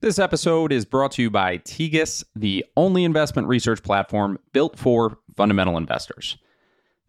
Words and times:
This 0.00 0.18
episode 0.18 0.72
is 0.72 0.84
brought 0.84 1.12
to 1.12 1.22
you 1.22 1.30
by 1.30 1.56
Tegus, 1.56 2.22
the 2.36 2.66
only 2.76 3.02
investment 3.02 3.48
research 3.48 3.82
platform 3.82 4.38
built 4.52 4.78
for 4.78 5.16
fundamental 5.36 5.78
investors. 5.78 6.36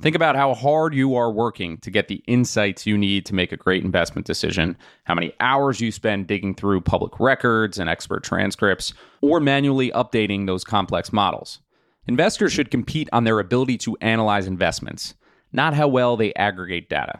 Think 0.01 0.15
about 0.15 0.37
how 0.37 0.53
hard 0.53 0.95
you 0.95 1.13
are 1.15 1.29
working 1.29 1.79
to 1.79 1.91
get 1.91 2.07
the 2.07 2.23
insights 2.27 2.85
you 2.85 2.97
need 2.97 3.25
to 3.25 3.35
make 3.35 3.51
a 3.51 3.57
great 3.57 3.83
investment 3.83 4.25
decision, 4.25 4.77
how 5.03 5.15
many 5.15 5.33
hours 5.41 5.81
you 5.81 5.91
spend 5.91 6.27
digging 6.27 6.55
through 6.55 6.79
public 6.79 7.19
records 7.19 7.77
and 7.77 7.89
expert 7.89 8.23
transcripts, 8.23 8.93
or 9.19 9.41
manually 9.41 9.91
updating 9.91 10.45
those 10.45 10.63
complex 10.63 11.11
models. 11.11 11.59
Investors 12.05 12.53
should 12.53 12.71
compete 12.71 13.09
on 13.11 13.25
their 13.25 13.41
ability 13.41 13.77
to 13.79 13.97
analyze 13.99 14.47
investments, 14.47 15.13
not 15.51 15.73
how 15.73 15.89
well 15.89 16.15
they 16.15 16.33
aggregate 16.35 16.87
data. 16.87 17.19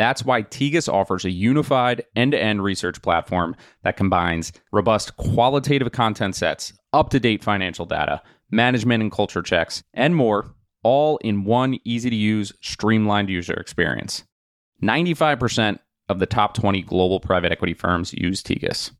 That's 0.00 0.24
why 0.24 0.44
Tegus 0.44 0.90
offers 0.90 1.26
a 1.26 1.30
unified 1.30 2.06
end 2.16 2.32
to 2.32 2.42
end 2.42 2.64
research 2.64 3.02
platform 3.02 3.54
that 3.82 3.98
combines 3.98 4.50
robust 4.72 5.18
qualitative 5.18 5.92
content 5.92 6.34
sets, 6.34 6.72
up 6.94 7.10
to 7.10 7.20
date 7.20 7.44
financial 7.44 7.84
data, 7.84 8.22
management 8.50 9.02
and 9.02 9.12
culture 9.12 9.42
checks, 9.42 9.82
and 9.92 10.16
more 10.16 10.54
all 10.82 11.18
in 11.18 11.44
one 11.44 11.78
easy 11.84 12.08
to 12.08 12.16
use, 12.16 12.50
streamlined 12.62 13.28
user 13.28 13.52
experience. 13.52 14.24
95% 14.82 15.78
of 16.08 16.18
the 16.18 16.24
top 16.24 16.54
20 16.54 16.80
global 16.80 17.20
private 17.20 17.52
equity 17.52 17.74
firms 17.74 18.14
use 18.14 18.42
Tegus. 18.42 18.92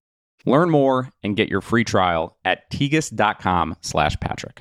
Learn 0.44 0.68
more 0.68 1.10
and 1.22 1.34
get 1.34 1.48
your 1.48 1.62
free 1.62 1.82
trial 1.82 2.36
at 2.44 2.70
tegus.com 2.70 3.74
slash 3.80 4.20
Patrick. 4.20 4.60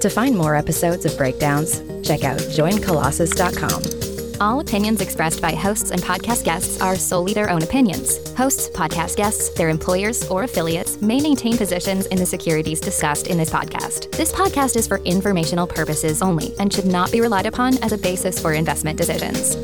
To 0.00 0.08
find 0.08 0.36
more 0.36 0.54
episodes 0.54 1.04
of 1.06 1.18
Breakdowns, 1.18 1.80
check 2.06 2.22
out 2.22 2.38
joincolossus.com. 2.38 4.40
All 4.40 4.60
opinions 4.60 5.00
expressed 5.00 5.42
by 5.42 5.56
hosts 5.56 5.90
and 5.90 6.00
podcast 6.00 6.44
guests 6.44 6.80
are 6.80 6.94
solely 6.94 7.34
their 7.34 7.50
own 7.50 7.64
opinions. 7.64 8.32
Hosts, 8.36 8.70
podcast 8.70 9.16
guests, 9.16 9.48
their 9.50 9.68
employers, 9.68 10.24
or 10.28 10.44
affiliates 10.44 11.02
may 11.02 11.20
maintain 11.20 11.56
positions 11.56 12.06
in 12.06 12.18
the 12.18 12.26
securities 12.26 12.78
discussed 12.78 13.26
in 13.26 13.38
this 13.38 13.50
podcast. 13.50 14.12
This 14.12 14.30
podcast 14.30 14.76
is 14.76 14.86
for 14.86 14.98
informational 14.98 15.66
purposes 15.66 16.22
only 16.22 16.54
and 16.60 16.72
should 16.72 16.86
not 16.86 17.10
be 17.10 17.20
relied 17.20 17.46
upon 17.46 17.82
as 17.82 17.90
a 17.90 17.98
basis 17.98 18.38
for 18.38 18.52
investment 18.52 18.98
decisions. 18.98 19.56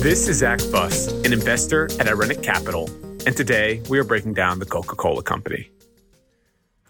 This 0.00 0.28
is 0.28 0.38
Zack 0.38 0.60
Fuss, 0.60 1.08
an 1.24 1.32
investor 1.32 1.86
at 1.98 2.06
Irenic 2.06 2.44
Capital, 2.44 2.88
and 3.26 3.36
today 3.36 3.82
we 3.88 3.98
are 3.98 4.04
breaking 4.04 4.34
down 4.34 4.60
the 4.60 4.66
Coca 4.66 4.94
Cola 4.94 5.24
Company. 5.24 5.68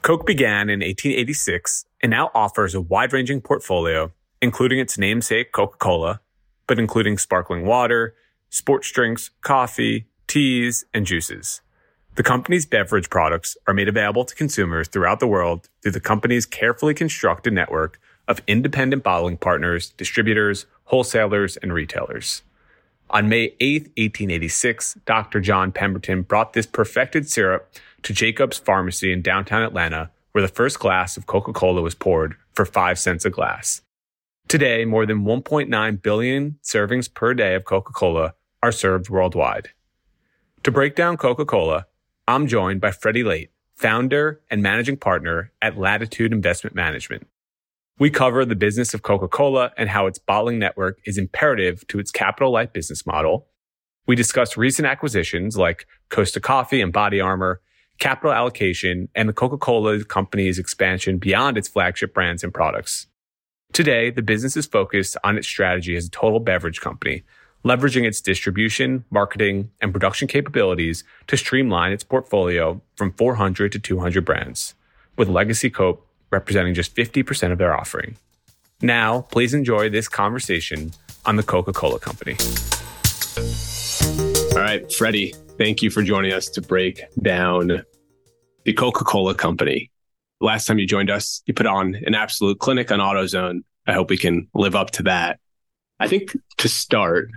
Coke 0.02 0.26
began 0.26 0.68
in 0.68 0.80
1886 0.80 1.86
and 2.04 2.10
now 2.10 2.30
offers 2.34 2.74
a 2.74 2.80
wide 2.82 3.14
ranging 3.14 3.40
portfolio, 3.40 4.12
including 4.42 4.78
its 4.78 4.98
namesake 4.98 5.50
Coca 5.50 5.78
Cola 5.78 6.20
but 6.66 6.78
including 6.78 7.18
sparkling 7.18 7.64
water, 7.64 8.14
sports 8.50 8.90
drinks, 8.90 9.30
coffee, 9.42 10.06
teas, 10.26 10.84
and 10.94 11.06
juices. 11.06 11.60
The 12.16 12.22
company's 12.22 12.66
beverage 12.66 13.10
products 13.10 13.56
are 13.66 13.74
made 13.74 13.88
available 13.88 14.24
to 14.24 14.34
consumers 14.34 14.88
throughout 14.88 15.20
the 15.20 15.26
world 15.26 15.68
through 15.82 15.92
the 15.92 16.00
company's 16.00 16.46
carefully 16.46 16.94
constructed 16.94 17.52
network 17.52 18.00
of 18.28 18.40
independent 18.46 19.02
bottling 19.02 19.36
partners, 19.36 19.90
distributors, 19.96 20.66
wholesalers, 20.84 21.56
and 21.58 21.72
retailers. 21.72 22.42
On 23.10 23.28
May 23.28 23.54
8, 23.60 23.82
1886, 23.96 24.98
Dr. 25.04 25.40
John 25.40 25.72
Pemberton 25.72 26.22
brought 26.22 26.54
this 26.54 26.66
perfected 26.66 27.28
syrup 27.28 27.70
to 28.02 28.12
Jacob's 28.12 28.58
Pharmacy 28.58 29.12
in 29.12 29.20
downtown 29.20 29.62
Atlanta, 29.62 30.10
where 30.34 30.42
the 30.42 30.48
first 30.48 30.80
glass 30.80 31.16
of 31.16 31.26
Coca 31.26 31.52
Cola 31.52 31.80
was 31.80 31.94
poured 31.94 32.34
for 32.54 32.64
5 32.64 32.98
cents 32.98 33.24
a 33.24 33.30
glass. 33.30 33.82
Today, 34.48 34.84
more 34.84 35.06
than 35.06 35.24
1.9 35.24 36.02
billion 36.02 36.58
servings 36.60 37.12
per 37.12 37.34
day 37.34 37.54
of 37.54 37.64
Coca 37.64 37.92
Cola 37.92 38.34
are 38.60 38.72
served 38.72 39.08
worldwide. 39.08 39.68
To 40.64 40.72
break 40.72 40.96
down 40.96 41.18
Coca 41.18 41.44
Cola, 41.44 41.86
I'm 42.26 42.48
joined 42.48 42.80
by 42.80 42.90
Freddie 42.90 43.22
Lait, 43.22 43.52
founder 43.76 44.40
and 44.50 44.60
managing 44.60 44.96
partner 44.96 45.52
at 45.62 45.78
Latitude 45.78 46.32
Investment 46.32 46.74
Management. 46.74 47.28
We 48.00 48.10
cover 48.10 48.44
the 48.44 48.56
business 48.56 48.92
of 48.92 49.02
Coca 49.02 49.28
Cola 49.28 49.70
and 49.78 49.88
how 49.88 50.08
its 50.08 50.18
bottling 50.18 50.58
network 50.58 50.98
is 51.04 51.16
imperative 51.16 51.86
to 51.86 52.00
its 52.00 52.10
capital 52.10 52.50
light 52.50 52.72
business 52.72 53.06
model. 53.06 53.46
We 54.08 54.16
discuss 54.16 54.56
recent 54.56 54.86
acquisitions 54.88 55.56
like 55.56 55.86
Costa 56.08 56.40
Coffee 56.40 56.80
and 56.80 56.92
Body 56.92 57.20
Armor, 57.20 57.60
capital 57.98 58.32
allocation, 58.32 59.08
and 59.14 59.28
the 59.28 59.32
Coca 59.32 59.56
Cola 59.56 60.04
company's 60.04 60.58
expansion 60.58 61.18
beyond 61.18 61.56
its 61.56 61.68
flagship 61.68 62.12
brands 62.12 62.42
and 62.42 62.52
products. 62.52 63.06
Today, 63.72 64.10
the 64.10 64.22
business 64.22 64.56
is 64.56 64.66
focused 64.66 65.16
on 65.24 65.36
its 65.36 65.48
strategy 65.48 65.96
as 65.96 66.06
a 66.06 66.10
total 66.10 66.40
beverage 66.40 66.80
company, 66.80 67.24
leveraging 67.64 68.04
its 68.04 68.20
distribution, 68.20 69.04
marketing, 69.10 69.70
and 69.80 69.92
production 69.92 70.28
capabilities 70.28 71.02
to 71.26 71.36
streamline 71.36 71.92
its 71.92 72.04
portfolio 72.04 72.80
from 72.96 73.12
400 73.12 73.72
to 73.72 73.78
200 73.78 74.24
brands, 74.24 74.74
with 75.16 75.28
Legacy 75.28 75.70
Coke 75.70 76.06
representing 76.30 76.74
just 76.74 76.94
50% 76.94 77.52
of 77.52 77.58
their 77.58 77.74
offering. 77.74 78.16
Now, 78.82 79.22
please 79.22 79.54
enjoy 79.54 79.88
this 79.88 80.08
conversation 80.08 80.92
on 81.24 81.36
the 81.36 81.42
Coca 81.42 81.72
Cola 81.72 81.98
Company. 81.98 82.36
All 84.52 84.60
right, 84.60 84.92
Freddie, 84.92 85.34
thank 85.58 85.82
you 85.82 85.90
for 85.90 86.02
joining 86.02 86.32
us 86.32 86.48
to 86.50 86.62
break 86.62 87.02
down 87.22 87.84
the 88.64 88.72
Coca 88.72 89.04
Cola 89.04 89.34
Company 89.34 89.90
last 90.44 90.66
time 90.66 90.78
you 90.78 90.86
joined 90.86 91.10
us, 91.10 91.42
you 91.46 91.54
put 91.54 91.66
on 91.66 91.96
an 92.06 92.14
absolute 92.14 92.58
clinic 92.58 92.92
on 92.92 93.00
AutoZone. 93.00 93.60
I 93.86 93.92
hope 93.92 94.10
we 94.10 94.18
can 94.18 94.48
live 94.54 94.76
up 94.76 94.90
to 94.92 95.02
that. 95.04 95.40
I 95.98 96.08
think 96.08 96.36
to 96.58 96.68
start, 96.68 97.28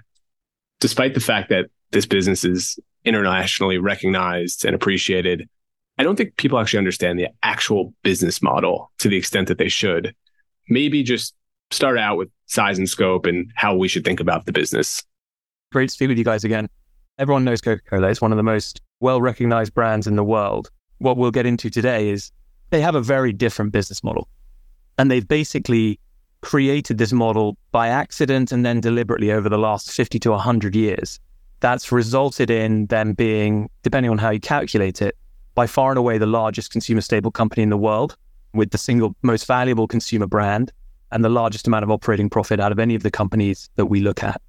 despite 0.80 1.14
the 1.14 1.20
fact 1.20 1.50
that 1.50 1.66
this 1.92 2.06
business 2.06 2.44
is 2.44 2.78
internationally 3.06 3.78
recognized 3.78 4.66
and 4.66 4.76
appreciated, 4.76 5.48
I 5.98 6.04
don't 6.04 6.16
think 6.16 6.38
people 6.38 6.60
actually 6.60 6.80
understand 6.80 7.18
the 7.18 7.30
actual 7.44 7.94
business 8.04 8.42
model 8.42 8.92
to 9.00 9.10
the 9.10 9.18
extent 9.18 9.48
that 9.48 9.58
they 9.58 9.70
should. 9.70 10.14
Maybe 10.70 11.02
just 11.02 11.34
start 11.72 11.98
out 11.98 12.18
with 12.18 12.30
size 12.46 12.78
and 12.78 12.88
scope 12.88 13.26
and 13.26 13.52
how 13.56 13.76
we 13.76 13.88
should 13.88 14.06
think 14.06 14.20
about 14.20 14.46
the 14.46 14.52
business. 14.52 15.04
Great 15.72 15.90
to 15.90 15.94
speak 15.94 16.10
with 16.10 16.18
you 16.18 16.24
guys 16.24 16.44
again. 16.44 16.70
Everyone 17.20 17.44
knows 17.44 17.62
Coca 17.62 17.82
Cola. 17.90 18.10
It's 18.10 18.22
one 18.22 18.32
of 18.32 18.38
the 18.38 18.44
most 18.44 18.80
well 19.00 19.20
recognized 19.22 19.74
brands 19.74 20.06
in 20.06 20.16
the 20.16 20.24
world. 20.24 20.70
What 21.00 21.18
we'll 21.18 21.32
get 21.32 21.48
into 21.48 21.68
today 21.70 22.10
is 22.10 22.32
they 22.70 22.80
have 22.82 22.94
a 22.94 23.02
very 23.02 23.34
different 23.34 23.72
business 23.72 24.04
model. 24.04 24.28
And 25.00 25.10
they've 25.10 25.28
basically 25.28 26.00
created 26.42 27.00
this 27.00 27.12
model 27.12 27.58
by 27.72 27.88
accident 27.88 28.52
and 28.52 28.64
then 28.64 28.82
deliberately 28.82 29.32
over 29.32 29.50
the 29.50 29.58
last 29.58 29.92
50 29.92 30.20
to 30.20 30.32
100 30.32 30.76
years. 30.76 31.20
That's 31.60 31.92
resulted 31.92 32.52
in 32.52 32.86
them 32.86 33.14
being, 33.14 33.72
depending 33.82 34.12
on 34.12 34.20
how 34.20 34.30
you 34.30 34.40
calculate 34.40 35.02
it, 35.02 35.18
by 35.56 35.66
far 35.66 35.90
and 35.90 35.98
away 35.98 36.20
the 36.20 36.28
largest 36.28 36.72
consumer 36.72 37.02
staple 37.02 37.32
company 37.32 37.64
in 37.64 37.70
the 37.70 37.78
world, 37.78 38.16
with 38.54 38.70
the 38.70 38.78
single 38.78 39.16
most 39.24 39.48
valuable 39.48 39.88
consumer 39.88 40.28
brand 40.28 40.72
and 41.12 41.26
the 41.26 41.30
largest 41.30 41.66
amount 41.66 41.84
of 41.84 41.90
operating 41.90 42.30
profit 42.30 42.60
out 42.60 42.72
of 42.72 42.78
any 42.78 42.94
of 42.94 43.02
the 43.02 43.10
companies 43.10 43.72
that 43.76 43.88
we 43.88 44.02
look 44.02 44.24
at. 44.24 44.40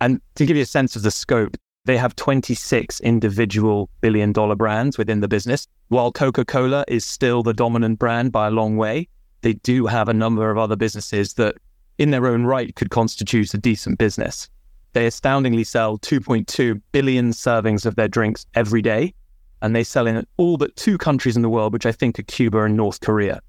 And 0.00 0.22
to 0.36 0.46
give 0.46 0.56
you 0.56 0.62
a 0.62 0.66
sense 0.66 0.96
of 0.96 1.02
the 1.02 1.10
scope, 1.10 1.58
they 1.88 1.96
have 1.96 2.14
26 2.16 3.00
individual 3.00 3.88
billion 4.02 4.30
dollar 4.30 4.54
brands 4.54 4.98
within 4.98 5.20
the 5.20 5.26
business. 5.26 5.66
While 5.88 6.12
Coca 6.12 6.44
Cola 6.44 6.84
is 6.86 7.06
still 7.06 7.42
the 7.42 7.54
dominant 7.54 7.98
brand 7.98 8.30
by 8.30 8.48
a 8.48 8.50
long 8.50 8.76
way, 8.76 9.08
they 9.40 9.54
do 9.54 9.86
have 9.86 10.06
a 10.06 10.12
number 10.12 10.50
of 10.50 10.58
other 10.58 10.76
businesses 10.76 11.32
that, 11.34 11.54
in 11.96 12.10
their 12.10 12.26
own 12.26 12.44
right, 12.44 12.76
could 12.76 12.90
constitute 12.90 13.54
a 13.54 13.58
decent 13.58 13.96
business. 13.98 14.50
They 14.92 15.06
astoundingly 15.06 15.64
sell 15.64 15.98
2.2 15.98 16.78
billion 16.92 17.30
servings 17.30 17.86
of 17.86 17.96
their 17.96 18.06
drinks 18.06 18.44
every 18.54 18.82
day, 18.82 19.14
and 19.62 19.74
they 19.74 19.82
sell 19.82 20.06
in 20.06 20.26
all 20.36 20.58
but 20.58 20.76
two 20.76 20.98
countries 20.98 21.36
in 21.36 21.42
the 21.42 21.48
world, 21.48 21.72
which 21.72 21.86
I 21.86 21.92
think 21.92 22.18
are 22.18 22.24
Cuba 22.24 22.64
and 22.64 22.76
North 22.76 23.00
Korea. 23.00 23.40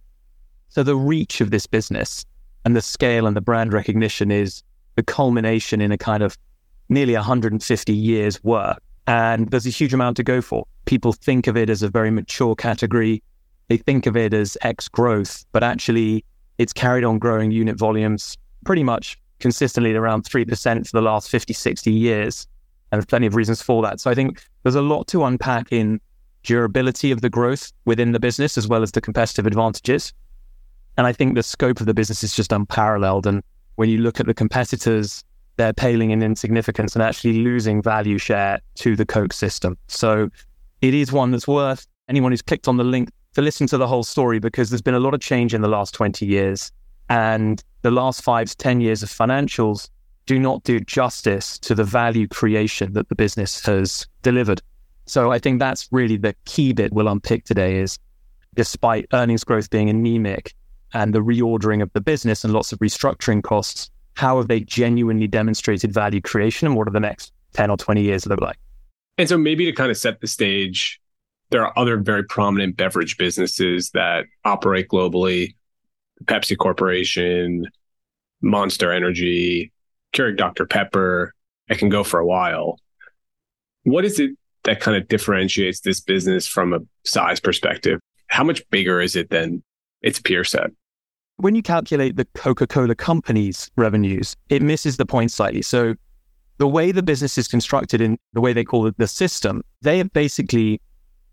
So 0.70 0.82
the 0.82 0.96
reach 0.96 1.42
of 1.42 1.52
this 1.52 1.68
business 1.68 2.26
and 2.64 2.74
the 2.74 2.82
scale 2.82 3.28
and 3.28 3.36
the 3.36 3.42
brand 3.42 3.74
recognition 3.74 4.32
is 4.32 4.64
the 4.96 5.04
culmination 5.04 5.82
in 5.82 5.92
a 5.92 5.98
kind 5.98 6.24
of 6.24 6.38
nearly 6.90 7.14
150 7.14 7.94
years 7.94 8.44
work. 8.44 8.82
And 9.08 9.50
there's 9.50 9.66
a 9.66 9.72
huge 9.72 9.94
amount 9.94 10.18
to 10.18 10.24
go 10.24 10.42
for. 10.42 10.66
People 10.86 11.14
think 11.14 11.48
of 11.48 11.58
it 11.58 11.70
as 11.70 11.82
a 11.82 11.90
very 11.90 12.12
mature 12.12 12.56
category. 12.56 13.24
They 13.68 13.78
think 13.78 14.06
of 14.06 14.18
it 14.18 14.34
as 14.34 14.58
X 14.62 14.88
growth, 14.88 15.46
but 15.52 15.64
actually 15.64 16.26
it's 16.58 16.74
carried 16.74 17.04
on 17.04 17.20
growing 17.20 17.52
unit 17.52 17.78
volumes 17.78 18.38
pretty 18.66 18.84
much 18.84 19.18
consistently 19.40 19.92
at 19.92 19.96
around 19.96 20.26
3% 20.26 20.88
for 20.88 20.98
the 20.98 21.02
last 21.02 21.30
50, 21.30 21.54
60 21.54 21.92
years. 21.92 22.48
And 22.92 23.00
there's 23.00 23.06
plenty 23.06 23.28
of 23.28 23.36
reasons 23.36 23.62
for 23.62 23.82
that. 23.84 24.00
So 24.00 24.12
I 24.12 24.16
think 24.16 24.44
there's 24.64 24.76
a 24.76 24.82
lot 24.82 25.08
to 25.08 25.24
unpack 25.24 25.72
in 25.72 26.02
durability 26.44 27.12
of 27.12 27.22
the 27.22 27.30
growth 27.30 27.72
within 27.86 28.12
the 28.12 28.20
business 28.20 28.58
as 28.58 28.68
well 28.68 28.84
as 28.84 28.92
the 28.92 29.02
competitive 29.02 29.46
advantages. 29.46 30.14
And 30.98 31.08
I 31.08 31.14
think 31.14 31.36
the 31.36 31.44
scope 31.44 31.80
of 31.80 31.86
the 31.86 31.94
business 31.94 32.24
is 32.24 32.36
just 32.36 32.52
unparalleled. 32.52 33.26
And 33.26 33.42
when 33.76 33.90
you 33.90 34.00
look 34.00 34.20
at 34.20 34.26
the 34.26 34.34
competitors, 34.34 35.24
they're 35.60 35.74
paling 35.74 36.12
in 36.12 36.24
insignificance 36.24 36.96
and 36.96 37.04
actually 37.04 37.34
losing 37.34 37.82
value 37.82 38.18
share 38.18 38.62
to 38.76 38.96
the 38.96 39.06
Coke 39.06 39.34
system. 39.34 39.78
So 39.88 40.30
it 40.82 40.94
is 40.94 41.12
one 41.12 41.32
that's 41.32 41.50
worth 41.50 41.86
anyone 42.08 42.32
who's 42.32 42.42
clicked 42.42 42.70
on 42.70 42.78
the 42.78 42.84
link 42.86 43.10
to 43.34 43.42
listen 43.42 43.68
to 43.68 43.78
the 43.78 43.86
whole 43.86 44.04
story 44.04 44.40
because 44.40 44.70
there's 44.70 44.82
been 44.82 44.94
a 44.94 45.02
lot 45.02 45.14
of 45.14 45.20
change 45.20 45.54
in 45.54 45.62
the 45.62 45.68
last 45.68 45.94
20 45.94 46.26
years. 46.26 46.72
And 47.10 47.62
the 47.82 47.92
last 47.92 48.24
five 48.24 48.48
to 48.48 48.56
10 48.56 48.80
years 48.80 49.04
of 49.04 49.10
financials 49.10 49.90
do 50.28 50.40
not 50.40 50.64
do 50.64 50.80
justice 50.80 51.60
to 51.60 51.76
the 51.76 51.84
value 51.84 52.30
creation 52.30 52.94
that 52.94 53.10
the 53.10 53.16
business 53.16 53.66
has 53.66 54.08
delivered. 54.22 54.62
So 55.08 55.30
I 55.30 55.40
think 55.40 55.60
that's 55.60 55.90
really 55.92 56.16
the 56.16 56.36
key 56.46 56.72
bit 56.72 56.94
we'll 56.94 57.10
unpick 57.10 57.44
today 57.44 57.80
is 57.80 58.00
despite 58.56 59.08
earnings 59.12 59.44
growth 59.44 59.70
being 59.70 59.90
anemic 59.90 60.54
and 60.94 61.14
the 61.14 61.20
reordering 61.20 61.84
of 61.84 61.92
the 61.92 62.02
business 62.02 62.46
and 62.46 62.54
lots 62.54 62.72
of 62.72 62.80
restructuring 62.80 63.44
costs, 63.44 63.92
how 64.20 64.36
have 64.36 64.50
they 64.50 64.60
genuinely 64.60 65.28
demonstrated 65.28 65.94
value 65.94 66.20
creation 66.20 66.68
and 66.68 66.76
what 66.76 66.90
are 66.90 66.92
the 66.92 67.00
next 67.00 67.32
10 67.54 67.72
or 67.72 67.78
20 67.78 68.02
years 68.02 68.26
look 68.26 68.42
like? 68.42 68.58
And 69.18 69.30
so 69.30 69.38
maybe 69.38 69.64
to 69.64 69.72
kind 69.72 69.90
of 69.90 69.96
set 69.96 70.20
the 70.20 70.28
stage, 70.28 71.00
there 71.52 71.66
are 71.66 71.72
other 71.80 71.96
very 71.96 72.26
prominent 72.26 72.76
beverage 72.76 73.18
businesses 73.18 73.92
that 73.92 74.26
operate 74.44 74.90
globally. 74.90 75.56
Pepsi 76.26 76.58
Corporation, 76.58 77.66
Monster 78.42 78.92
Energy, 78.92 79.72
Keurig 80.14 80.36
Dr. 80.36 80.66
Pepper. 80.66 81.34
I 81.70 81.76
can 81.76 81.88
go 81.88 82.04
for 82.04 82.20
a 82.20 82.26
while. 82.26 82.78
What 83.84 84.04
is 84.04 84.20
it 84.20 84.32
that 84.66 84.82
kind 84.82 84.98
of 84.98 85.08
differentiates 85.08 85.80
this 85.80 86.02
business 86.02 86.46
from 86.46 86.74
a 86.74 86.80
size 87.06 87.40
perspective? 87.40 88.02
How 88.28 88.44
much 88.44 88.70
bigger 88.70 89.00
is 89.00 89.16
it 89.16 89.30
than 89.30 89.64
its 90.02 90.20
peer 90.20 90.44
set? 90.44 90.72
When 91.40 91.56
you 91.56 91.62
calculate 91.62 92.18
the 92.18 92.26
Coca 92.34 92.68
Cola 92.68 92.96
company's 92.96 93.72
revenues, 93.78 94.36
it 94.50 94.62
misses 94.62 94.98
the 94.98 95.06
point 95.06 95.32
slightly. 95.32 95.62
So, 95.62 95.96
the 96.58 96.68
way 96.68 96.92
the 96.92 97.02
business 97.02 97.38
is 97.38 97.48
constructed 97.48 98.02
in 98.02 98.18
the 98.34 98.42
way 98.42 98.52
they 98.52 98.66
call 98.66 98.88
it 98.88 98.98
the 98.98 99.08
system, 99.08 99.64
they 99.82 100.00
have 100.00 100.12
basically 100.12 100.82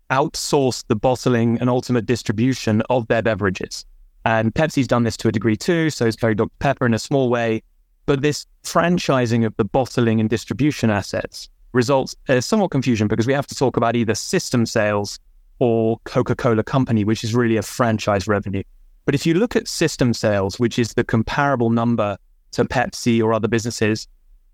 outsourced 0.09 0.85
the 0.87 0.95
bottling 0.95 1.59
and 1.59 1.69
ultimate 1.69 2.05
distribution 2.05 2.81
of 2.89 3.05
their 3.09 3.21
beverages. 3.21 3.85
And 4.23 4.55
Pepsi's 4.55 4.87
done 4.87 5.03
this 5.03 5.17
to 5.17 5.27
a 5.27 5.31
degree 5.33 5.57
too, 5.57 5.89
so 5.89 6.05
has 6.05 6.15
Keurig 6.15 6.37
Dr. 6.37 6.55
Pepper 6.59 6.85
in 6.85 6.93
a 6.93 6.99
small 6.99 7.29
way. 7.29 7.61
But 8.05 8.21
this 8.21 8.45
franchising 8.63 9.45
of 9.45 9.57
the 9.57 9.65
bottling 9.65 10.21
and 10.21 10.29
distribution 10.29 10.89
assets 10.89 11.49
results 11.73 12.15
in 12.29 12.41
somewhat 12.41 12.71
confusion 12.71 13.09
because 13.09 13.27
we 13.27 13.33
have 13.33 13.47
to 13.47 13.55
talk 13.55 13.75
about 13.75 13.97
either 13.97 14.15
system 14.15 14.65
sales 14.65 15.19
or 15.59 15.97
Coca 16.05 16.33
Cola 16.33 16.63
Company, 16.63 17.03
which 17.03 17.25
is 17.25 17.35
really 17.35 17.57
a 17.57 17.61
franchise 17.61 18.25
revenue. 18.25 18.63
But 19.07 19.15
if 19.15 19.25
you 19.25 19.35
look 19.35 19.55
at 19.55 19.69
system 19.69 20.13
sales, 20.13 20.59
which 20.59 20.77
is 20.77 20.93
the 20.93 21.03
comparable 21.05 21.69
number 21.69 22.17
to 22.51 22.65
Pepsi 22.65 23.23
or 23.23 23.33
other 23.33 23.47
businesses, 23.47 24.05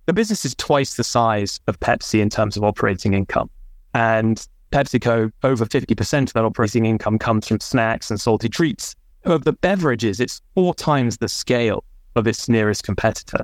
the 0.06 0.14
business 0.14 0.46
is 0.46 0.54
twice 0.54 0.94
the 0.94 1.04
size 1.04 1.60
of 1.66 1.80
Pepsi 1.80 2.22
in 2.22 2.30
terms 2.30 2.56
of 2.56 2.64
operating 2.64 3.16
income. 3.16 3.50
And 3.96 4.48
PepsiCo, 4.72 5.32
over 5.42 5.66
50% 5.66 6.22
of 6.28 6.34
that 6.34 6.46
operating 6.46 6.86
income 6.86 7.18
comes 7.18 7.48
from 7.48 7.62
snacks 7.62 8.12
and 8.12 8.22
salty 8.22 8.48
treats. 8.48 8.96
Of 9.24 9.44
the 9.44 9.54
beverages, 9.54 10.20
it's 10.20 10.40
four 10.54 10.76
times 10.76 11.18
the 11.18 11.30
scale 11.30 11.84
of 12.16 12.28
its 12.28 12.48
nearest 12.48 12.84
competitor. 12.84 13.44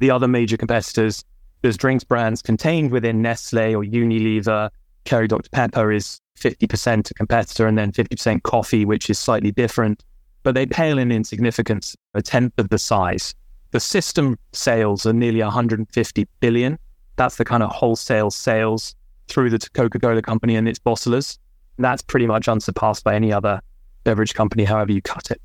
The 0.00 0.10
other 0.10 0.26
major 0.26 0.56
competitors, 0.56 1.24
there's 1.62 1.76
drinks 1.76 2.02
brands 2.02 2.42
contained 2.42 2.90
within 2.90 3.22
Nestle 3.22 3.76
or 3.76 3.84
Unilever. 3.84 4.70
Keurig 5.04 5.28
Dr. 5.28 5.50
Pepper 5.50 5.92
is 5.92 6.20
50% 6.40 7.08
a 7.08 7.14
competitor, 7.14 7.68
and 7.68 7.78
then 7.78 7.92
50% 7.92 8.42
coffee, 8.42 8.84
which 8.84 9.08
is 9.10 9.16
slightly 9.16 9.52
different. 9.52 10.02
But 10.42 10.54
they 10.54 10.66
pale 10.66 10.98
in 10.98 11.12
insignificance, 11.12 11.96
a 12.14 12.22
tenth 12.22 12.54
of 12.58 12.70
the 12.70 12.78
size. 12.78 13.34
The 13.72 13.80
system 13.80 14.38
sales 14.52 15.06
are 15.06 15.12
nearly 15.12 15.42
150 15.42 16.26
billion. 16.40 16.78
That's 17.16 17.36
the 17.36 17.44
kind 17.44 17.62
of 17.62 17.70
wholesale 17.70 18.30
sales 18.30 18.94
through 19.28 19.50
the 19.50 19.58
Coca 19.74 19.98
Cola 19.98 20.22
company 20.22 20.56
and 20.56 20.68
its 20.68 20.78
bottlers. 20.78 21.38
That's 21.78 22.02
pretty 22.02 22.26
much 22.26 22.48
unsurpassed 22.48 23.04
by 23.04 23.14
any 23.14 23.32
other 23.32 23.60
beverage 24.04 24.34
company, 24.34 24.64
however 24.64 24.92
you 24.92 25.02
cut 25.02 25.30
it. 25.30 25.40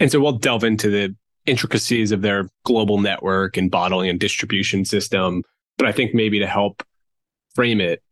And 0.00 0.10
so 0.10 0.20
we'll 0.20 0.32
delve 0.32 0.64
into 0.64 0.90
the 0.90 1.14
intricacies 1.46 2.12
of 2.12 2.22
their 2.22 2.48
global 2.64 2.98
network 2.98 3.56
and 3.56 3.70
bottling 3.70 4.08
and 4.08 4.18
distribution 4.18 4.84
system. 4.84 5.42
But 5.78 5.86
I 5.86 5.92
think 5.92 6.14
maybe 6.14 6.38
to 6.38 6.46
help 6.46 6.82
frame 7.54 7.80
it, 7.80 8.02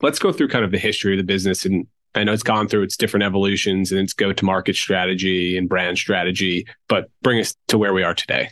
let's 0.00 0.18
go 0.18 0.32
through 0.32 0.48
kind 0.48 0.64
of 0.64 0.70
the 0.70 0.78
history 0.78 1.14
of 1.14 1.18
the 1.18 1.24
business. 1.24 1.64
And 1.64 1.86
I 2.14 2.24
know 2.24 2.32
it's 2.32 2.42
gone 2.42 2.68
through 2.68 2.82
its 2.82 2.96
different 2.96 3.24
evolutions 3.24 3.90
and 3.90 4.00
its 4.00 4.12
go 4.12 4.32
to 4.32 4.44
market 4.44 4.76
strategy 4.76 5.56
and 5.56 5.68
brand 5.68 5.98
strategy, 5.98 6.66
but 6.88 7.10
bring 7.22 7.40
us 7.40 7.54
to 7.68 7.78
where 7.78 7.94
we 7.94 8.02
are 8.02 8.14
today. 8.14 8.50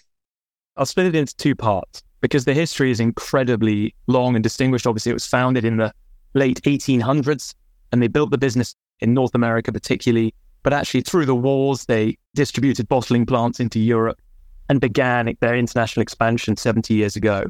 I'll 0.77 0.87
split 0.87 1.07
it 1.07 1.15
into 1.15 1.37
two 1.37 1.55
parts 1.55 2.03
because 2.21 2.47
the 2.47 2.55
history 2.55 2.91
is 2.91 3.01
incredibly 3.01 3.95
long 4.07 4.35
and 4.35 4.43
distinguished. 4.43 4.87
Obviously, 4.87 5.11
it 5.11 5.15
was 5.15 5.27
founded 5.27 5.65
in 5.65 5.77
the 5.77 5.93
late 6.35 6.63
1800s 6.63 7.55
and 7.93 8.03
they 8.03 8.09
built 8.09 8.31
the 8.31 8.39
business 8.39 8.75
in 9.01 9.13
North 9.13 9.35
America, 9.35 9.73
particularly 9.73 10.35
but 10.63 10.73
actually, 10.73 11.01
through 11.03 11.27
the 11.27 11.35
wars, 11.35 11.87
they 11.87 12.19
distributed 12.35 12.89
bottling 12.89 13.25
plants 13.25 13.61
into 13.61 13.81
Europe 13.81 14.21
and 14.69 14.81
began 14.81 15.35
their 15.41 15.57
international 15.57 16.03
expansion 16.03 16.57
70 16.57 16.95
years 16.95 17.17
ago. 17.17 17.45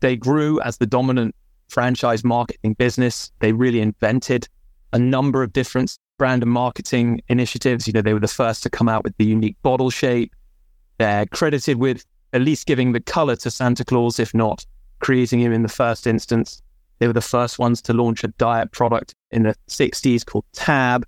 They 0.00 0.16
grew 0.16 0.60
as 0.60 0.78
the 0.78 0.86
dominant 0.86 1.34
franchise 1.68 2.22
marketing 2.22 2.74
business. 2.74 3.32
They 3.40 3.52
really 3.52 3.80
invented 3.80 4.48
a 4.96 4.98
number 4.98 5.42
of 5.42 5.52
different 5.52 5.98
brand 6.18 6.42
and 6.42 6.50
marketing 6.50 7.20
initiatives. 7.28 7.86
You 7.86 7.92
know, 7.92 8.02
they 8.02 8.14
were 8.14 8.20
the 8.20 8.28
first 8.28 8.62
to 8.64 8.70
come 8.70 8.88
out 8.88 9.04
with 9.04 9.16
the 9.18 9.24
unique 9.24 9.56
bottle 9.62 9.90
shape. 9.90 10.34
They're 10.98 11.26
credited 11.26 11.78
with 11.78 12.04
at 12.32 12.40
least 12.40 12.66
giving 12.66 12.92
the 12.92 13.00
color 13.00 13.36
to 13.36 13.50
Santa 13.50 13.84
Claus, 13.84 14.18
if 14.18 14.34
not 14.34 14.64
creating 14.98 15.40
him 15.40 15.52
in 15.52 15.62
the 15.62 15.68
first 15.68 16.06
instance. 16.06 16.62
They 16.98 17.06
were 17.06 17.12
the 17.12 17.20
first 17.20 17.58
ones 17.58 17.82
to 17.82 17.92
launch 17.92 18.24
a 18.24 18.28
diet 18.28 18.72
product 18.72 19.14
in 19.30 19.42
the 19.42 19.54
60s 19.68 20.24
called 20.24 20.46
Tab 20.52 21.04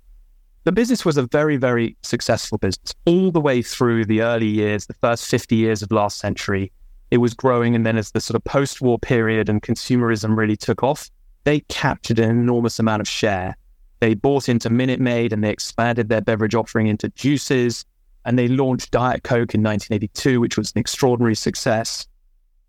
the 0.65 0.73
business 0.73 1.05
was 1.05 1.17
a 1.17 1.23
very, 1.23 1.57
very 1.57 1.95
successful 2.03 2.57
business 2.57 2.93
all 3.05 3.31
the 3.31 3.39
way 3.39 3.61
through 3.61 4.05
the 4.05 4.21
early 4.21 4.45
years, 4.45 4.85
the 4.85 4.93
first 4.93 5.25
50 5.25 5.55
years 5.55 5.81
of 5.81 5.91
last 5.91 6.17
century. 6.17 6.71
It 7.11 7.17
was 7.17 7.33
growing. 7.33 7.75
And 7.75 7.85
then 7.85 7.97
as 7.97 8.11
the 8.11 8.21
sort 8.21 8.35
of 8.35 8.43
post 8.43 8.81
war 8.81 8.99
period 8.99 9.49
and 9.49 9.63
consumerism 9.63 10.37
really 10.37 10.57
took 10.57 10.83
off, 10.83 11.09
they 11.45 11.61
captured 11.61 12.19
an 12.19 12.29
enormous 12.29 12.77
amount 12.77 13.01
of 13.01 13.07
share. 13.07 13.55
They 13.99 14.13
bought 14.13 14.49
into 14.49 14.69
Minute 14.69 14.99
Maid 14.99 15.33
and 15.33 15.43
they 15.43 15.49
expanded 15.49 16.09
their 16.09 16.21
beverage 16.21 16.55
offering 16.55 16.87
into 16.87 17.09
juices. 17.09 17.85
And 18.25 18.37
they 18.37 18.47
launched 18.47 18.91
Diet 18.91 19.23
Coke 19.23 19.55
in 19.55 19.63
1982, 19.63 20.39
which 20.39 20.57
was 20.57 20.71
an 20.71 20.79
extraordinary 20.79 21.35
success. 21.35 22.07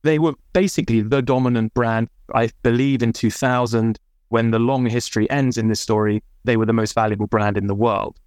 They 0.03 0.19
were 0.19 0.35
basically 0.53 1.03
the 1.03 1.23
dominant 1.23 1.75
brand, 1.75 2.09
I 2.35 2.51
believe, 2.63 3.03
in 3.03 3.13
2000 3.13 3.99
when 4.31 4.53
the 4.53 4.59
long 4.59 4.87
history 4.87 5.29
ends 5.29 5.59
in 5.59 5.69
this 5.69 5.81
story, 5.81 6.23
they 6.45 6.57
were 6.57 6.67
the 6.67 6.73
most 6.73 6.95
valuable 6.95 7.27
brand 7.27 7.57
in 7.57 7.67
the 7.67 7.75
world. 7.75 8.19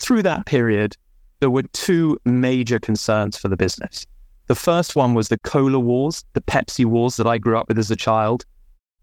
Through 0.00 0.24
that 0.24 0.44
period, 0.44 0.96
there 1.40 1.50
were 1.50 1.62
two 1.72 2.18
major 2.24 2.78
concerns 2.78 3.36
for 3.36 3.48
the 3.48 3.56
business. 3.56 4.06
The 4.48 4.54
first 4.54 4.96
one 4.96 5.14
was 5.14 5.28
the 5.28 5.38
cola 5.38 5.78
wars, 5.78 6.24
the 6.34 6.40
Pepsi 6.40 6.84
wars 6.84 7.16
that 7.16 7.26
I 7.26 7.38
grew 7.38 7.56
up 7.56 7.68
with 7.68 7.78
as 7.78 7.90
a 7.90 7.96
child. 7.96 8.44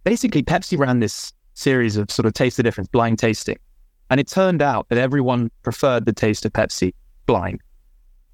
Basically, 0.03 0.43
Pepsi 0.43 0.77
ran 0.77 0.99
this 0.99 1.33
series 1.53 1.97
of 1.97 2.11
sort 2.11 2.25
of 2.25 2.33
taste 2.33 2.57
the 2.57 2.63
difference, 2.63 2.87
blind 2.89 3.19
tasting. 3.19 3.57
And 4.09 4.19
it 4.19 4.27
turned 4.27 4.61
out 4.61 4.89
that 4.89 4.97
everyone 4.97 5.51
preferred 5.63 6.05
the 6.05 6.13
taste 6.13 6.45
of 6.45 6.53
Pepsi 6.53 6.93
blind. 7.25 7.61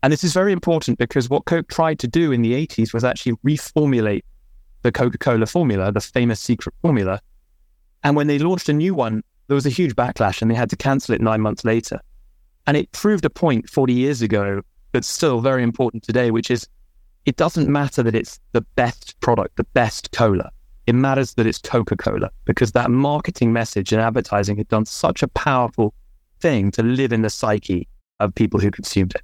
And 0.03 0.13
this 0.13 0.23
is 0.23 0.33
very 0.33 0.51
important 0.51 0.97
because 0.97 1.29
what 1.29 1.45
Coke 1.45 1.67
tried 1.67 1.99
to 1.99 2.07
do 2.07 2.31
in 2.31 2.41
the 2.41 2.53
80s 2.53 2.93
was 2.93 3.03
actually 3.03 3.33
reformulate 3.45 4.23
the 4.81 4.91
Coca 4.91 5.17
Cola 5.17 5.45
formula, 5.45 5.91
the 5.91 5.99
famous 5.99 6.39
secret 6.39 6.73
formula, 6.81 7.19
and 8.03 8.15
when 8.15 8.27
they 8.27 8.39
launched 8.39 8.69
a 8.69 8.73
new 8.73 8.93
one, 8.93 9.23
there 9.47 9.55
was 9.55 9.65
a 9.65 9.69
huge 9.69 9.95
backlash 9.95 10.41
and 10.41 10.51
they 10.51 10.55
had 10.55 10.69
to 10.69 10.75
cancel 10.75 11.15
it 11.15 11.21
nine 11.21 11.41
months 11.41 11.65
later. 11.65 11.99
And 12.65 12.77
it 12.77 12.91
proved 12.91 13.25
a 13.25 13.29
point 13.29 13.69
40 13.69 13.93
years 13.93 14.21
ago 14.21 14.61
that's 14.91 15.07
still 15.07 15.41
very 15.41 15.63
important 15.63 16.03
today, 16.03 16.31
which 16.31 16.51
is 16.51 16.67
it 17.25 17.35
doesn't 17.35 17.69
matter 17.69 18.03
that 18.03 18.15
it's 18.15 18.39
the 18.53 18.61
best 18.75 19.19
product, 19.19 19.57
the 19.57 19.65
best 19.65 20.11
cola. 20.11 20.51
It 20.87 20.95
matters 20.95 21.33
that 21.33 21.45
it's 21.45 21.57
Coca 21.57 21.97
Cola 21.97 22.31
because 22.45 22.71
that 22.71 22.89
marketing 22.89 23.51
message 23.51 23.91
and 23.91 24.01
advertising 24.01 24.57
had 24.57 24.69
done 24.69 24.85
such 24.85 25.21
a 25.21 25.27
powerful 25.27 25.93
thing 26.39 26.71
to 26.71 26.81
live 26.81 27.11
in 27.11 27.21
the 27.21 27.29
psyche 27.29 27.87
of 28.21 28.33
people 28.33 28.59
who 28.59 28.71
consumed 28.71 29.13
it. 29.13 29.21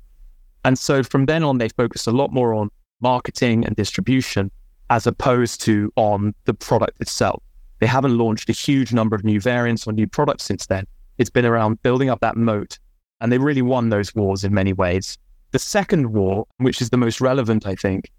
And 0.66 0.78
so 0.78 1.04
from 1.04 1.26
then 1.26 1.42
on, 1.42 1.58
they 1.58 1.70
focused 1.70 2.06
a 2.06 2.12
lot 2.12 2.34
more 2.34 2.54
on 2.54 2.70
marketing 3.02 3.66
and 3.66 3.76
distribution 3.76 4.52
as 4.90 5.08
opposed 5.08 5.62
to 5.62 5.92
on 5.96 6.34
the 6.46 6.54
product 6.54 7.00
itself. 7.02 7.42
They 7.80 7.88
haven't 7.88 8.18
launched 8.18 8.50
a 8.50 8.54
huge 8.54 8.94
number 8.94 9.16
of 9.16 9.24
new 9.24 9.40
variants 9.40 9.88
or 9.88 9.94
new 9.94 10.08
products 10.08 10.44
since 10.44 10.68
then. 10.68 10.86
It's 11.18 11.30
been 11.30 11.46
around 11.46 11.82
building 11.82 12.10
up 12.10 12.20
that 12.22 12.38
moat, 12.38 12.78
and 13.22 13.32
they 13.32 13.38
really 13.38 13.62
won 13.62 13.90
those 13.90 14.14
wars 14.16 14.44
in 14.44 14.54
many 14.54 14.74
ways. 14.74 15.18
The 15.52 15.60
second 15.60 16.12
war, 16.14 16.46
which 16.58 16.82
is 16.82 16.90
the 16.90 16.98
most 16.98 17.22
relevant, 17.22 17.66
I 17.66 17.76
think, 17.76 18.12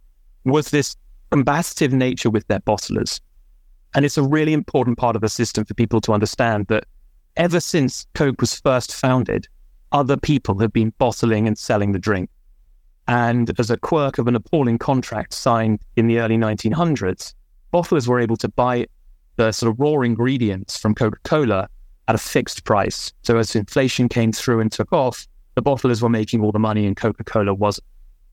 was 0.44 0.70
this 0.70 0.96
combative 1.30 1.92
nature 1.92 2.30
with 2.30 2.46
their 2.46 2.60
bottlers. 2.60 3.20
And 3.94 4.04
it's 4.04 4.18
a 4.18 4.22
really 4.22 4.52
important 4.52 4.98
part 4.98 5.14
of 5.16 5.22
the 5.22 5.28
system 5.28 5.64
for 5.64 5.74
people 5.74 6.00
to 6.02 6.12
understand 6.12 6.66
that 6.66 6.84
ever 7.36 7.60
since 7.60 8.06
Coke 8.14 8.40
was 8.40 8.58
first 8.58 8.94
founded, 8.94 9.46
other 9.92 10.16
people 10.16 10.58
have 10.58 10.72
been 10.72 10.92
bottling 10.98 11.46
and 11.46 11.56
selling 11.56 11.92
the 11.92 11.98
drink. 11.98 12.28
And 13.06 13.52
as 13.58 13.70
a 13.70 13.76
quirk 13.76 14.18
of 14.18 14.26
an 14.26 14.34
appalling 14.34 14.78
contract 14.78 15.34
signed 15.34 15.80
in 15.96 16.06
the 16.06 16.18
early 16.18 16.36
1900s, 16.36 17.34
bottlers 17.72 18.08
were 18.08 18.18
able 18.18 18.36
to 18.38 18.48
buy 18.48 18.86
the 19.36 19.52
sort 19.52 19.72
of 19.72 19.78
raw 19.78 20.00
ingredients 20.00 20.76
from 20.78 20.94
Coca 20.94 21.18
Cola 21.24 21.68
at 22.08 22.14
a 22.14 22.18
fixed 22.18 22.64
price. 22.64 23.12
So 23.22 23.38
as 23.38 23.54
inflation 23.54 24.08
came 24.08 24.32
through 24.32 24.60
and 24.60 24.70
took 24.70 24.92
off, 24.92 25.26
the 25.54 25.62
bottlers 25.62 26.02
were 26.02 26.08
making 26.08 26.42
all 26.42 26.52
the 26.52 26.58
money 26.58 26.86
and 26.86 26.96
Coca 26.96 27.24
Cola 27.24 27.54
wasn't. 27.54 27.86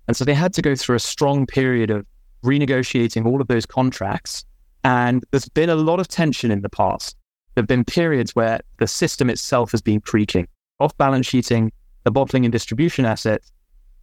And 0.07 0.17
so 0.17 0.25
they 0.25 0.33
had 0.33 0.53
to 0.53 0.61
go 0.61 0.75
through 0.75 0.95
a 0.95 0.99
strong 0.99 1.45
period 1.45 1.89
of 1.89 2.05
renegotiating 2.43 3.25
all 3.25 3.41
of 3.41 3.47
those 3.47 3.65
contracts. 3.65 4.45
And 4.83 5.23
there's 5.31 5.50
been 5.50 5.69
a 5.69 5.75
lot 5.75 6.00
of 6.00 6.07
tension 6.07 6.51
in 6.51 6.61
the 6.61 6.69
past. 6.69 7.15
There 7.53 7.61
have 7.61 7.67
been 7.67 7.85
periods 7.85 8.35
where 8.35 8.61
the 8.79 8.88
system 8.88 9.29
itself 9.29 9.71
has 9.71 9.81
been 9.81 10.01
creaking. 10.01 10.47
Off 10.79 10.97
balance 10.97 11.27
sheeting, 11.27 11.71
the 12.03 12.11
bottling 12.11 12.45
and 12.45 12.51
distribution 12.51 13.05
assets 13.05 13.51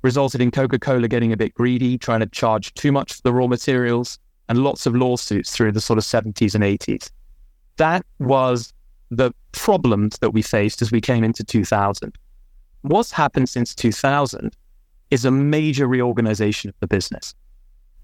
resulted 0.03 0.41
in 0.41 0.51
Coca 0.51 0.79
Cola 0.79 1.09
getting 1.09 1.33
a 1.33 1.37
bit 1.37 1.55
greedy, 1.55 1.99
trying 1.99 2.21
to 2.21 2.27
charge 2.27 2.73
too 2.75 2.93
much 2.93 3.15
for 3.15 3.23
the 3.23 3.33
raw 3.33 3.47
materials, 3.47 4.19
and 4.49 4.63
lots 4.63 4.87
of 4.87 4.95
lawsuits 4.95 5.51
through 5.51 5.73
the 5.73 5.81
sort 5.81 5.99
of 5.99 6.05
70s 6.05 6.55
and 6.55 6.65
80s. 6.65 7.11
That 7.77 8.05
was 8.19 8.73
the 9.11 9.33
problems 9.53 10.19
that 10.19 10.31
we 10.31 10.43
faced 10.43 10.83
as 10.83 10.93
we 10.93 11.01
came 11.01 11.25
into 11.25 11.43
2000. 11.43 12.17
What's 12.83 13.11
happened 13.11 13.49
since 13.49 13.75
2000 13.75 14.57
is 15.11 15.25
a 15.25 15.31
major 15.31 15.87
reorganization 15.87 16.69
of 16.69 16.75
the 16.81 16.87
business. 16.87 17.35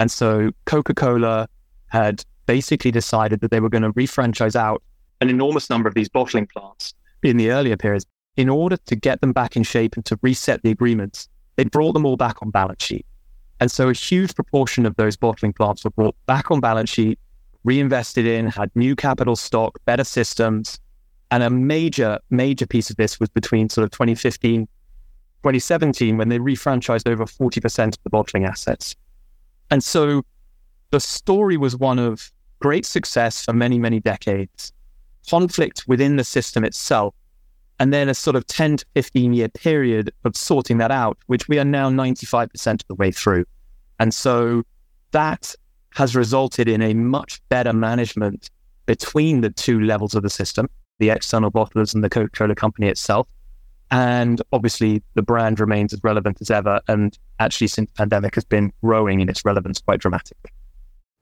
And 0.01 0.11
so 0.11 0.51
Coca 0.65 0.95
Cola 0.95 1.49
had 1.89 2.25
basically 2.47 2.91
decided 2.91 3.41
that 3.41 3.51
they 3.51 3.61
were 3.61 3.69
going 3.69 3.83
to 3.83 3.93
refranchise 3.93 4.57
out 4.57 4.83
an 5.21 5.31
enormous 5.31 5.71
number 5.71 5.89
of 5.89 5.95
these 5.95 6.09
bottling 6.09 6.47
plants 6.47 6.95
in 7.23 7.37
the 7.37 7.51
earlier 7.51 7.77
periods 7.77 8.07
in 8.37 8.49
order 8.49 8.77
to 8.87 8.97
get 8.97 9.21
them 9.21 9.33
back 9.33 9.57
in 9.57 9.63
shape 9.63 9.97
and 9.97 10.05
to 10.05 10.19
reset 10.23 10.63
the 10.63 10.71
agreements. 10.71 11.29
They 11.57 11.65
brought 11.65 11.93
them 11.93 12.05
all 12.05 12.17
back 12.17 12.43
on 12.43 12.51
balance 12.51 12.85
sheet. 12.85 13.07
And 13.61 13.71
so 13.71 13.89
a 13.89 13.93
huge 13.93 14.35
proportion 14.35 14.85
of 14.87 14.97
those 14.97 15.17
bottling 15.17 15.53
plants 15.53 15.85
were 15.85 15.91
brought 15.91 16.17
back 16.27 16.51
on 16.51 16.61
balance 16.61 16.91
sheet, 16.91 17.19
reinvested 17.63 18.27
in, 18.27 18.47
had 18.47 18.71
new 18.75 18.97
capital 18.97 19.37
stock, 19.37 19.79
better 19.85 20.05
systems. 20.05 20.81
And 21.31 21.43
a 21.43 21.51
major, 21.51 22.19
major 22.31 22.67
piece 22.67 22.91
of 22.91 22.97
this 22.97 23.19
was 23.19 23.29
between 23.29 23.69
sort 23.69 23.85
of 23.85 23.91
2015, 23.93 24.67
2017, 24.67 26.17
when 26.17 26.29
they 26.29 26.39
refranchised 26.39 27.09
over 27.09 27.25
40% 27.25 27.89
of 27.89 28.03
the 28.03 28.11
bottling 28.11 28.45
assets. 28.45 28.97
And 29.71 29.83
so 29.83 30.23
the 30.95 31.01
story 31.01 31.57
was 31.57 31.77
one 31.77 31.99
of 31.99 32.31
great 32.61 32.87
success 32.87 33.45
for 33.45 33.53
many, 33.53 33.81
many 33.81 33.99
decades, 33.99 34.73
conflict 35.29 35.83
within 35.89 36.15
the 36.15 36.23
system 36.23 36.65
itself, 36.65 37.17
and 37.81 37.93
then 37.93 38.09
a 38.09 38.15
sort 38.15 38.37
of 38.37 38.47
10 38.47 38.77
to 38.77 38.87
15 38.95 39.33
year 39.33 39.49
period 39.49 40.13
of 40.25 40.37
sorting 40.37 40.79
that 40.79 40.93
out, 40.93 41.19
which 41.27 41.49
we 41.49 41.59
are 41.59 41.65
now 41.65 41.91
95% 41.91 42.75
of 42.75 42.87
the 42.87 42.95
way 42.95 43.11
through. 43.11 43.45
And 43.99 44.15
so 44.15 44.63
that 45.11 45.57
has 45.95 46.15
resulted 46.15 46.69
in 46.69 46.81
a 46.81 46.95
much 46.95 47.43
better 47.49 47.73
management 47.73 48.49
between 48.87 49.41
the 49.41 49.51
two 49.51 49.81
levels 49.81 50.15
of 50.15 50.23
the 50.23 50.31
system, 50.31 50.71
the 51.01 51.11
external 51.11 51.51
bottlers 51.51 51.93
and 51.93 52.05
the 52.05 52.09
Coca 52.09 52.31
Cola 52.31 52.55
company 52.55 52.87
itself. 52.87 53.27
And 53.91 54.41
obviously, 54.53 55.03
the 55.15 55.23
brand 55.23 55.59
remains 55.59 55.93
as 55.93 56.05
relevant 56.05 56.41
as 56.41 56.53
ever. 56.53 56.81
And 56.87 57.19
actually, 57.41 57.67
since 57.67 57.91
the 57.91 57.97
pandemic, 57.97 58.37
has 58.37 58.45
been 58.45 58.73
growing 58.81 59.19
in 59.19 59.29
its 59.29 59.45
relevance 59.45 59.81
quite 59.81 59.99
dramatically. 59.99 60.53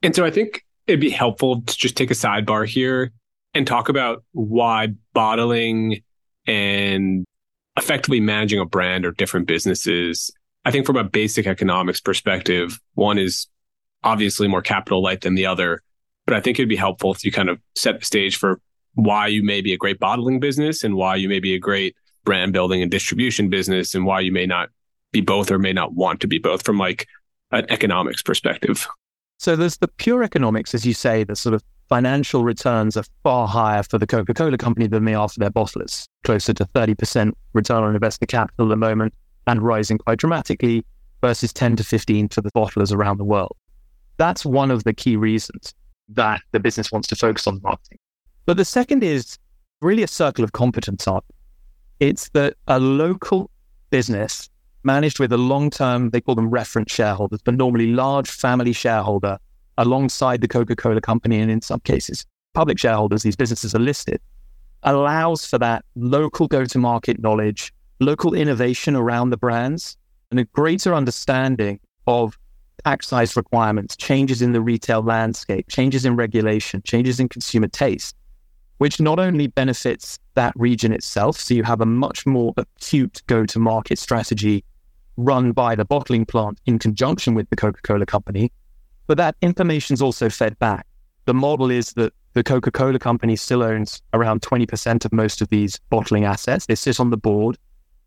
And 0.02 0.14
so 0.14 0.24
I 0.24 0.30
think 0.30 0.64
it'd 0.86 1.00
be 1.00 1.10
helpful 1.10 1.62
to 1.62 1.76
just 1.76 1.96
take 1.96 2.10
a 2.10 2.14
sidebar 2.14 2.66
here 2.66 3.12
and 3.54 3.66
talk 3.66 3.88
about 3.88 4.24
why 4.32 4.88
bottling 5.12 6.02
and 6.46 7.24
effectively 7.76 8.20
managing 8.20 8.60
a 8.60 8.64
brand 8.64 9.06
or 9.06 9.12
different 9.12 9.46
businesses. 9.46 10.30
I 10.64 10.70
think 10.70 10.86
from 10.86 10.96
a 10.96 11.04
basic 11.04 11.46
economics 11.46 12.00
perspective, 12.00 12.80
one 12.94 13.18
is 13.18 13.48
obviously 14.04 14.48
more 14.48 14.62
capital 14.62 15.02
light 15.02 15.20
than 15.20 15.34
the 15.34 15.46
other. 15.46 15.82
But 16.26 16.36
I 16.36 16.40
think 16.40 16.58
it'd 16.58 16.68
be 16.68 16.76
helpful 16.76 17.12
if 17.12 17.24
you 17.24 17.32
kind 17.32 17.48
of 17.48 17.60
set 17.74 18.00
the 18.00 18.06
stage 18.06 18.36
for 18.36 18.60
why 18.94 19.26
you 19.26 19.42
may 19.42 19.60
be 19.60 19.72
a 19.72 19.78
great 19.78 19.98
bottling 19.98 20.38
business 20.38 20.84
and 20.84 20.94
why 20.94 21.16
you 21.16 21.28
may 21.28 21.40
be 21.40 21.54
a 21.54 21.58
great 21.58 21.96
brand 22.24 22.52
building 22.52 22.82
and 22.82 22.90
distribution 22.90 23.48
business 23.48 23.94
and 23.94 24.04
why 24.04 24.20
you 24.20 24.30
may 24.30 24.46
not 24.46 24.68
be 25.12 25.20
both 25.20 25.50
or 25.50 25.58
may 25.58 25.72
not 25.72 25.94
want 25.94 26.20
to 26.20 26.26
be 26.26 26.38
both 26.38 26.64
from 26.64 26.78
like 26.78 27.06
an 27.50 27.66
economics 27.68 28.22
perspective. 28.22 28.86
So 29.42 29.56
there's 29.56 29.78
the 29.78 29.88
pure 29.88 30.22
economics, 30.22 30.72
as 30.72 30.86
you 30.86 30.94
say, 30.94 31.24
the 31.24 31.34
sort 31.34 31.52
of 31.52 31.64
financial 31.88 32.44
returns 32.44 32.96
are 32.96 33.02
far 33.24 33.48
higher 33.48 33.82
for 33.82 33.98
the 33.98 34.06
Coca 34.06 34.32
Cola 34.32 34.56
company 34.56 34.86
than 34.86 35.04
they 35.04 35.14
are 35.14 35.28
for 35.28 35.40
their 35.40 35.50
bottlers, 35.50 36.06
closer 36.22 36.52
to 36.52 36.64
30% 36.64 37.32
return 37.52 37.82
on 37.82 37.92
invested 37.92 38.28
capital 38.28 38.66
at 38.66 38.68
the 38.68 38.76
moment 38.76 39.12
and 39.48 39.60
rising 39.60 39.98
quite 39.98 40.20
dramatically 40.20 40.86
versus 41.22 41.52
10 41.52 41.74
to 41.74 41.82
15 41.82 42.28
for 42.28 42.40
the 42.40 42.52
bottlers 42.52 42.92
around 42.94 43.18
the 43.18 43.24
world. 43.24 43.56
That's 44.16 44.46
one 44.46 44.70
of 44.70 44.84
the 44.84 44.94
key 44.94 45.16
reasons 45.16 45.74
that 46.10 46.40
the 46.52 46.60
business 46.60 46.92
wants 46.92 47.08
to 47.08 47.16
focus 47.16 47.48
on 47.48 47.60
marketing. 47.64 47.98
But 48.46 48.58
the 48.58 48.64
second 48.64 49.02
is 49.02 49.40
really 49.80 50.04
a 50.04 50.08
circle 50.08 50.44
of 50.44 50.52
competence 50.52 51.08
argument. 51.08 51.34
It's 51.98 52.28
that 52.28 52.54
a 52.68 52.78
local 52.78 53.50
business 53.90 54.48
managed 54.84 55.18
with 55.18 55.32
a 55.32 55.38
long 55.38 55.70
term, 55.70 56.10
they 56.10 56.20
call 56.20 56.34
them 56.34 56.50
reference 56.50 56.92
shareholders, 56.92 57.40
but 57.42 57.54
normally 57.54 57.88
large 57.88 58.30
family 58.30 58.72
shareholder 58.72 59.38
alongside 59.78 60.40
the 60.40 60.48
Coca 60.48 60.76
Cola 60.76 61.00
company, 61.00 61.40
and 61.40 61.50
in 61.50 61.60
some 61.60 61.80
cases, 61.80 62.26
public 62.54 62.78
shareholders, 62.78 63.22
these 63.22 63.36
businesses 63.36 63.74
are 63.74 63.80
listed, 63.80 64.20
allows 64.82 65.46
for 65.46 65.58
that 65.58 65.84
local 65.94 66.46
go 66.46 66.64
to 66.64 66.78
market 66.78 67.20
knowledge, 67.20 67.72
local 68.00 68.34
innovation 68.34 68.94
around 68.96 69.30
the 69.30 69.36
brands, 69.36 69.96
and 70.30 70.40
a 70.40 70.44
greater 70.44 70.94
understanding 70.94 71.78
of 72.06 72.38
pack 72.84 73.02
size 73.02 73.36
requirements, 73.36 73.96
changes 73.96 74.42
in 74.42 74.52
the 74.52 74.60
retail 74.60 75.02
landscape, 75.02 75.66
changes 75.68 76.04
in 76.04 76.16
regulation, 76.16 76.82
changes 76.84 77.20
in 77.20 77.28
consumer 77.28 77.68
taste, 77.68 78.16
which 78.78 79.00
not 79.00 79.18
only 79.18 79.46
benefits 79.46 80.18
that 80.34 80.52
region 80.56 80.92
itself, 80.92 81.38
so 81.38 81.54
you 81.54 81.62
have 81.62 81.80
a 81.80 81.86
much 81.86 82.26
more 82.26 82.52
acute 82.56 83.22
go 83.26 83.46
to 83.46 83.58
market 83.58 83.98
strategy 83.98 84.64
run 85.16 85.52
by 85.52 85.74
the 85.74 85.84
bottling 85.84 86.24
plant 86.24 86.60
in 86.66 86.78
conjunction 86.78 87.34
with 87.34 87.48
the 87.50 87.56
Coca 87.56 87.80
Cola 87.82 88.06
company, 88.06 88.52
but 89.06 89.16
that 89.16 89.36
information 89.42 89.94
is 89.94 90.02
also 90.02 90.28
fed 90.28 90.58
back. 90.58 90.86
The 91.24 91.34
model 91.34 91.70
is 91.70 91.92
that 91.94 92.12
the 92.34 92.42
Coca 92.42 92.70
Cola 92.70 92.98
company 92.98 93.36
still 93.36 93.62
owns 93.62 94.00
around 94.14 94.42
20% 94.42 95.04
of 95.04 95.12
most 95.12 95.42
of 95.42 95.48
these 95.48 95.78
bottling 95.90 96.24
assets. 96.24 96.66
They 96.66 96.74
sit 96.74 96.98
on 96.98 97.10
the 97.10 97.16
board, 97.16 97.58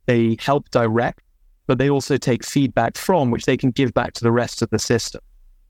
they 0.06 0.38
help 0.40 0.70
direct, 0.72 1.22
but 1.68 1.78
they 1.78 1.90
also 1.90 2.18
take 2.18 2.44
feedback 2.44 2.98
from, 2.98 3.32
which 3.32 3.46
they 3.46 3.58
can 3.58 3.72
give 3.72 3.94
back 3.94 4.14
to 4.14 4.24
the 4.24 4.32
rest 4.32 4.62
of 4.62 4.70
the 4.70 4.80
system. 4.80 5.22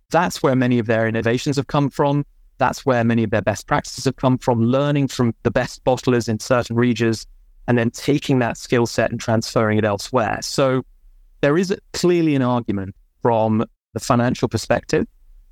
That's 0.09 0.41
where 0.41 0.55
many 0.55 0.79
of 0.79 0.87
their 0.87 1.07
innovations 1.07 1.57
have 1.57 1.67
come 1.67 1.89
from. 1.89 2.25
That's 2.57 2.85
where 2.85 3.03
many 3.03 3.23
of 3.23 3.31
their 3.31 3.41
best 3.41 3.67
practices 3.67 4.05
have 4.05 4.15
come 4.15 4.37
from, 4.37 4.61
learning 4.61 5.09
from 5.09 5.33
the 5.43 5.51
best 5.51 5.83
bottlers 5.83 6.29
in 6.29 6.39
certain 6.39 6.75
regions 6.75 7.25
and 7.67 7.77
then 7.77 7.89
taking 7.89 8.39
that 8.39 8.57
skill 8.57 8.85
set 8.85 9.11
and 9.11 9.19
transferring 9.19 9.77
it 9.77 9.85
elsewhere. 9.85 10.39
So 10.41 10.85
there 11.45 11.59
is 11.59 11.71
clearly 11.93 12.33
an 12.33 12.41
argument 12.41 12.95
from 13.21 13.63
the 13.93 13.99
financial 13.99 14.47
perspective 14.47 15.05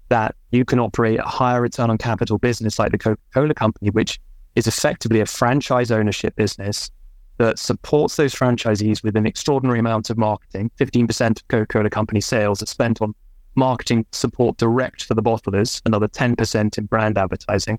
that 0.10 0.34
you 0.50 0.66
can 0.66 0.80
operate 0.80 1.20
a 1.20 1.22
higher 1.22 1.62
return 1.62 1.92
on 1.92 2.00
capital 2.00 2.40
business 2.40 2.80
like 2.80 2.92
the 2.92 2.98
Coca 2.98 3.22
Cola 3.32 3.54
company, 3.54 3.92
which 3.92 4.20
is 4.56 4.66
effectively 4.66 5.20
a 5.20 5.28
franchise 5.28 5.92
ownership 5.92 6.36
business 6.36 6.90
that 7.38 7.60
supports 7.60 8.16
those 8.16 8.34
franchisees 8.34 9.04
with 9.04 9.16
an 9.16 9.28
extraordinary 9.28 9.78
amount 9.78 10.10
of 10.10 10.18
marketing. 10.18 10.72
15% 10.80 11.30
of 11.40 11.48
Coca 11.48 11.68
Cola 11.68 11.92
company 11.92 12.22
sales 12.22 12.64
are 12.64 12.66
spent 12.66 13.00
on 13.00 13.14
marketing 13.54 14.04
support 14.14 14.58
direct 14.58 15.04
for 15.04 15.14
the 15.14 15.22
bottlers, 15.22 15.80
another 15.86 16.08
10% 16.08 16.76
in 16.76 16.86
brand 16.88 17.20
advertising, 17.20 17.78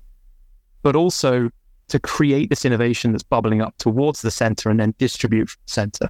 but 0.83 0.95
also 0.95 1.49
to 1.89 1.99
create 1.99 2.49
this 2.49 2.63
innovation 2.63 3.11
that's 3.11 3.23
bubbling 3.23 3.59
up 3.59 3.77
towards 3.77 4.21
the 4.21 4.31
center 4.31 4.69
and 4.69 4.79
then 4.79 4.95
distribute 4.99 5.49
from 5.49 5.59
the 5.67 5.73
center. 5.73 6.09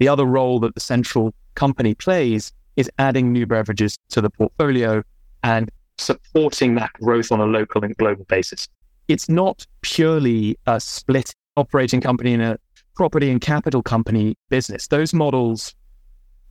The 0.00 0.08
other 0.08 0.24
role 0.24 0.58
that 0.60 0.74
the 0.74 0.80
central 0.80 1.34
company 1.54 1.94
plays 1.94 2.52
is 2.76 2.90
adding 2.98 3.32
new 3.32 3.46
beverages 3.46 3.98
to 4.08 4.22
the 4.22 4.30
portfolio 4.30 5.02
and 5.44 5.70
supporting 5.98 6.74
that 6.76 6.90
growth 6.94 7.30
on 7.30 7.38
a 7.38 7.44
local 7.44 7.84
and 7.84 7.94
global 7.98 8.24
basis. 8.24 8.66
It's 9.08 9.28
not 9.28 9.66
purely 9.82 10.58
a 10.66 10.80
split 10.80 11.34
operating 11.56 12.00
company 12.00 12.32
and 12.32 12.42
a 12.42 12.58
property 12.94 13.30
and 13.30 13.42
capital 13.42 13.82
company 13.82 14.36
business. 14.48 14.88
Those 14.88 15.12
models, 15.12 15.74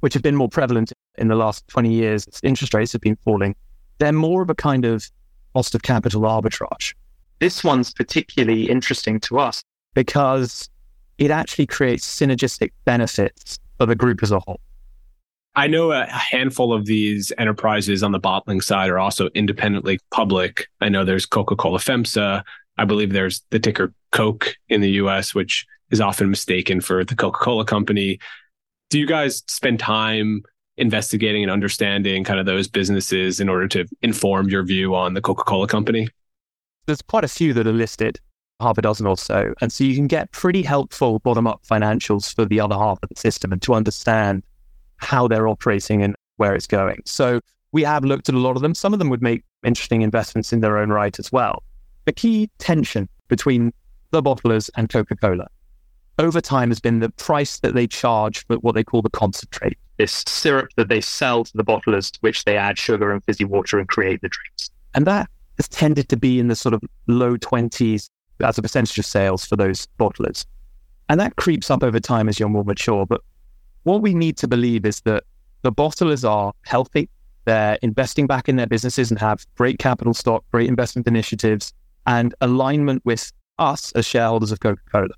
which 0.02 0.14
have 0.14 0.22
been 0.22 0.36
more 0.36 0.50
prevalent 0.50 0.94
in 1.18 1.28
the 1.28 1.36
last 1.36 1.68
20 1.70 1.92
years 1.92 2.28
as 2.28 2.40
interest 2.44 2.76
rates 2.76 2.92
have 2.92 3.02
been 3.02 3.18
falling, 3.24 3.56
they're 3.98 4.12
more 4.12 4.44
of 4.44 4.52
a 4.52 4.56
kind 4.56 4.86
of 4.86 5.10
cost 5.56 5.74
of 5.74 5.82
capital 5.82 6.22
arbitrage. 6.22 6.94
This 7.40 7.64
one's 7.64 7.94
particularly 7.94 8.70
interesting 8.70 9.20
to 9.22 9.40
us 9.40 9.64
because 9.96 10.70
it 11.20 11.32
actually 11.32 11.68
creates 11.68 12.08
synergistic 12.08 12.72
benefits 12.86 13.60
for 13.78 13.86
the 13.86 13.96
group 13.96 14.24
as 14.24 14.32
a 14.32 14.40
whole. 14.40 14.60
I 15.56 15.68
know 15.68 15.92
a 15.92 16.06
handful 16.06 16.72
of 16.72 16.86
these 16.86 17.34
enterprises 17.38 18.02
on 18.02 18.14
the 18.14 18.20
bottling 18.20 18.62
side 18.62 18.90
are 18.90 19.00
also 19.00 19.28
independently 19.36 20.00
public. 20.12 20.68
I 20.80 20.88
know 20.90 21.04
there's 21.04 21.26
Coca 21.26 21.56
Cola 21.56 21.80
FEMSA. 21.80 22.44
I 22.78 22.86
believe 22.86 23.12
there's 23.12 23.44
the 23.50 23.60
ticker 23.60 23.94
Coke 24.12 24.56
in 24.70 24.80
the 24.80 24.92
US, 24.92 25.36
which 25.36 25.66
is 25.92 26.00
often 26.00 26.30
mistaken 26.30 26.80
for 26.80 27.04
the 27.04 27.16
Coca 27.16 27.40
Cola 27.40 27.66
company. 27.66 28.20
Do 28.90 29.00
you 29.00 29.06
guys 29.06 29.44
spend 29.48 29.80
time 29.80 30.44
investigating 30.78 31.44
and 31.44 31.52
understanding 31.52 32.24
kind 32.24 32.40
of 32.40 32.46
those 32.46 32.70
businesses 32.70 33.42
in 33.42 33.50
order 33.50 33.68
to 33.68 33.86
inform 34.02 34.48
your 34.48 34.64
view 34.64 34.96
on 34.96 35.14
the 35.14 35.22
Coca 35.22 35.44
Cola 35.44 35.68
company? 35.68 36.08
There's 36.86 37.02
quite 37.02 37.26
a 37.26 37.28
few 37.28 37.54
that 37.54 37.68
are 37.68 37.74
listed, 37.74 38.20
half 38.60 38.78
a 38.78 38.82
dozen 38.82 39.06
or 39.08 39.18
so. 39.18 39.54
And 39.62 39.72
so 39.72 39.84
you 39.84 39.96
can 39.96 40.08
get 40.08 40.32
pretty 40.32 40.62
helpful 40.62 41.20
bottom 41.20 41.48
up 41.48 41.62
financials 41.70 42.34
for 42.34 42.46
the 42.46 42.60
other 42.60 42.76
half 42.76 43.00
of 43.02 43.10
the 43.10 43.16
system 43.16 43.52
and 43.52 43.62
to 43.64 43.74
understand 43.74 44.44
how 44.98 45.28
they're 45.28 45.48
operating 45.48 46.04
and 46.04 46.16
where 46.38 46.56
it's 46.56 46.68
going. 46.68 47.02
So 47.06 47.40
we 47.72 47.84
have 47.84 48.04
looked 48.04 48.30
at 48.30 48.36
a 48.36 48.40
lot 48.40 48.56
of 48.56 48.62
them. 48.62 48.76
Some 48.76 48.94
of 48.94 49.00
them 49.00 49.10
would 49.10 49.22
make 49.22 49.44
interesting 49.64 50.02
investments 50.02 50.52
in 50.52 50.62
their 50.62 50.78
own 50.78 50.90
right 50.90 51.18
as 51.20 51.32
well. 51.32 51.64
The 52.06 52.14
key 52.14 52.50
tension 52.58 53.08
between 53.28 53.72
the 54.12 54.22
bottlers 54.22 54.70
and 54.76 54.90
Coca 54.90 55.16
Cola 55.16 55.48
over 56.20 56.42
time 56.42 56.70
has 56.70 56.80
been 56.80 57.00
the 57.00 57.10
price 57.12 57.60
that 57.60 57.74
they 57.74 57.88
charge 57.88 58.46
for 58.46 58.58
what 58.58 58.76
they 58.76 58.84
call 58.84 59.02
the 59.02 59.10
concentrate, 59.10 59.78
this 59.98 60.24
syrup 60.28 60.70
that 60.76 60.90
they 60.90 61.00
sell 61.00 61.46
to 61.46 61.52
the 61.56 61.64
bottlers, 61.64 62.12
to 62.12 62.20
which 62.20 62.44
they 62.44 62.58
add 62.58 62.78
sugar 62.78 63.12
and 63.12 63.24
fizzy 63.24 63.46
water 63.46 63.80
and 63.80 63.88
create 63.88 64.22
the 64.22 64.28
drinks. 64.28 64.70
And 64.94 65.08
that 65.08 65.30
has 65.58 65.70
tended 65.70 66.10
to 66.10 66.18
be 66.18 66.40
in 66.40 66.50
the 66.50 66.56
sort 66.56 66.74
of 66.74 66.82
low 67.08 67.38
20s 67.38 68.10
as 68.44 68.58
a 68.58 68.62
percentage 68.62 68.98
of 68.98 69.06
sales 69.06 69.46
for 69.46 69.56
those 69.56 69.88
bottlers. 70.00 70.46
And 71.10 71.20
that 71.20 71.36
creeps 71.36 71.72
up 71.72 71.84
over 71.84 72.00
time 72.00 72.30
as 72.30 72.40
you're 72.40 72.50
more 72.50 72.64
mature. 72.64 73.06
But 73.06 73.22
what 73.84 74.02
we 74.02 74.14
need 74.14 74.38
to 74.38 74.48
believe 74.48 74.86
is 74.86 75.02
that 75.02 75.24
the 75.62 75.72
bottlers 75.72 76.28
are 76.28 76.54
healthy. 76.66 77.10
They're 77.46 77.80
investing 77.82 78.28
back 78.28 78.48
in 78.48 78.58
their 78.58 78.68
businesses 78.68 79.10
and 79.10 79.20
have 79.20 79.46
great 79.56 79.80
capital 79.80 80.14
stock, 80.14 80.44
great 80.52 80.68
investment 80.68 81.08
initiatives, 81.08 81.74
and 82.06 82.36
alignment 82.42 83.04
with 83.06 83.32
us 83.58 83.92
as 83.94 84.06
shareholders 84.06 84.52
of 84.52 84.60
Coca 84.60 84.82
Cola. 84.92 85.10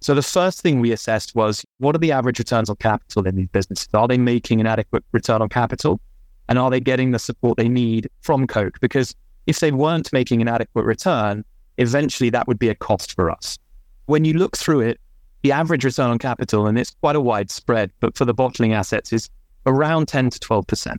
So 0.00 0.14
the 0.14 0.22
first 0.22 0.60
thing 0.60 0.80
we 0.80 0.90
assessed 0.92 1.34
was 1.34 1.64
what 1.78 1.94
are 1.94 1.98
the 1.98 2.12
average 2.12 2.38
returns 2.38 2.68
on 2.68 2.76
capital 2.76 3.26
in 3.26 3.36
these 3.36 3.48
businesses? 3.48 3.88
Are 3.94 4.08
they 4.08 4.18
making 4.18 4.60
an 4.60 4.66
adequate 4.66 5.04
return 5.12 5.42
on 5.42 5.48
capital? 5.48 6.00
And 6.48 6.58
are 6.58 6.70
they 6.70 6.80
getting 6.80 7.12
the 7.12 7.18
support 7.18 7.56
they 7.56 7.68
need 7.68 8.08
from 8.20 8.46
Coke? 8.46 8.80
Because 8.80 9.14
if 9.46 9.60
they 9.60 9.70
weren't 9.70 10.12
making 10.12 10.42
an 10.42 10.48
adequate 10.48 10.84
return, 10.84 11.44
eventually 11.78 12.30
that 12.30 12.46
would 12.48 12.58
be 12.58 12.68
a 12.68 12.74
cost 12.74 13.14
for 13.14 13.30
us. 13.30 13.58
When 14.06 14.24
you 14.24 14.34
look 14.34 14.56
through 14.56 14.80
it, 14.80 15.00
the 15.42 15.52
average 15.52 15.84
return 15.84 16.10
on 16.10 16.18
capital, 16.18 16.66
and 16.66 16.78
it's 16.78 16.90
quite 17.00 17.16
a 17.16 17.20
wide 17.20 17.50
spread, 17.50 17.90
but 18.00 18.16
for 18.16 18.24
the 18.24 18.34
bottling 18.34 18.72
assets 18.72 19.12
is 19.12 19.28
around 19.66 20.06
10 20.06 20.30
to 20.30 20.38
12%. 20.38 20.96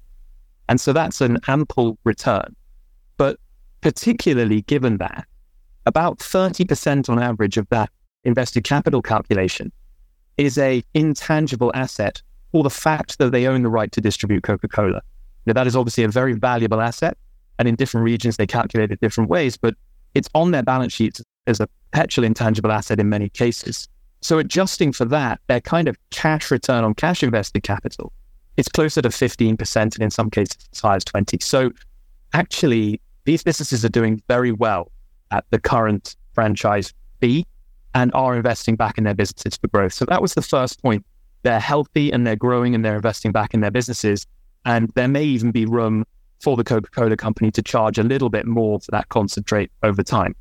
And 0.70 0.80
so 0.80 0.94
that's 0.94 1.22
an 1.22 1.38
ample 1.48 1.98
return. 2.04 2.56
But 3.18 3.40
particularly 3.82 4.62
given 4.64 4.98
that, 4.98 5.26
about 5.86 6.20
30% 6.20 7.10
on 7.10 7.22
average 7.22 7.58
of 7.58 7.68
that 7.70 7.90
invested 8.24 8.64
capital 8.64 9.02
calculation 9.02 9.72
is 10.38 10.58
a 10.58 10.84
intangible 10.94 11.72
asset 11.76 12.22
or 12.54 12.64
the 12.64 12.70
fact 12.70 13.18
that 13.18 13.32
they 13.32 13.48
own 13.48 13.64
the 13.64 13.70
right 13.70 13.92
to 13.92 14.02
distribute 14.02 14.44
Coca-Cola. 14.44 15.02
Now, 15.46 15.54
that 15.54 15.68
is 15.68 15.76
obviously 15.76 16.04
a 16.04 16.08
very 16.08 16.34
valuable 16.34 16.82
asset. 16.82 17.18
And 17.60 17.68
in 17.68 17.76
different 17.76 18.06
regions, 18.06 18.38
they 18.38 18.48
calculate 18.48 18.92
it 18.92 19.00
different 19.00 19.30
ways, 19.30 19.58
but 19.58 19.76
it's 20.14 20.30
on 20.34 20.52
their 20.52 20.64
balance 20.64 20.94
sheets 20.94 21.22
as 21.48 21.60
a 21.60 21.68
perpetual 21.92 22.26
intangible 22.26 22.72
asset 22.72 23.00
in 23.00 23.10
many 23.10 23.30
cases. 23.30 23.88
So 24.22 24.40
adjusting 24.40 24.94
for 24.94 25.06
that, 25.06 25.42
their 25.48 25.62
kind 25.62 25.88
of 25.88 25.98
cash 26.10 26.50
return 26.50 26.84
on 26.84 26.94
cash 26.94 27.24
invested 27.24 27.64
capital, 27.64 28.14
it's 28.56 28.70
closer 28.70 29.02
to 29.02 29.10
15% 29.10 29.76
and 29.76 30.00
in 30.00 30.10
some 30.10 30.30
cases 30.30 30.58
as 30.72 30.80
high 30.80 30.96
as 30.96 31.04
20. 31.04 31.40
So 31.42 31.72
actually, 32.34 33.02
these 33.26 33.44
businesses 33.44 33.84
are 33.84 33.90
doing 33.90 34.22
very 34.28 34.52
well 34.52 34.92
at 35.32 35.46
the 35.50 35.60
current 35.60 36.16
franchise 36.34 36.94
fee 37.20 37.46
and 37.96 38.12
are 38.14 38.36
investing 38.36 38.76
back 38.76 38.98
in 38.98 39.04
their 39.04 39.14
businesses 39.14 39.58
for 39.58 39.68
growth. 39.68 39.94
So 39.94 40.06
that 40.06 40.22
was 40.22 40.34
the 40.34 40.42
first 40.42 40.82
point. 40.82 41.06
They're 41.44 41.60
healthy 41.60 42.12
and 42.12 42.26
they're 42.26 42.36
growing 42.36 42.74
and 42.74 42.84
they're 42.84 42.96
investing 42.96 43.32
back 43.32 43.54
in 43.54 43.62
their 43.62 43.72
businesses. 43.72 44.26
And 44.66 44.90
there 44.96 45.08
may 45.08 45.24
even 45.24 45.52
be 45.52 45.66
room 45.66 46.06
for 46.44 46.58
the 46.58 46.64
Coca 46.64 46.90
Cola 46.92 47.16
company 47.16 47.52
to 47.52 47.62
charge 47.62 47.98
a 47.98 48.04
little 48.04 48.30
bit 48.30 48.46
more 48.46 48.80
for 48.82 48.92
that 48.92 49.08
concentrate 49.08 49.72
over 49.82 50.04
time. 50.04 50.36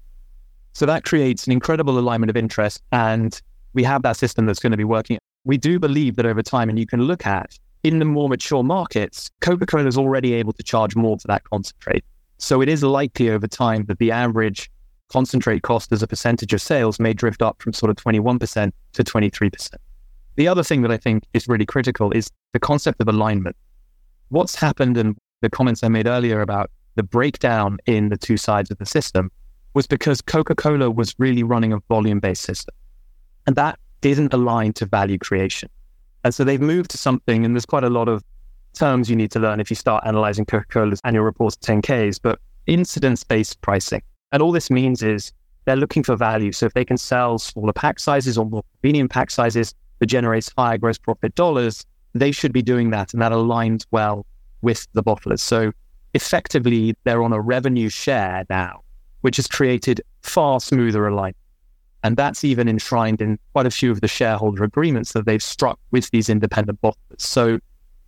So 0.72 0.84
that 0.84 1.04
creates 1.04 1.46
an 1.46 1.52
incredible 1.52 1.96
alignment 1.96 2.28
of 2.28 2.36
interest. 2.36 2.82
And 2.90 3.40
we 3.72 3.84
have 3.84 4.02
that 4.02 4.16
system 4.16 4.46
that's 4.46 4.58
going 4.58 4.72
to 4.72 4.76
be 4.76 4.84
working. 4.84 5.18
We 5.44 5.58
do 5.58 5.78
believe 5.78 6.16
that 6.16 6.26
over 6.26 6.42
time, 6.42 6.68
and 6.68 6.78
you 6.78 6.86
can 6.86 7.02
look 7.02 7.24
at 7.24 7.56
in 7.84 8.00
the 8.00 8.04
more 8.04 8.28
mature 8.28 8.64
markets, 8.64 9.30
Coca 9.40 9.64
Cola 9.64 9.86
is 9.86 9.96
already 9.96 10.34
able 10.34 10.52
to 10.54 10.62
charge 10.62 10.96
more 10.96 11.18
for 11.18 11.28
that 11.28 11.44
concentrate. 11.44 12.04
So 12.38 12.60
it 12.60 12.68
is 12.68 12.82
likely 12.82 13.30
over 13.30 13.46
time 13.46 13.84
that 13.86 13.98
the 13.98 14.10
average 14.10 14.70
concentrate 15.08 15.62
cost 15.62 15.92
as 15.92 16.02
a 16.02 16.08
percentage 16.08 16.52
of 16.52 16.60
sales 16.60 16.98
may 16.98 17.12
drift 17.12 17.42
up 17.42 17.62
from 17.62 17.72
sort 17.72 17.90
of 17.90 17.96
21% 17.96 18.72
to 18.94 19.04
23%. 19.04 19.74
The 20.34 20.48
other 20.48 20.64
thing 20.64 20.82
that 20.82 20.90
I 20.90 20.96
think 20.96 21.24
is 21.34 21.46
really 21.46 21.66
critical 21.66 22.10
is 22.10 22.30
the 22.52 22.58
concept 22.58 23.00
of 23.00 23.08
alignment. 23.08 23.54
What's 24.30 24.54
happened 24.54 24.96
and 24.96 25.16
the 25.42 25.50
comments 25.50 25.84
I 25.84 25.88
made 25.88 26.06
earlier 26.06 26.40
about 26.40 26.70
the 26.94 27.02
breakdown 27.02 27.78
in 27.86 28.08
the 28.08 28.16
two 28.16 28.36
sides 28.36 28.70
of 28.70 28.78
the 28.78 28.86
system 28.86 29.30
was 29.74 29.86
because 29.86 30.20
Coca 30.20 30.54
Cola 30.54 30.90
was 30.90 31.14
really 31.18 31.42
running 31.42 31.72
a 31.72 31.78
volume 31.88 32.20
based 32.20 32.42
system. 32.42 32.74
And 33.46 33.56
that 33.56 33.78
didn't 34.00 34.32
align 34.32 34.72
to 34.74 34.86
value 34.86 35.18
creation. 35.18 35.68
And 36.24 36.34
so 36.34 36.44
they've 36.44 36.60
moved 36.60 36.90
to 36.92 36.98
something, 36.98 37.44
and 37.44 37.54
there's 37.54 37.66
quite 37.66 37.84
a 37.84 37.90
lot 37.90 38.08
of 38.08 38.22
terms 38.74 39.10
you 39.10 39.16
need 39.16 39.30
to 39.32 39.40
learn 39.40 39.60
if 39.60 39.70
you 39.70 39.76
start 39.76 40.04
analyzing 40.06 40.44
Coca 40.46 40.66
Cola's 40.68 41.00
annual 41.04 41.24
reports 41.24 41.56
10Ks, 41.56 42.20
but 42.22 42.38
incidence 42.66 43.24
based 43.24 43.60
pricing. 43.60 44.02
And 44.30 44.42
all 44.42 44.52
this 44.52 44.70
means 44.70 45.02
is 45.02 45.32
they're 45.64 45.76
looking 45.76 46.02
for 46.02 46.16
value. 46.16 46.52
So 46.52 46.66
if 46.66 46.74
they 46.74 46.84
can 46.84 46.96
sell 46.96 47.38
smaller 47.38 47.72
pack 47.72 47.98
sizes 47.98 48.38
or 48.38 48.46
more 48.46 48.62
convenient 48.80 49.10
pack 49.10 49.30
sizes 49.30 49.74
that 49.98 50.06
generates 50.06 50.50
higher 50.56 50.78
gross 50.78 50.98
profit 50.98 51.34
dollars, 51.34 51.84
they 52.14 52.32
should 52.32 52.52
be 52.52 52.62
doing 52.62 52.90
that. 52.90 53.12
And 53.12 53.22
that 53.22 53.32
aligns 53.32 53.86
well 53.90 54.26
with 54.62 54.86
the 54.94 55.02
bottlers. 55.02 55.40
So 55.40 55.72
effectively, 56.14 56.94
they're 57.04 57.22
on 57.22 57.32
a 57.32 57.40
revenue 57.40 57.88
share 57.88 58.44
now, 58.48 58.82
which 59.20 59.36
has 59.36 59.46
created 59.46 60.00
far 60.22 60.60
smoother 60.60 61.06
alignment. 61.06 61.36
And 62.04 62.16
that's 62.16 62.42
even 62.44 62.68
enshrined 62.68 63.20
in 63.20 63.38
quite 63.52 63.66
a 63.66 63.70
few 63.70 63.90
of 63.90 64.00
the 64.00 64.08
shareholder 64.08 64.64
agreements 64.64 65.12
that 65.12 65.24
they've 65.24 65.42
struck 65.42 65.78
with 65.92 66.10
these 66.10 66.28
independent 66.28 66.80
bottlers. 66.80 67.20
So 67.20 67.58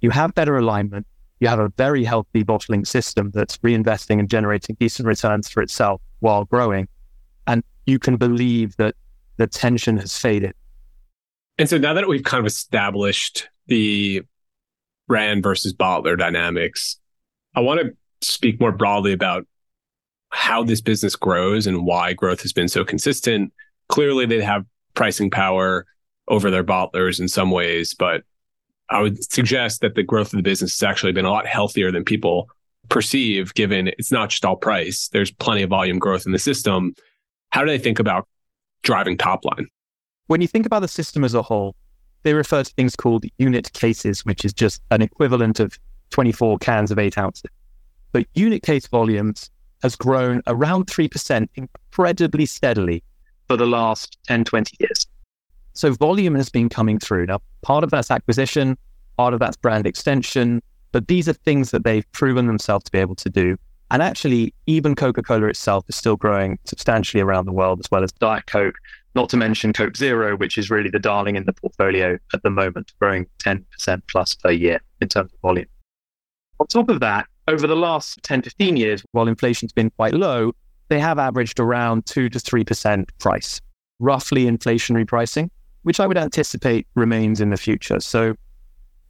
you 0.00 0.10
have 0.10 0.34
better 0.34 0.56
alignment. 0.56 1.06
You 1.40 1.48
have 1.48 1.60
a 1.60 1.68
very 1.76 2.04
healthy 2.04 2.42
bottling 2.42 2.84
system 2.84 3.30
that's 3.32 3.58
reinvesting 3.58 4.18
and 4.18 4.28
generating 4.28 4.76
decent 4.80 5.06
returns 5.06 5.48
for 5.48 5.62
itself 5.62 6.00
while 6.20 6.44
growing. 6.44 6.88
And 7.46 7.62
you 7.86 7.98
can 7.98 8.16
believe 8.16 8.76
that 8.76 8.96
the 9.36 9.46
tension 9.46 9.96
has 9.98 10.16
faded. 10.16 10.54
And 11.58 11.68
so 11.68 11.78
now 11.78 11.94
that 11.94 12.08
we've 12.08 12.24
kind 12.24 12.40
of 12.40 12.46
established 12.46 13.48
the 13.66 14.22
brand 15.06 15.42
versus 15.42 15.72
bottler 15.72 16.18
dynamics, 16.18 16.98
I 17.54 17.60
want 17.60 17.80
to 17.80 17.94
speak 18.26 18.60
more 18.60 18.72
broadly 18.72 19.12
about 19.12 19.46
how 20.30 20.64
this 20.64 20.80
business 20.80 21.14
grows 21.14 21.66
and 21.66 21.86
why 21.86 22.12
growth 22.12 22.42
has 22.42 22.52
been 22.52 22.68
so 22.68 22.84
consistent. 22.84 23.52
Clearly, 23.88 24.26
they 24.26 24.42
have 24.42 24.64
pricing 24.94 25.30
power 25.30 25.86
over 26.28 26.50
their 26.50 26.64
bottlers 26.64 27.20
in 27.20 27.28
some 27.28 27.50
ways, 27.50 27.94
but 27.94 28.22
I 28.90 29.00
would 29.00 29.30
suggest 29.32 29.80
that 29.80 29.94
the 29.94 30.02
growth 30.02 30.32
of 30.32 30.36
the 30.36 30.42
business 30.42 30.78
has 30.78 30.88
actually 30.88 31.12
been 31.12 31.24
a 31.24 31.30
lot 31.30 31.46
healthier 31.46 31.92
than 31.92 32.04
people 32.04 32.48
perceive, 32.88 33.54
given 33.54 33.88
it's 33.88 34.12
not 34.12 34.30
just 34.30 34.44
all 34.44 34.56
price. 34.56 35.08
There's 35.08 35.30
plenty 35.30 35.62
of 35.62 35.70
volume 35.70 35.98
growth 35.98 36.26
in 36.26 36.32
the 36.32 36.38
system. 36.38 36.94
How 37.50 37.60
do 37.60 37.68
they 37.68 37.78
think 37.78 37.98
about 37.98 38.26
driving 38.82 39.16
top 39.16 39.44
line? 39.44 39.68
When 40.26 40.40
you 40.40 40.48
think 40.48 40.66
about 40.66 40.80
the 40.80 40.88
system 40.88 41.24
as 41.24 41.34
a 41.34 41.42
whole, 41.42 41.76
they 42.24 42.34
refer 42.34 42.64
to 42.64 42.74
things 42.74 42.96
called 42.96 43.24
unit 43.38 43.72
cases, 43.72 44.24
which 44.24 44.44
is 44.44 44.52
just 44.52 44.82
an 44.90 45.02
equivalent 45.02 45.60
of 45.60 45.78
24 46.10 46.58
cans 46.58 46.90
of 46.90 46.98
eight 46.98 47.16
ounces. 47.16 47.50
But 48.12 48.26
unit 48.34 48.62
case 48.62 48.86
volumes 48.86 49.50
has 49.82 49.94
grown 49.94 50.42
around 50.46 50.86
3% 50.86 51.48
incredibly 51.54 52.46
steadily 52.46 53.02
for 53.46 53.56
the 53.56 53.66
last 53.66 54.18
10, 54.26 54.44
20 54.44 54.76
years. 54.80 55.06
So 55.74 55.92
volume 55.92 56.34
has 56.34 56.48
been 56.48 56.68
coming 56.68 56.98
through. 56.98 57.26
Now, 57.26 57.42
part 57.62 57.84
of 57.84 57.90
that's 57.90 58.10
acquisition, 58.10 58.78
part 59.16 59.34
of 59.34 59.40
that's 59.40 59.56
brand 59.56 59.86
extension, 59.86 60.62
but 60.92 61.08
these 61.08 61.28
are 61.28 61.32
things 61.32 61.72
that 61.72 61.84
they've 61.84 62.10
proven 62.12 62.46
themselves 62.46 62.84
to 62.84 62.92
be 62.92 62.98
able 62.98 63.16
to 63.16 63.28
do. 63.28 63.56
And 63.90 64.00
actually, 64.00 64.54
even 64.66 64.94
Coca 64.94 65.22
Cola 65.22 65.48
itself 65.48 65.84
is 65.88 65.96
still 65.96 66.16
growing 66.16 66.58
substantially 66.64 67.20
around 67.20 67.46
the 67.46 67.52
world, 67.52 67.80
as 67.80 67.90
well 67.90 68.02
as 68.02 68.12
Diet 68.12 68.46
Coke, 68.46 68.76
not 69.14 69.28
to 69.30 69.36
mention 69.36 69.72
Coke 69.72 69.96
Zero, 69.96 70.36
which 70.36 70.58
is 70.58 70.70
really 70.70 70.90
the 70.90 70.98
darling 70.98 71.36
in 71.36 71.44
the 71.44 71.52
portfolio 71.52 72.18
at 72.32 72.42
the 72.42 72.50
moment, 72.50 72.92
growing 73.00 73.26
10% 73.44 73.64
plus 74.08 74.34
per 74.34 74.50
year 74.50 74.80
in 75.00 75.08
terms 75.08 75.32
of 75.32 75.40
volume. 75.40 75.66
On 76.60 76.66
top 76.66 76.88
of 76.88 77.00
that, 77.00 77.26
over 77.46 77.66
the 77.66 77.76
last 77.76 78.22
10, 78.22 78.42
15 78.42 78.76
years, 78.76 79.04
while 79.12 79.28
inflation's 79.28 79.72
been 79.72 79.90
quite 79.90 80.14
low, 80.14 80.52
they 80.88 80.98
have 80.98 81.18
averaged 81.18 81.60
around 81.60 82.06
2 82.06 82.28
to 82.28 82.38
3% 82.38 83.08
price, 83.18 83.60
roughly 83.98 84.44
inflationary 84.44 85.06
pricing, 85.06 85.50
which 85.82 86.00
I 86.00 86.06
would 86.06 86.18
anticipate 86.18 86.86
remains 86.94 87.40
in 87.40 87.50
the 87.50 87.56
future. 87.56 88.00
So 88.00 88.34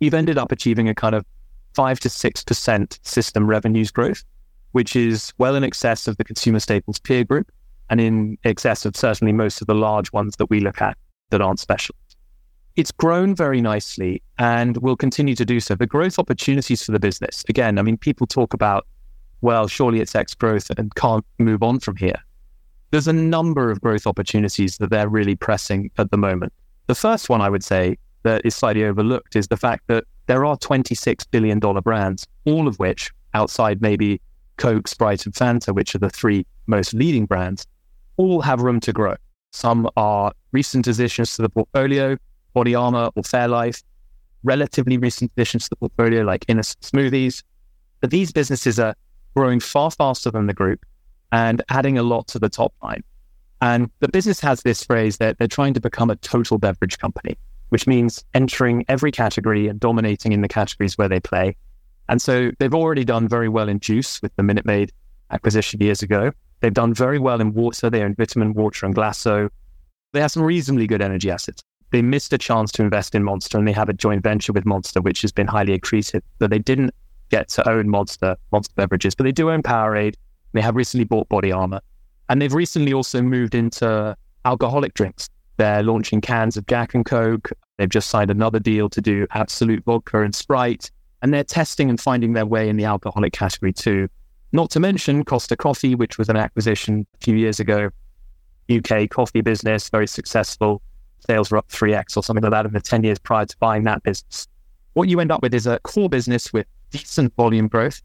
you've 0.00 0.14
ended 0.14 0.38
up 0.38 0.52
achieving 0.52 0.88
a 0.88 0.94
kind 0.94 1.14
of 1.14 1.24
five 1.74 2.00
to 2.00 2.08
6% 2.08 2.98
system 3.06 3.46
revenues 3.46 3.90
growth, 3.90 4.24
which 4.72 4.96
is 4.96 5.32
well 5.38 5.54
in 5.54 5.64
excess 5.64 6.06
of 6.06 6.16
the 6.16 6.24
consumer 6.24 6.60
staples 6.60 6.98
peer 6.98 7.24
group 7.24 7.50
and 7.90 8.01
in 8.01 8.38
excess 8.44 8.85
of 8.85 8.97
certainly 8.97 9.33
most 9.33 9.61
of 9.61 9.66
the 9.66 9.75
large 9.75 10.12
ones 10.12 10.37
that 10.37 10.51
we 10.51 10.61
look 10.61 10.81
at 10.81 10.97
that 11.31 11.40
aren't 11.40 11.61
special. 11.61 11.94
It's 12.77 12.90
grown 12.90 13.35
very 13.35 13.61
nicely 13.61 14.23
and 14.38 14.77
will 14.79 14.97
continue 14.97 15.37
to 15.37 15.44
do 15.44 15.61
so. 15.61 15.75
The 15.75 15.87
growth 15.87 16.18
opportunities 16.18 16.83
for 16.85 16.92
the 16.92 16.99
business, 16.99 17.44
again, 17.49 17.79
I 17.79 17.83
mean, 17.83 17.97
people 17.97 18.27
talk 18.27 18.53
about, 18.53 18.87
well, 19.42 19.68
surely 19.68 20.01
it's 20.01 20.14
X 20.14 20.35
growth 20.35 20.70
and 20.77 20.94
can't 20.97 21.25
move 21.38 21.62
on 21.62 21.79
from 21.79 21.97
here. 21.97 22.20
There's 22.90 23.09
a 23.09 23.12
number 23.12 23.70
of 23.70 23.81
growth 23.81 24.07
opportunities 24.07 24.79
that 24.79 24.90
they're 24.90 25.09
really 25.09 25.37
pressing 25.37 25.90
at 25.99 26.11
the 26.11 26.16
moment. 26.16 26.53
The 26.87 26.94
first 26.94 27.29
one 27.29 27.40
I 27.40 27.49
would 27.49 27.64
say 27.64 27.97
that 28.25 28.44
is 28.44 28.55
slightly 28.55 28.85
overlooked 28.85 29.37
is 29.37 29.49
the 29.49 29.57
fact 29.57 29.85
that 29.87 30.05
there 30.27 30.44
are 30.44 30.57
$26 30.57 31.27
billion 31.31 31.59
brands, 31.59 32.27
all 32.44 32.66
of 32.66 32.79
which, 32.79 33.12
outside 33.35 33.83
maybe 33.83 34.20
Coke, 34.57 34.88
Sprite, 34.88 35.27
and 35.27 35.35
Fanta, 35.35 35.75
which 35.75 35.94
are 35.94 35.99
the 35.99 36.11
three 36.11 36.47
most 36.66 36.94
leading 36.94 37.27
brands, 37.27 37.66
all 38.16 38.40
have 38.42 38.61
room 38.61 38.81
to 38.81 38.92
grow. 38.92 39.16
Some 39.53 39.88
are 39.96 40.33
recent 40.53 40.87
additions 40.87 41.37
to 41.37 41.42
the 41.42 41.48
portfolio, 41.48 42.16
Body 42.55 42.74
Armor 42.74 43.11
or 43.14 43.22
Fairlife, 43.22 43.83
relatively 44.42 44.98
recent 44.98 45.33
additions 45.33 45.64
to 45.64 45.70
the 45.70 45.77
portfolio 45.77 46.22
like 46.22 46.44
Innocent 46.48 46.81
Smoothies. 46.83 47.42
But 48.00 48.11
these 48.11 48.33
businesses 48.33 48.79
are 48.79 48.94
growing 49.35 49.61
far 49.61 49.90
faster 49.90 50.31
than 50.31 50.46
the 50.46 50.55
group 50.55 50.85
and 51.33 51.62
adding 51.68 51.98
a 51.98 52.03
lot 52.03 52.29
to 52.29 52.38
the 52.38 52.48
top 52.48 52.72
line. 52.83 53.03
And 53.61 53.90
the 54.00 54.09
business 54.09 54.40
has 54.40 54.62
this 54.62 54.85
phrase 54.85 55.16
that 55.18 55.38
they're 55.38 55.48
trying 55.48 55.74
to 55.74 55.81
become 55.81 56.11
a 56.11 56.16
total 56.16 56.59
beverage 56.59 56.98
company, 56.98 57.37
which 57.70 57.87
means 57.87 58.24
entering 58.35 58.85
every 58.88 59.11
category 59.11 59.68
and 59.68 59.81
dominating 59.81 60.33
in 60.33 60.42
the 60.42 60.48
categories 60.48 60.98
where 60.98 61.09
they 61.09 61.20
play. 61.20 61.57
And 62.09 62.20
so 62.20 62.50
they've 62.59 62.74
already 62.74 63.05
done 63.05 63.27
very 63.27 63.48
well 63.48 63.68
in 63.68 63.81
juice 63.81 64.20
with 64.20 64.35
the 64.37 64.42
Minute 64.42 64.66
Maid 64.66 64.92
acquisition 65.31 65.81
years 65.81 66.03
ago. 66.03 66.33
They've 66.64 66.72
done 66.72 66.94
very 66.94 67.18
well 67.18 67.42
in 67.42 67.53
water. 67.53 67.90
They're 67.90 68.07
in 68.07 68.14
vitamin 68.14 68.55
water 68.55 68.87
and 68.87 68.94
Glacéau. 68.94 69.50
They 70.14 70.20
have 70.22 70.31
some 70.31 70.42
reasonably 70.42 70.87
good 70.87 71.03
energy 71.03 71.31
assets. 71.31 71.62
They 71.90 72.00
missed 72.00 72.33
a 72.33 72.38
chance 72.38 72.72
to 72.72 72.83
invest 72.83 73.14
in 73.14 73.22
Monster 73.22 73.59
and 73.59 73.68
they 73.68 73.72
have 73.72 73.90
a 73.90 73.92
joint 73.92 74.22
venture 74.22 74.55
with 74.55 74.64
Monster, 74.64 75.03
which 75.03 75.20
has 75.20 75.31
been 75.31 75.46
highly 75.46 75.79
accretive. 75.79 76.22
So 76.38 76.46
they 76.46 76.59
didn't 76.59 76.94
get 77.29 77.50
to 77.50 77.68
own 77.68 77.90
Monster, 77.90 78.38
Monster 78.50 78.72
beverages, 78.77 79.14
but 79.14 79.24
they 79.24 79.31
do 79.31 79.50
own 79.50 79.62
Powerade. 79.62 80.14
They 80.55 80.62
have 80.62 80.74
recently 80.74 81.05
bought 81.05 81.29
Body 81.29 81.53
Armor. 81.53 81.83
And 82.31 82.40
they've 82.40 82.55
recently 82.55 82.94
also 82.94 83.20
moved 83.20 83.55
into 83.55 84.16
alcoholic 84.46 84.94
drinks. 84.94 85.29
They're 85.59 85.83
launching 85.83 86.22
cans 86.22 86.57
of 86.57 86.66
Jack 86.66 86.94
and 86.94 87.05
Coke. 87.05 87.53
They've 87.77 87.90
just 87.90 88.09
signed 88.09 88.31
another 88.31 88.59
deal 88.59 88.88
to 88.88 89.03
do 89.03 89.27
Absolut 89.33 89.85
Vodka 89.85 90.22
and 90.22 90.35
Sprite. 90.35 90.90
And 91.20 91.35
they're 91.35 91.44
testing 91.44 91.90
and 91.90 92.00
finding 92.00 92.33
their 92.33 92.46
way 92.46 92.70
in 92.70 92.79
the 92.79 92.87
alcoholic 92.87 93.35
category 93.35 93.74
too. 93.74 94.09
Not 94.54 94.70
to 94.70 94.78
mention 94.78 95.24
Costa 95.24 95.56
Coffee, 95.56 95.96
which 95.96 96.16
was 96.16 96.28
an 96.28 96.36
acquisition 96.36 97.08
a 97.14 97.24
few 97.24 97.34
years 97.34 97.58
ago. 97.58 97.90
UK 98.70 99.10
coffee 99.10 99.40
business, 99.40 99.88
very 99.88 100.06
successful. 100.06 100.80
Sales 101.26 101.50
were 101.50 101.58
up 101.58 101.66
3x 101.70 102.16
or 102.16 102.22
something 102.22 102.44
like 102.44 102.52
that 102.52 102.64
in 102.64 102.72
the 102.72 102.80
10 102.80 103.02
years 103.02 103.18
prior 103.18 103.46
to 103.46 103.56
buying 103.58 103.82
that 103.82 104.04
business. 104.04 104.46
What 104.92 105.08
you 105.08 105.18
end 105.18 105.32
up 105.32 105.42
with 105.42 105.54
is 105.54 105.66
a 105.66 105.80
core 105.80 106.08
business 106.08 106.52
with 106.52 106.68
decent 106.92 107.34
volume 107.34 107.66
growth, 107.66 108.00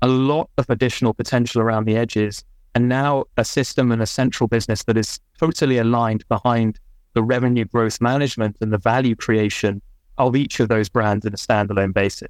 a 0.00 0.08
lot 0.08 0.48
of 0.56 0.70
additional 0.70 1.12
potential 1.12 1.60
around 1.60 1.84
the 1.84 1.98
edges, 1.98 2.46
and 2.74 2.88
now 2.88 3.26
a 3.36 3.44
system 3.44 3.92
and 3.92 4.00
a 4.00 4.06
central 4.06 4.48
business 4.48 4.84
that 4.84 4.96
is 4.96 5.20
totally 5.38 5.76
aligned 5.76 6.26
behind 6.30 6.80
the 7.12 7.22
revenue 7.22 7.66
growth 7.66 8.00
management 8.00 8.56
and 8.62 8.72
the 8.72 8.78
value 8.78 9.14
creation 9.14 9.82
of 10.16 10.34
each 10.34 10.60
of 10.60 10.70
those 10.70 10.88
brands 10.88 11.26
in 11.26 11.34
a 11.34 11.36
standalone 11.36 11.92
basis. 11.92 12.28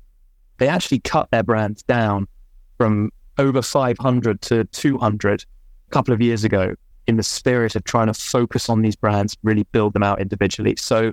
They 0.59 0.66
actually 0.66 0.98
cut 0.98 1.30
their 1.30 1.44
brands 1.44 1.85
down 1.85 2.26
from 2.76 3.12
over 3.40 3.62
500 3.62 4.42
to 4.42 4.64
200 4.64 5.42
a 5.42 5.90
couple 5.90 6.12
of 6.12 6.20
years 6.20 6.44
ago 6.44 6.74
in 7.07 7.16
the 7.16 7.22
spirit 7.22 7.74
of 7.74 7.83
trying 7.85 8.07
to 8.07 8.14
focus 8.14 8.68
on 8.68 8.83
these 8.83 8.94
brands, 8.94 9.37
really 9.42 9.64
build 9.72 9.94
them 9.94 10.03
out 10.03 10.20
individually. 10.20 10.76
So 10.76 11.12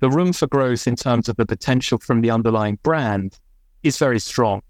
the 0.00 0.10
room 0.10 0.32
for 0.32 0.46
growth 0.46 0.88
in 0.88 0.96
terms 0.96 1.28
of 1.28 1.36
the 1.36 1.44
potential 1.44 1.98
from 1.98 2.22
the 2.22 2.30
underlying 2.30 2.78
brand 2.82 3.38
is 3.82 3.98
very 3.98 4.18
strong. 4.18 4.62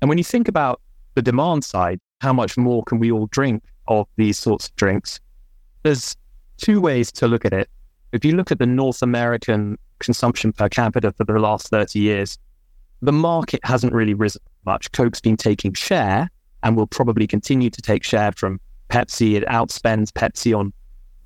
And 0.00 0.08
when 0.08 0.16
you 0.16 0.24
think 0.24 0.46
about 0.46 0.80
the 1.14 1.22
demand 1.22 1.64
side, 1.64 1.98
how 2.20 2.32
much 2.32 2.56
more 2.56 2.84
can 2.84 3.00
we 3.00 3.10
all 3.10 3.26
drink 3.26 3.64
of 3.88 4.06
these 4.16 4.38
sorts 4.38 4.68
of 4.68 4.76
drinks? 4.76 5.20
There's 5.82 6.16
two 6.56 6.80
ways 6.80 7.10
to 7.12 7.26
look 7.26 7.44
at 7.44 7.52
it. 7.52 7.68
If 8.12 8.24
you 8.24 8.36
look 8.36 8.52
at 8.52 8.60
the 8.60 8.66
North 8.66 9.02
American 9.02 9.76
consumption 9.98 10.52
per 10.52 10.68
capita 10.68 11.12
for 11.12 11.24
the 11.24 11.38
last 11.38 11.68
30 11.68 11.98
years, 11.98 12.38
the 13.02 13.12
market 13.12 13.60
hasn't 13.64 13.92
really 13.92 14.14
risen 14.14 14.40
much. 14.64 14.90
Coke's 14.92 15.20
been 15.20 15.36
taking 15.36 15.74
share, 15.74 16.30
and 16.64 16.76
will 16.76 16.86
probably 16.86 17.26
continue 17.26 17.70
to 17.70 17.82
take 17.82 18.02
share 18.02 18.32
from 18.32 18.58
Pepsi. 18.88 19.34
It 19.34 19.44
outspends 19.46 20.10
Pepsi 20.10 20.58
on 20.58 20.72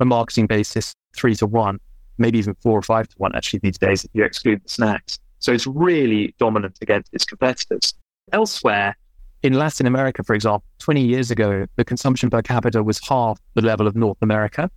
a 0.01 0.05
marketing 0.05 0.47
basis 0.47 0.95
three 1.17 1.35
to 1.37 1.47
one, 1.47 1.79
maybe 2.19 2.39
even 2.39 2.55
four 2.61 2.79
or 2.79 2.83
five 2.83 3.09
to 3.09 3.15
one 3.17 3.35
actually 3.35 3.61
these 3.61 3.79
days 3.79 4.05
if 4.05 4.11
you 4.13 4.25
exclude 4.25 4.63
the 4.63 4.69
snacks. 4.69 5.19
So 5.39 5.53
it's 5.53 5.67
really 5.67 6.35
dominant 6.39 6.79
against 6.83 7.15
its 7.15 7.25
competitors. 7.25 7.95
Elsewhere, 8.33 8.97
in 9.43 9.55
Latin 9.55 9.87
America, 9.87 10.25
for 10.25 10.35
example, 10.35 10.65
20 10.81 11.01
years 11.01 11.31
ago, 11.31 11.67
the 11.77 11.85
consumption 11.85 12.29
per 12.29 12.43
capita 12.43 12.83
was 12.83 12.99
half 13.09 13.41
the 13.55 13.63
level 13.63 13.87
of 13.87 13.95
North 13.95 14.19
America. 14.21 14.69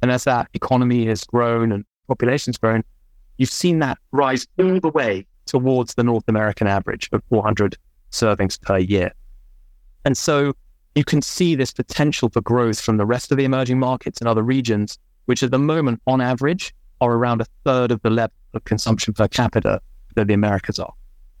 And 0.00 0.12
as 0.12 0.24
that 0.24 0.48
economy 0.54 1.06
has 1.06 1.24
grown 1.24 1.72
and 1.72 1.84
population's 2.06 2.56
grown, 2.56 2.84
you've 3.38 3.50
seen 3.50 3.80
that 3.80 3.98
rise 4.12 4.46
all 4.58 4.78
the 4.78 4.90
way 4.90 5.26
towards 5.46 5.94
the 5.94 6.04
North 6.04 6.24
American 6.28 6.68
average 6.68 7.08
of 7.12 7.22
400 7.28 7.76
servings 8.12 8.60
per 8.60 8.78
year. 8.78 9.12
And 10.04 10.16
so 10.16 10.54
you 10.94 11.04
can 11.04 11.22
see 11.22 11.54
this 11.54 11.72
potential 11.72 12.28
for 12.28 12.40
growth 12.40 12.80
from 12.80 12.98
the 12.98 13.06
rest 13.06 13.32
of 13.32 13.38
the 13.38 13.44
emerging 13.44 13.78
markets 13.78 14.20
and 14.20 14.28
other 14.28 14.42
regions, 14.42 14.98
which 15.26 15.42
at 15.42 15.50
the 15.50 15.58
moment, 15.58 16.00
on 16.06 16.20
average, 16.20 16.74
are 17.00 17.12
around 17.12 17.40
a 17.40 17.46
third 17.64 17.90
of 17.90 18.00
the 18.02 18.10
level 18.10 18.34
of 18.54 18.64
consumption 18.64 19.12
per 19.12 19.26
capita 19.26 19.80
that 20.14 20.28
the 20.28 20.34
Americas 20.34 20.78
are. 20.78 20.92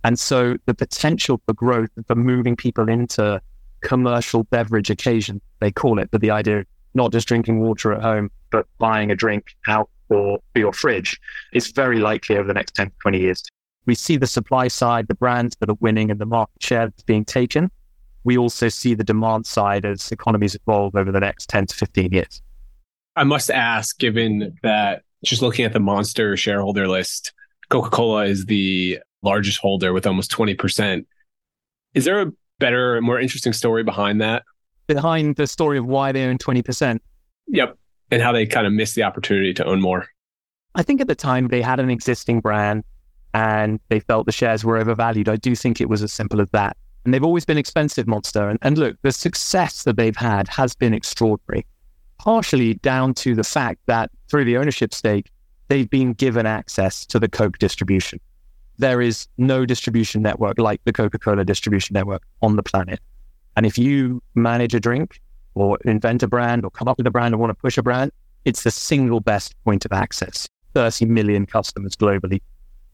And 0.02 0.18
so 0.18 0.56
the 0.66 0.74
potential 0.74 1.40
for 1.46 1.54
growth 1.54 1.90
for 2.06 2.14
moving 2.14 2.56
people 2.56 2.88
into 2.88 3.40
commercial 3.80 4.44
beverage 4.44 4.90
occasion, 4.90 5.40
they 5.60 5.70
call 5.70 5.98
it, 5.98 6.10
but 6.10 6.20
the 6.20 6.30
idea 6.30 6.60
of 6.60 6.66
not 6.94 7.12
just 7.12 7.28
drinking 7.28 7.60
water 7.60 7.92
at 7.92 8.02
home, 8.02 8.30
but 8.50 8.66
buying 8.78 9.10
a 9.10 9.16
drink 9.16 9.56
out 9.68 9.88
for, 10.08 10.38
for 10.52 10.58
your 10.58 10.72
fridge 10.72 11.18
is 11.52 11.68
very 11.68 11.98
likely 11.98 12.36
over 12.36 12.46
the 12.46 12.54
next 12.54 12.74
10 12.74 12.88
to 12.88 12.96
20 13.00 13.18
years. 13.18 13.42
We 13.86 13.94
see 13.94 14.16
the 14.16 14.26
supply 14.26 14.68
side, 14.68 15.08
the 15.08 15.14
brands 15.14 15.56
that 15.60 15.68
are 15.68 15.76
winning 15.80 16.10
and 16.10 16.20
the 16.20 16.26
market 16.26 16.62
share 16.62 16.86
that's 16.86 17.02
being 17.02 17.24
taken 17.24 17.70
we 18.24 18.38
also 18.38 18.68
see 18.68 18.94
the 18.94 19.04
demand 19.04 19.46
side 19.46 19.84
as 19.84 20.10
economies 20.10 20.54
evolve 20.54 20.96
over 20.96 21.12
the 21.12 21.20
next 21.20 21.48
10 21.48 21.66
to 21.66 21.76
15 21.76 22.12
years. 22.12 22.42
I 23.16 23.24
must 23.24 23.50
ask, 23.50 23.98
given 23.98 24.58
that 24.62 25.02
just 25.24 25.42
looking 25.42 25.64
at 25.64 25.72
the 25.72 25.80
Monster 25.80 26.36
shareholder 26.36 26.88
list, 26.88 27.32
Coca 27.68 27.90
Cola 27.90 28.24
is 28.24 28.46
the 28.46 28.98
largest 29.22 29.58
holder 29.58 29.92
with 29.92 30.06
almost 30.06 30.32
20%. 30.32 31.04
Is 31.94 32.04
there 32.04 32.20
a 32.22 32.32
better, 32.58 33.00
more 33.00 33.20
interesting 33.20 33.52
story 33.52 33.84
behind 33.84 34.20
that? 34.20 34.42
Behind 34.86 35.36
the 35.36 35.46
story 35.46 35.78
of 35.78 35.86
why 35.86 36.12
they 36.12 36.24
own 36.24 36.38
20%? 36.38 36.98
Yep. 37.48 37.78
And 38.10 38.22
how 38.22 38.32
they 38.32 38.46
kind 38.46 38.66
of 38.66 38.72
missed 38.72 38.94
the 38.94 39.02
opportunity 39.02 39.54
to 39.54 39.64
own 39.64 39.80
more. 39.80 40.06
I 40.74 40.82
think 40.82 41.00
at 41.00 41.08
the 41.08 41.14
time 41.14 41.48
they 41.48 41.62
had 41.62 41.80
an 41.80 41.90
existing 41.90 42.40
brand 42.40 42.84
and 43.32 43.80
they 43.88 44.00
felt 44.00 44.26
the 44.26 44.32
shares 44.32 44.64
were 44.64 44.76
overvalued. 44.76 45.28
I 45.28 45.36
do 45.36 45.54
think 45.54 45.80
it 45.80 45.88
was 45.88 46.02
as 46.02 46.12
simple 46.12 46.40
as 46.40 46.48
that. 46.50 46.76
And 47.04 47.12
they've 47.12 47.24
always 47.24 47.44
been 47.44 47.58
expensive, 47.58 48.06
Monster. 48.06 48.48
And, 48.48 48.58
and 48.62 48.78
look, 48.78 48.96
the 49.02 49.12
success 49.12 49.82
that 49.84 49.96
they've 49.96 50.16
had 50.16 50.48
has 50.48 50.74
been 50.74 50.94
extraordinary, 50.94 51.66
partially 52.18 52.74
down 52.74 53.14
to 53.14 53.34
the 53.34 53.44
fact 53.44 53.80
that 53.86 54.10
through 54.28 54.44
the 54.44 54.56
ownership 54.56 54.94
stake, 54.94 55.30
they've 55.68 55.88
been 55.88 56.14
given 56.14 56.46
access 56.46 57.04
to 57.06 57.18
the 57.18 57.28
Coke 57.28 57.58
distribution. 57.58 58.20
There 58.78 59.00
is 59.00 59.28
no 59.38 59.66
distribution 59.66 60.22
network 60.22 60.58
like 60.58 60.80
the 60.84 60.92
Coca 60.92 61.18
Cola 61.18 61.44
distribution 61.44 61.94
network 61.94 62.22
on 62.42 62.56
the 62.56 62.62
planet. 62.62 63.00
And 63.56 63.66
if 63.66 63.78
you 63.78 64.22
manage 64.34 64.74
a 64.74 64.80
drink 64.80 65.20
or 65.54 65.78
invent 65.84 66.22
a 66.22 66.28
brand 66.28 66.64
or 66.64 66.70
come 66.70 66.88
up 66.88 66.96
with 66.96 67.06
a 67.06 67.10
brand 67.10 67.34
and 67.34 67.40
want 67.40 67.50
to 67.50 67.54
push 67.54 67.78
a 67.78 67.82
brand, 67.82 68.10
it's 68.44 68.64
the 68.64 68.70
single 68.70 69.20
best 69.20 69.54
point 69.64 69.84
of 69.84 69.92
access. 69.92 70.48
30 70.74 71.06
million 71.06 71.46
customers 71.46 71.94
globally 71.94 72.40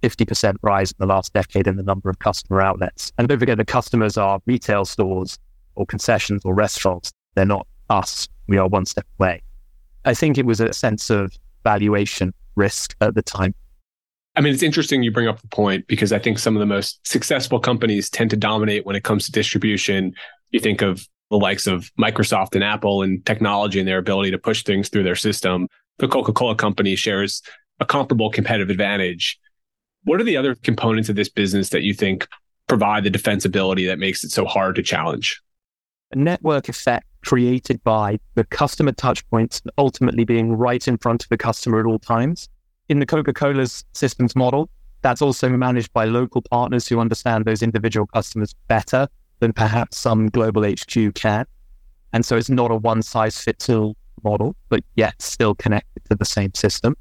50% 0.03 0.57
rise 0.63 0.91
in 0.91 0.97
the 0.99 1.07
last 1.07 1.33
decade 1.33 1.67
in 1.67 1.77
the 1.77 1.83
number 1.83 2.09
of 2.11 2.19
customer 2.19 2.61
outlets. 2.61 3.13
And 3.19 3.29
don't 3.29 3.39
forget, 3.39 3.59
the 3.59 3.65
customers 3.65 4.17
are 4.17 4.41
retail 4.47 4.85
stores 4.85 5.39
or 5.75 5.87
concessions 5.87 6.43
or 6.45 6.55
restaurants. 6.55 7.13
They're 7.35 7.45
not 7.45 7.67
us. 7.89 8.29
We 8.47 8.59
are 8.59 8.69
one 8.69 8.87
step 8.87 9.07
away. 9.19 9.43
I 10.05 10.15
think 10.15 10.39
it 10.39 10.47
was 10.47 10.61
a 10.61 10.73
sense 10.73 11.11
of 11.11 11.33
valuation 11.65 12.33
risk 12.57 12.97
at 13.01 13.15
the 13.15 13.23
time. 13.23 13.55
I 14.37 14.41
mean, 14.41 14.55
it's 14.55 14.63
interesting 14.63 15.03
you 15.03 15.11
bring 15.11 15.29
up 15.29 15.41
the 15.41 15.49
point 15.49 15.87
because 15.87 16.13
I 16.13 16.19
think 16.19 16.39
some 16.39 16.57
of 16.57 16.61
the 16.61 16.67
most 16.67 17.07
successful 17.07 17.59
companies 17.59 18.09
tend 18.09 18.31
to 18.31 18.37
dominate 18.37 18.87
when 18.87 18.97
it 18.97 19.05
comes 19.05 19.27
to 19.27 19.33
distribution. 19.33 20.15
You 20.51 20.61
think 20.61 20.83
of 20.83 21.07
the 21.31 21.37
likes 21.37 21.67
of 21.67 21.91
Microsoft 22.01 22.55
and 22.55 22.65
Apple 22.65 23.03
and 23.03 23.25
technology 23.27 23.79
and 23.79 23.89
their 23.89 23.99
ability 23.99 24.31
to 24.31 24.39
push 24.39 24.63
things 24.63 24.89
through 24.89 25.03
their 25.03 25.17
system. 25.17 25.69
The 25.99 26.09
Coca 26.09 26.33
Cola 26.33 26.55
company 26.55 26.97
shares 26.97 27.43
a 27.81 27.85
comparable 27.87 28.31
competitive 28.31 28.71
advantage 28.71 29.39
What 30.05 30.21
are 30.21 30.25
the 30.25 30.37
other 30.37 30.55
components 30.55 31.09
of 31.09 31.17
this 31.17 31.29
business 31.29 31.69
that 31.71 31.83
you 31.83 31.95
think 31.95 32.27
provide 32.67 33.05
the 33.05 33.11
defensibility 33.11 33.87
that 33.87 33.99
makes 33.99 34.25
it 34.25 34.31
so 34.31 34.45
hard 34.45 34.77
to 34.77 34.83
challenge? 34.83 35.41
A 36.13 36.17
network 36.17 36.69
effect 36.69 37.07
created 37.23 37.83
by 37.85 38.19
the 38.35 38.45
customer 38.45 38.93
touch 38.93 39.29
points 39.29 39.61
ultimately 39.77 40.25
being 40.25 40.53
right 40.53 40.89
in 40.89 40.97
front 40.97 41.23
of 41.23 41.29
the 41.29 41.37
customer 41.37 41.81
at 41.81 41.87
all 41.87 41.99
times. 41.99 42.49
In 42.89 42.99
the 42.99 43.07
Coca 43.07 43.33
Cola's 43.33 43.85
systems 43.93 44.35
model, 44.35 44.71
that's 45.03 45.23
also 45.23 45.49
managed 45.49 45.93
by 45.93 46.07
local 46.07 46.43
partners 46.43 46.89
who 46.89 46.99
understand 46.99 47.45
those 47.45 47.63
individual 47.63 48.07
customers 48.07 48.55
better 48.69 49.07
than 49.39 49.53
perhaps 49.53 49.99
some 49.99 50.29
global 50.29 50.65
HQ 50.65 51.15
can. 51.15 51.47
And 52.13 52.25
so 52.25 52.37
it's 52.37 52.51
not 52.51 52.71
a 52.71 52.77
one 52.77 53.03
size 53.03 53.39
fits 53.39 53.69
all 53.69 53.97
model, 54.23 54.57
but 54.69 54.83
yet 54.97 55.21
still 55.21 55.55
connected 55.55 56.05
to 56.11 56.17
the 56.17 56.25
same 56.25 56.53
system. 56.55 56.97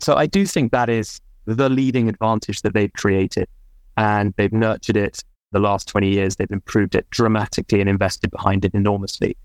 So 0.00 0.14
I 0.14 0.26
do 0.26 0.46
think 0.46 0.72
that 0.72 0.88
is 0.88 1.20
the 1.46 1.68
leading 1.68 2.08
advantage 2.08 2.62
that 2.62 2.74
they've 2.74 2.92
created 2.92 3.48
and 3.96 4.34
they've 4.36 4.52
nurtured 4.52 4.96
it 4.96 5.22
the 5.52 5.60
last 5.60 5.88
20 5.88 6.08
years. 6.08 6.36
They've 6.36 6.50
improved 6.50 6.94
it 6.94 7.08
dramatically 7.10 7.80
and 7.80 7.88
invested 7.88 8.30
behind 8.30 8.64
it 8.64 8.74
enormously. 8.74 9.36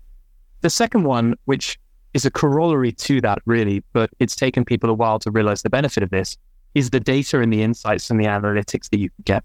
The 0.60 0.70
second 0.70 1.04
one, 1.04 1.34
which 1.46 1.78
is 2.14 2.26
a 2.26 2.30
corollary 2.30 2.92
to 2.92 3.20
that, 3.22 3.38
really, 3.46 3.82
but 3.92 4.10
it's 4.18 4.36
taken 4.36 4.64
people 4.64 4.90
a 4.90 4.94
while 4.94 5.18
to 5.20 5.30
realize 5.30 5.62
the 5.62 5.70
benefit 5.70 6.02
of 6.02 6.10
this, 6.10 6.36
is 6.74 6.90
the 6.90 7.00
data 7.00 7.40
and 7.40 7.52
the 7.52 7.62
insights 7.62 8.10
and 8.10 8.20
the 8.20 8.26
analytics 8.26 8.90
that 8.90 8.98
you 8.98 9.08
can 9.10 9.22
get. 9.24 9.44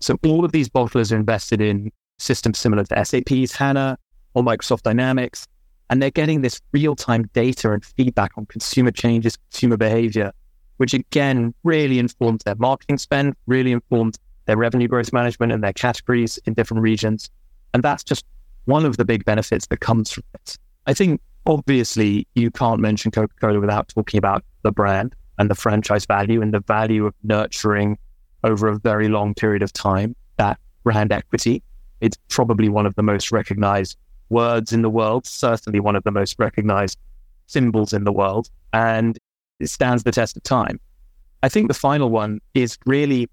So 0.00 0.18
all 0.24 0.44
of 0.44 0.52
these 0.52 0.68
bottlers 0.68 1.12
are 1.12 1.16
invested 1.16 1.60
in 1.60 1.90
systems 2.18 2.58
similar 2.58 2.84
to 2.84 3.04
SAP's 3.04 3.52
HANA 3.52 3.98
or 4.34 4.42
Microsoft 4.42 4.82
Dynamics, 4.82 5.46
and 5.90 6.02
they're 6.02 6.10
getting 6.10 6.42
this 6.42 6.60
real-time 6.72 7.28
data 7.32 7.72
and 7.72 7.84
feedback 7.84 8.32
on 8.36 8.46
consumer 8.46 8.90
changes, 8.90 9.36
consumer 9.36 9.76
behavior, 9.76 10.32
which 10.76 10.94
again 10.94 11.54
really 11.64 11.98
informs 11.98 12.44
their 12.44 12.54
marketing 12.56 12.98
spend, 12.98 13.34
really 13.46 13.72
informs 13.72 14.18
their 14.46 14.56
revenue 14.56 14.88
growth 14.88 15.12
management 15.12 15.52
and 15.52 15.62
their 15.62 15.72
categories 15.72 16.38
in 16.46 16.54
different 16.54 16.82
regions. 16.82 17.30
And 17.74 17.82
that's 17.82 18.04
just 18.04 18.24
one 18.66 18.84
of 18.84 18.96
the 18.96 19.04
big 19.04 19.24
benefits 19.24 19.66
that 19.66 19.78
comes 19.78 20.10
from 20.12 20.24
it. 20.34 20.58
I 20.86 20.94
think 20.94 21.20
obviously 21.46 22.26
you 22.34 22.50
can't 22.50 22.80
mention 22.80 23.10
Coca 23.10 23.34
Cola 23.40 23.60
without 23.60 23.88
talking 23.88 24.18
about 24.18 24.44
the 24.62 24.72
brand 24.72 25.14
and 25.38 25.50
the 25.50 25.54
franchise 25.54 26.06
value 26.06 26.42
and 26.42 26.52
the 26.52 26.60
value 26.60 27.06
of 27.06 27.14
nurturing 27.22 27.98
over 28.44 28.68
a 28.68 28.78
very 28.78 29.08
long 29.08 29.34
period 29.34 29.62
of 29.62 29.72
time 29.72 30.14
that 30.36 30.58
brand 30.84 31.12
equity. 31.12 31.62
It's 32.00 32.16
probably 32.28 32.68
one 32.68 32.86
of 32.86 32.94
the 32.94 33.02
most 33.02 33.32
recognized 33.32 33.96
words 34.28 34.72
in 34.72 34.82
the 34.82 34.90
world, 34.90 35.26
certainly 35.26 35.80
one 35.80 35.96
of 35.96 36.04
the 36.04 36.10
most 36.10 36.38
recognized 36.38 36.98
symbols 37.46 37.92
in 37.92 38.04
the 38.04 38.12
world, 38.12 38.50
and 38.72 39.18
it 39.60 39.68
stands 39.68 40.02
the 40.04 40.12
test 40.12 40.36
of 40.36 40.42
time. 40.42 40.80
I 41.42 41.48
think 41.48 41.68
the 41.68 41.74
final 41.74 42.10
one 42.10 42.40
is 42.54 42.78
really 42.86 43.28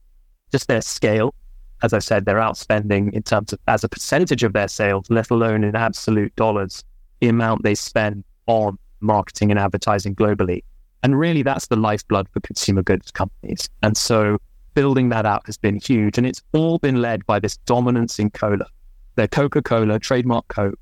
just 0.51 0.67
their 0.67 0.81
scale. 0.81 1.33
As 1.81 1.93
I 1.93 1.99
said, 1.99 2.25
they're 2.25 2.37
outspending 2.37 3.11
in 3.13 3.23
terms 3.23 3.53
of 3.53 3.59
as 3.67 3.83
a 3.83 3.89
percentage 3.89 4.43
of 4.43 4.53
their 4.53 4.67
sales, 4.67 5.09
let 5.09 5.29
alone 5.31 5.63
in 5.63 5.75
absolute 5.75 6.35
dollars, 6.35 6.83
the 7.19 7.27
amount 7.27 7.63
they 7.63 7.75
spend 7.75 8.23
on 8.47 8.77
marketing 8.99 9.51
and 9.51 9.59
advertising 9.59 10.15
globally. 10.15 10.63
And 11.03 11.19
really, 11.19 11.43
that's 11.43 11.67
the 11.67 11.75
lifeblood 11.75 12.29
for 12.29 12.39
consumer 12.39 12.81
goods 12.81 13.11
companies. 13.11 13.69
And 13.81 13.97
so 13.97 14.37
building 14.73 15.09
that 15.09 15.25
out 15.25 15.45
has 15.45 15.57
been 15.57 15.75
huge. 15.75 16.17
And 16.17 16.25
it's 16.25 16.41
all 16.53 16.79
been 16.79 17.01
led 17.01 17.25
by 17.25 17.39
this 17.39 17.57
dominance 17.57 18.19
in 18.19 18.29
cola. 18.29 18.65
Their 19.15 19.27
Coca 19.27 19.61
Cola, 19.61 19.99
trademark 19.99 20.47
Coke, 20.47 20.79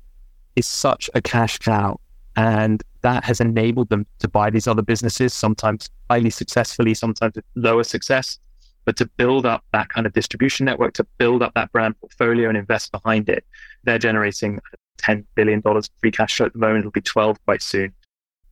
is 0.56 0.66
such 0.66 1.10
a 1.14 1.20
cash 1.20 1.58
cow. 1.58 1.98
And 2.36 2.82
that 3.02 3.24
has 3.24 3.40
enabled 3.40 3.90
them 3.90 4.06
to 4.20 4.28
buy 4.28 4.50
these 4.50 4.66
other 4.66 4.82
businesses, 4.82 5.34
sometimes 5.34 5.90
highly 6.10 6.30
successfully, 6.30 6.94
sometimes 6.94 7.34
with 7.34 7.44
lower 7.54 7.84
success. 7.84 8.38
But 8.84 8.96
to 8.96 9.06
build 9.06 9.46
up 9.46 9.64
that 9.72 9.90
kind 9.90 10.06
of 10.06 10.12
distribution 10.12 10.66
network, 10.66 10.94
to 10.94 11.04
build 11.18 11.42
up 11.42 11.54
that 11.54 11.70
brand 11.72 11.98
portfolio 12.00 12.48
and 12.48 12.56
invest 12.56 12.90
behind 12.90 13.28
it, 13.28 13.44
they're 13.84 13.98
generating 13.98 14.60
$10 14.98 15.24
billion 15.34 15.62
free 16.00 16.10
cash 16.10 16.36
flow 16.36 16.46
at 16.46 16.52
the 16.52 16.58
moment. 16.58 16.80
It'll 16.80 16.90
be 16.90 17.00
12 17.00 17.44
quite 17.44 17.62
soon. 17.62 17.92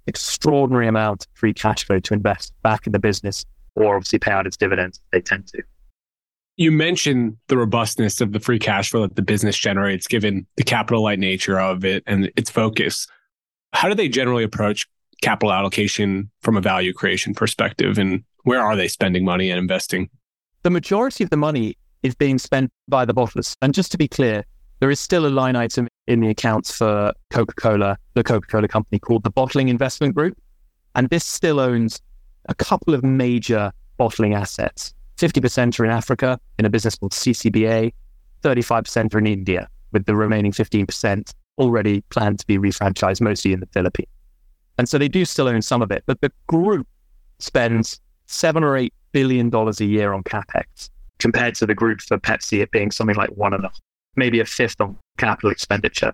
Extraordinary 0.06 0.88
amount 0.88 1.26
of 1.26 1.32
free 1.34 1.54
cash 1.54 1.84
flow 1.84 1.98
to 2.00 2.14
invest 2.14 2.52
back 2.62 2.86
in 2.86 2.92
the 2.92 2.98
business 2.98 3.44
or 3.76 3.96
obviously 3.96 4.18
pay 4.18 4.32
out 4.32 4.46
its 4.46 4.56
dividends. 4.56 5.00
They 5.12 5.20
tend 5.20 5.48
to. 5.48 5.62
You 6.56 6.70
mentioned 6.70 7.36
the 7.48 7.56
robustness 7.56 8.20
of 8.20 8.32
the 8.32 8.40
free 8.40 8.58
cash 8.58 8.90
flow 8.90 9.02
that 9.02 9.16
the 9.16 9.22
business 9.22 9.56
generates, 9.56 10.06
given 10.06 10.46
the 10.56 10.62
capital 10.62 11.02
light 11.02 11.18
nature 11.18 11.58
of 11.58 11.84
it 11.84 12.02
and 12.06 12.30
its 12.36 12.50
focus. 12.50 13.06
How 13.72 13.88
do 13.88 13.94
they 13.94 14.08
generally 14.08 14.44
approach 14.44 14.86
capital 15.22 15.52
allocation 15.52 16.30
from 16.40 16.56
a 16.56 16.60
value 16.60 16.92
creation 16.92 17.34
perspective? 17.34 17.98
And 17.98 18.24
where 18.44 18.60
are 18.60 18.76
they 18.76 18.88
spending 18.88 19.24
money 19.24 19.50
and 19.50 19.58
investing? 19.58 20.08
The 20.62 20.70
majority 20.70 21.24
of 21.24 21.30
the 21.30 21.36
money 21.36 21.76
is 22.02 22.14
being 22.14 22.38
spent 22.38 22.70
by 22.88 23.04
the 23.04 23.14
bottlers. 23.14 23.54
And 23.62 23.74
just 23.74 23.92
to 23.92 23.98
be 23.98 24.08
clear, 24.08 24.44
there 24.80 24.90
is 24.90 24.98
still 24.98 25.26
a 25.26 25.28
line 25.28 25.56
item 25.56 25.88
in 26.06 26.20
the 26.20 26.28
accounts 26.28 26.76
for 26.76 27.12
Coca 27.30 27.54
Cola, 27.54 27.96
the 28.14 28.24
Coca 28.24 28.46
Cola 28.46 28.68
company 28.68 28.98
called 28.98 29.24
the 29.24 29.30
Bottling 29.30 29.68
Investment 29.68 30.14
Group. 30.14 30.38
And 30.94 31.08
this 31.10 31.24
still 31.24 31.60
owns 31.60 32.00
a 32.48 32.54
couple 32.54 32.94
of 32.94 33.04
major 33.04 33.72
bottling 33.96 34.34
assets. 34.34 34.94
50% 35.18 35.78
are 35.78 35.84
in 35.84 35.90
Africa 35.90 36.40
in 36.58 36.64
a 36.64 36.70
business 36.70 36.96
called 36.96 37.12
CCBA, 37.12 37.92
35% 38.42 39.14
are 39.14 39.18
in 39.18 39.26
India, 39.26 39.68
with 39.92 40.06
the 40.06 40.16
remaining 40.16 40.50
15% 40.50 41.34
already 41.60 42.00
planned 42.10 42.40
to 42.40 42.46
be 42.46 42.58
refranchised, 42.58 43.20
mostly 43.20 43.52
in 43.52 43.60
the 43.60 43.66
Philippines. 43.66 44.08
And 44.78 44.88
so 44.88 44.98
they 44.98 45.08
do 45.08 45.24
still 45.24 45.46
own 45.46 45.62
some 45.62 45.82
of 45.82 45.90
it, 45.90 46.02
but 46.06 46.20
the 46.20 46.32
group 46.46 46.88
spends 47.38 48.00
seven 48.26 48.64
or 48.64 48.76
eight 48.76 48.94
billion 49.12 49.50
dollars 49.50 49.80
a 49.80 49.84
year 49.84 50.12
on 50.12 50.22
capex, 50.22 50.88
compared 51.18 51.54
to 51.56 51.66
the 51.66 51.74
group 51.74 52.00
for 52.00 52.18
Pepsi, 52.18 52.62
it 52.62 52.70
being 52.70 52.90
something 52.90 53.16
like 53.16 53.30
one 53.30 53.52
and 53.52 53.64
a 53.64 53.70
maybe 54.16 54.40
a 54.40 54.44
fifth 54.44 54.80
on 54.80 54.96
capital 55.18 55.50
expenditure. 55.50 56.12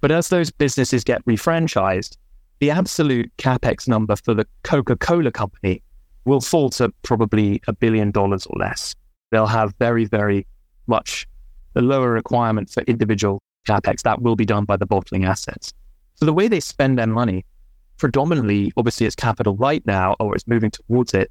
But 0.00 0.10
as 0.10 0.28
those 0.28 0.50
businesses 0.50 1.04
get 1.04 1.24
refranchised, 1.24 2.16
the 2.60 2.70
absolute 2.70 3.30
capex 3.38 3.88
number 3.88 4.16
for 4.16 4.34
the 4.34 4.46
Coca 4.64 4.96
Cola 4.96 5.30
company 5.30 5.82
will 6.24 6.40
fall 6.40 6.70
to 6.70 6.92
probably 7.02 7.60
a 7.68 7.72
billion 7.72 8.10
dollars 8.10 8.46
or 8.46 8.58
less. 8.58 8.94
They'll 9.30 9.46
have 9.46 9.74
very, 9.78 10.04
very 10.04 10.46
much 10.86 11.26
the 11.74 11.82
lower 11.82 12.10
requirement 12.10 12.70
for 12.70 12.82
individual 12.82 13.40
capex. 13.66 14.02
That 14.02 14.22
will 14.22 14.36
be 14.36 14.44
done 14.44 14.64
by 14.64 14.76
the 14.76 14.86
bottling 14.86 15.24
assets. 15.24 15.72
So 16.14 16.26
the 16.26 16.32
way 16.32 16.48
they 16.48 16.60
spend 16.60 16.98
their 16.98 17.06
money, 17.06 17.44
predominantly, 17.96 18.72
obviously, 18.76 19.06
it's 19.06 19.16
capital 19.16 19.56
right 19.56 19.84
now, 19.86 20.16
or 20.20 20.34
it's 20.34 20.46
moving 20.46 20.70
towards 20.70 21.14
it. 21.14 21.30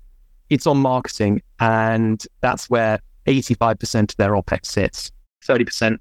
It's 0.49 0.65
on 0.65 0.77
marketing, 0.77 1.41
and 1.59 2.23
that's 2.41 2.69
where 2.69 2.99
85% 3.25 4.11
of 4.11 4.17
their 4.17 4.31
OPEX 4.31 4.65
sits. 4.65 5.11
30% 5.45 5.97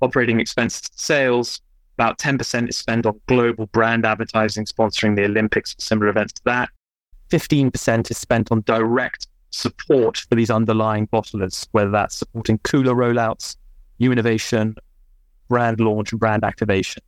operating 0.00 0.40
expense 0.40 0.88
sales, 0.94 1.60
about 1.98 2.18
10% 2.18 2.68
is 2.68 2.78
spent 2.78 3.04
on 3.04 3.20
global 3.26 3.66
brand 3.66 4.06
advertising, 4.06 4.64
sponsoring 4.64 5.16
the 5.16 5.24
Olympics, 5.24 5.76
similar 5.78 6.08
events 6.08 6.32
to 6.34 6.42
that. 6.46 6.70
15% 7.28 8.10
is 8.10 8.16
spent 8.16 8.50
on 8.50 8.62
direct 8.62 9.26
support 9.50 10.16
for 10.16 10.34
these 10.34 10.50
underlying 10.50 11.06
bottlers, 11.08 11.68
whether 11.72 11.90
that's 11.90 12.16
supporting 12.16 12.58
cooler 12.58 12.94
rollouts, 12.94 13.56
new 13.98 14.10
innovation, 14.12 14.74
brand 15.50 15.80
launch, 15.80 16.12
and 16.12 16.18
brand 16.18 16.42
activation. 16.44 17.02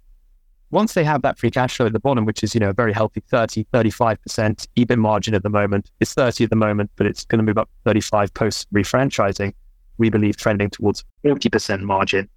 Once 0.70 0.92
they 0.92 1.04
have 1.04 1.22
that 1.22 1.38
free 1.38 1.50
cash 1.50 1.76
flow 1.76 1.86
at 1.86 1.94
the 1.94 2.00
bottom, 2.00 2.26
which 2.26 2.42
is, 2.42 2.54
you 2.54 2.60
know, 2.60 2.70
a 2.70 2.74
very 2.74 2.92
healthy 2.92 3.22
30, 3.28 3.64
35% 3.72 4.66
EBIT 4.76 4.98
margin 4.98 5.34
at 5.34 5.42
the 5.42 5.50
moment, 5.50 5.90
it's 6.00 6.12
30 6.12 6.44
at 6.44 6.50
the 6.50 6.56
moment, 6.56 6.90
but 6.96 7.06
it's 7.06 7.24
going 7.24 7.38
to 7.38 7.44
move 7.44 7.56
up 7.56 7.70
35 7.84 8.34
post 8.34 8.70
refranchising. 8.74 9.54
We 9.96 10.10
believe 10.10 10.36
trending 10.36 10.68
towards 10.68 11.04
40% 11.24 11.80
margin 11.80 12.28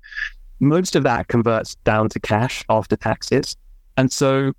most 0.60 0.96
of 0.96 1.04
that 1.04 1.28
converts 1.28 1.76
down 1.84 2.10
to 2.10 2.20
cash 2.20 2.64
after 2.70 2.96
taxes. 2.96 3.56
And 3.98 4.12
so 4.12 4.54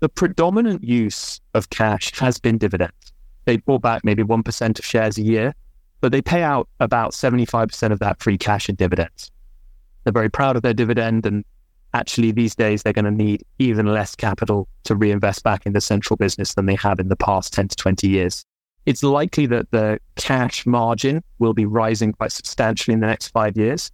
the 0.00 0.08
predominant 0.08 0.84
use 0.84 1.40
of 1.54 1.70
cash 1.70 2.18
has 2.18 2.38
been 2.38 2.58
dividends. 2.58 3.12
They 3.44 3.58
bought 3.58 3.82
back 3.82 4.04
maybe 4.04 4.22
1% 4.22 4.78
of 4.78 4.84
shares 4.84 5.18
a 5.18 5.22
year, 5.22 5.54
but 6.00 6.12
they 6.12 6.20
pay 6.20 6.42
out 6.42 6.68
about 6.80 7.12
75% 7.12 7.92
of 7.92 7.98
that 8.00 8.20
free 8.20 8.38
cash 8.38 8.68
in 8.68 8.74
dividends. 8.74 9.30
They're 10.06 10.12
very 10.12 10.30
proud 10.30 10.54
of 10.54 10.62
their 10.62 10.72
dividend. 10.72 11.26
And 11.26 11.44
actually, 11.92 12.30
these 12.30 12.54
days, 12.54 12.84
they're 12.84 12.92
going 12.92 13.06
to 13.06 13.10
need 13.10 13.42
even 13.58 13.86
less 13.86 14.14
capital 14.14 14.68
to 14.84 14.94
reinvest 14.94 15.42
back 15.42 15.66
in 15.66 15.72
the 15.72 15.80
central 15.80 16.16
business 16.16 16.54
than 16.54 16.66
they 16.66 16.76
have 16.76 17.00
in 17.00 17.08
the 17.08 17.16
past 17.16 17.52
10 17.52 17.66
to 17.66 17.76
20 17.76 18.08
years. 18.08 18.44
It's 18.86 19.02
likely 19.02 19.46
that 19.46 19.68
the 19.72 19.98
cash 20.14 20.64
margin 20.64 21.24
will 21.40 21.54
be 21.54 21.66
rising 21.66 22.12
quite 22.12 22.30
substantially 22.30 22.94
in 22.94 23.00
the 23.00 23.08
next 23.08 23.28
five 23.30 23.56
years. 23.56 23.90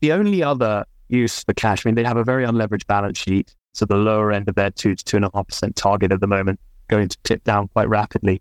The 0.00 0.12
only 0.12 0.42
other 0.42 0.86
use 1.10 1.44
for 1.44 1.52
cash, 1.52 1.84
I 1.84 1.90
mean, 1.90 1.96
they 1.96 2.04
have 2.04 2.16
a 2.16 2.24
very 2.24 2.46
unleveraged 2.46 2.86
balance 2.86 3.18
sheet. 3.18 3.54
So 3.74 3.84
the 3.84 3.96
lower 3.96 4.32
end 4.32 4.48
of 4.48 4.54
their 4.54 4.70
two 4.70 4.94
to 4.94 5.04
two 5.04 5.16
and 5.16 5.26
a 5.26 5.30
half 5.34 5.48
percent 5.48 5.76
target 5.76 6.12
at 6.12 6.20
the 6.20 6.26
moment 6.26 6.60
going 6.88 7.08
to 7.08 7.18
tip 7.24 7.44
down 7.44 7.68
quite 7.68 7.90
rapidly. 7.90 8.40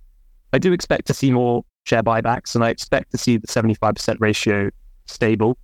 I 0.53 0.59
do 0.59 0.71
expect 0.71 1.07
to 1.07 1.13
see 1.13 1.29
more 1.29 1.65
share 1.83 2.03
buybacks 2.03 2.55
and 2.55 2.63
I 2.63 2.69
expect 2.69 3.11
to 3.11 3.17
see 3.17 3.35
the 3.35 3.47
75% 3.47 4.15
ratio 4.21 4.69
stable 5.07 5.57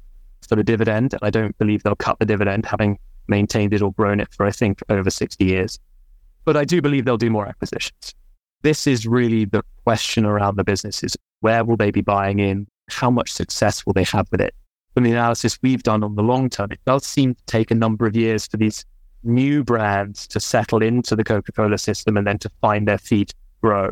for 0.47 0.55
the 0.55 0.63
dividend. 0.63 1.15
I 1.21 1.29
don't 1.29 1.57
believe 1.57 1.83
they'll 1.83 1.95
cut 1.95 2.19
the 2.19 2.25
dividend, 2.25 2.65
having 2.65 2.97
maintained 3.27 3.73
it 3.73 3.81
or 3.81 3.91
grown 3.93 4.19
it 4.19 4.33
for, 4.33 4.45
I 4.45 4.51
think, 4.51 4.81
over 4.89 5.09
60 5.09 5.43
years. 5.43 5.79
But 6.45 6.57
I 6.57 6.65
do 6.65 6.81
believe 6.81 7.05
they'll 7.05 7.17
do 7.17 7.29
more 7.29 7.47
acquisitions. 7.47 8.15
this 8.63 8.87
is 8.87 9.05
really 9.05 9.45
the 9.45 9.63
question 9.83 10.25
around 10.25 10.57
the 10.57 10.63
businesses. 10.63 11.15
Where 11.41 11.63
will 11.63 11.77
they 11.77 11.91
be 11.91 12.01
buying 12.01 12.39
in? 12.39 12.67
How 12.89 13.11
much 13.11 13.31
success 13.31 13.85
will 13.85 13.93
they 13.93 14.05
have 14.05 14.27
with 14.31 14.41
it? 14.41 14.55
From 14.93 15.03
the 15.03 15.11
analysis 15.11 15.59
we've 15.61 15.83
done 15.83 16.03
on 16.03 16.15
the 16.15 16.23
long 16.23 16.49
term, 16.49 16.71
it 16.71 16.79
does 16.85 17.05
seem 17.05 17.35
to 17.35 17.45
take 17.45 17.69
a 17.69 17.75
number 17.75 18.07
of 18.07 18.15
years 18.15 18.47
for 18.47 18.57
these 18.57 18.83
new 19.23 19.63
brands 19.63 20.25
to 20.27 20.39
settle 20.39 20.81
into 20.81 21.15
the 21.15 21.23
Coca 21.23 21.51
Cola 21.51 21.77
system 21.77 22.17
and 22.17 22.25
then 22.25 22.39
to 22.39 22.49
find 22.61 22.87
their 22.87 22.97
feet 22.97 23.33
grow. 23.61 23.91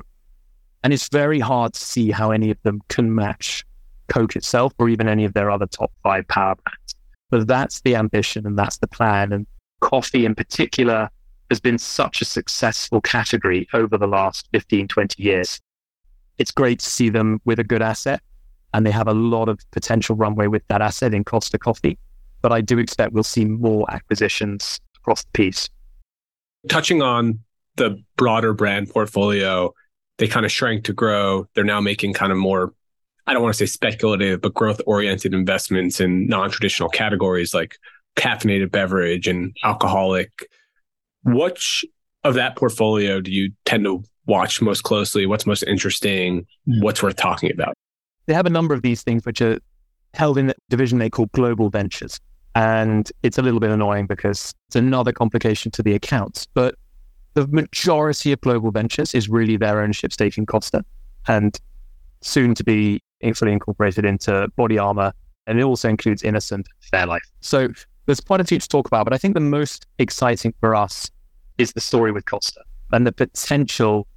And 0.84 0.94
it's 0.94 1.10
very 1.10 1.40
hard 1.40 1.74
to 1.74 1.80
see 1.80 2.12
how 2.12 2.32
any 2.32 2.52
of 2.52 2.62
them 2.64 2.82
can 2.90 3.14
match 3.14 3.66
Coke 4.08 4.36
itself 4.36 4.74
or 4.78 4.90
even 4.90 5.08
any 5.08 5.26
of 5.26 5.34
their 5.34 5.50
other 5.50 5.68
top 5.68 5.92
five 6.04 6.28
power 6.28 6.56
brands. 6.56 6.96
But 7.30 7.48
that's 7.48 7.82
the 7.82 7.96
ambition 7.96 8.46
and 8.46 8.58
that's 8.58 8.78
the 8.78 8.88
plan. 8.88 9.32
And 9.32 9.48
coffee 9.82 10.26
in 10.26 10.36
particular 10.36 11.10
has 11.50 11.60
been 11.60 11.78
such 11.78 12.22
a 12.22 12.26
successful 12.26 13.02
category 13.02 13.68
over 13.74 13.98
the 13.98 14.08
last 14.08 14.48
15, 14.52 14.88
20 14.88 15.22
years. 15.22 15.60
It's 16.38 16.52
great 16.52 16.80
to 16.80 16.90
see 16.90 17.10
them 17.10 17.40
with 17.46 17.60
a 17.60 17.64
good 17.64 17.82
asset 17.82 18.22
and 18.76 18.86
they 18.86 18.92
have 18.92 19.08
a 19.08 19.14
lot 19.14 19.48
of 19.48 19.60
potential 19.72 20.18
runway 20.18 20.48
with 20.48 20.62
that 20.68 20.82
asset 20.82 21.14
in 21.14 21.24
Costa 21.24 21.58
Coffee. 21.58 21.98
But 22.42 22.52
I 22.52 22.60
do 22.60 22.78
expect 22.78 23.14
we'll 23.14 23.24
see 23.24 23.46
more 23.46 23.90
acquisitions 23.90 24.82
across 24.98 25.24
the 25.24 25.32
piece. 25.32 25.70
Touching 26.68 27.02
on 27.02 27.40
the 27.78 28.04
broader 28.18 28.54
brand 28.54 28.90
portfolio, 28.90 29.74
they 30.18 30.28
kind 30.28 30.46
of 30.46 30.52
shrank 30.52 30.84
to 30.86 30.94
grow. 30.94 31.48
They're 31.54 31.64
now 31.64 31.80
making 31.80 32.14
kind 32.14 32.34
of 32.34 32.38
more, 32.38 32.74
I 33.28 33.34
don't 33.34 33.42
want 33.42 33.56
to 33.56 33.58
say 33.58 33.66
speculative, 33.66 34.42
but 34.42 34.54
growth 34.54 34.82
oriented 34.86 35.34
investments 35.34 36.00
in 36.00 36.28
non 36.28 36.52
traditional 36.52 36.90
categories 36.90 37.54
like 37.54 37.78
caffeinated 38.16 38.72
beverage 38.72 39.28
and 39.28 39.56
alcoholic. 39.64 40.48
Which 41.24 41.84
of 42.24 42.36
that 42.36 42.56
portfolio 42.56 43.22
do 43.22 43.32
you 43.32 43.52
tend 43.66 43.84
to 43.86 44.04
watch 44.28 44.62
most 44.62 44.84
closely? 44.84 45.26
What's 45.26 45.46
most 45.46 45.64
interesting? 45.64 46.46
Hmm. 46.66 46.82
What's 46.82 47.02
worth 47.02 47.16
talking 47.16 47.52
about? 47.52 47.74
They 48.28 48.34
have 48.34 48.46
a 48.46 48.52
number 48.52 48.74
of 48.74 48.82
these 48.82 49.04
things 49.04 49.26
which 49.26 49.42
are 49.42 49.60
held 50.14 50.38
in 50.38 50.50
a 50.50 50.54
division 50.70 51.00
they 51.00 51.10
call 51.10 51.28
global 51.34 51.70
ventures. 51.70 52.20
And 52.56 53.12
it's 53.22 53.38
a 53.38 53.42
little 53.42 53.60
bit 53.60 53.70
annoying 53.70 54.08
because 54.08 54.54
it's 54.68 54.76
another 54.76 55.12
complication 55.12 55.72
to 55.72 55.84
the 55.84 55.94
accounts. 55.94 56.48
But 56.54 56.76
the 57.34 57.48
majority 57.48 58.32
of 58.32 58.40
global 58.42 58.72
ventures 58.72 59.14
is 59.14 59.28
really 59.28 59.58
their 59.58 59.82
ownership 59.82 60.14
stake 60.14 60.38
in 60.38 60.46
Costa 60.46 60.86
and 61.28 61.60
soon 62.22 62.56
to 62.56 62.64
be 62.64 63.02
fully 63.34 63.52
incorporated 63.52 64.06
into 64.06 64.48
body 64.56 64.78
armor, 64.78 65.14
And 65.48 65.60
it 65.60 65.64
also 65.64 65.90
includes 65.90 66.24
Innocent 66.24 66.68
Fairlife. 66.92 67.20
So 67.42 67.70
there's 68.06 68.20
quite 68.20 68.42
a 68.42 68.44
few 68.44 68.60
to 68.60 68.68
talk 68.68 68.88
about, 68.88 69.06
but 69.06 69.14
I 69.14 69.18
think 69.18 69.34
the 69.34 69.40
most 69.40 69.86
exciting 70.00 70.54
for 70.60 70.76
us 70.76 71.10
is 71.58 71.74
the 71.74 71.82
story 71.82 72.12
with 72.12 72.26
Costa 72.26 72.62
and 72.92 73.06
the 73.06 73.12
potential 73.12 74.08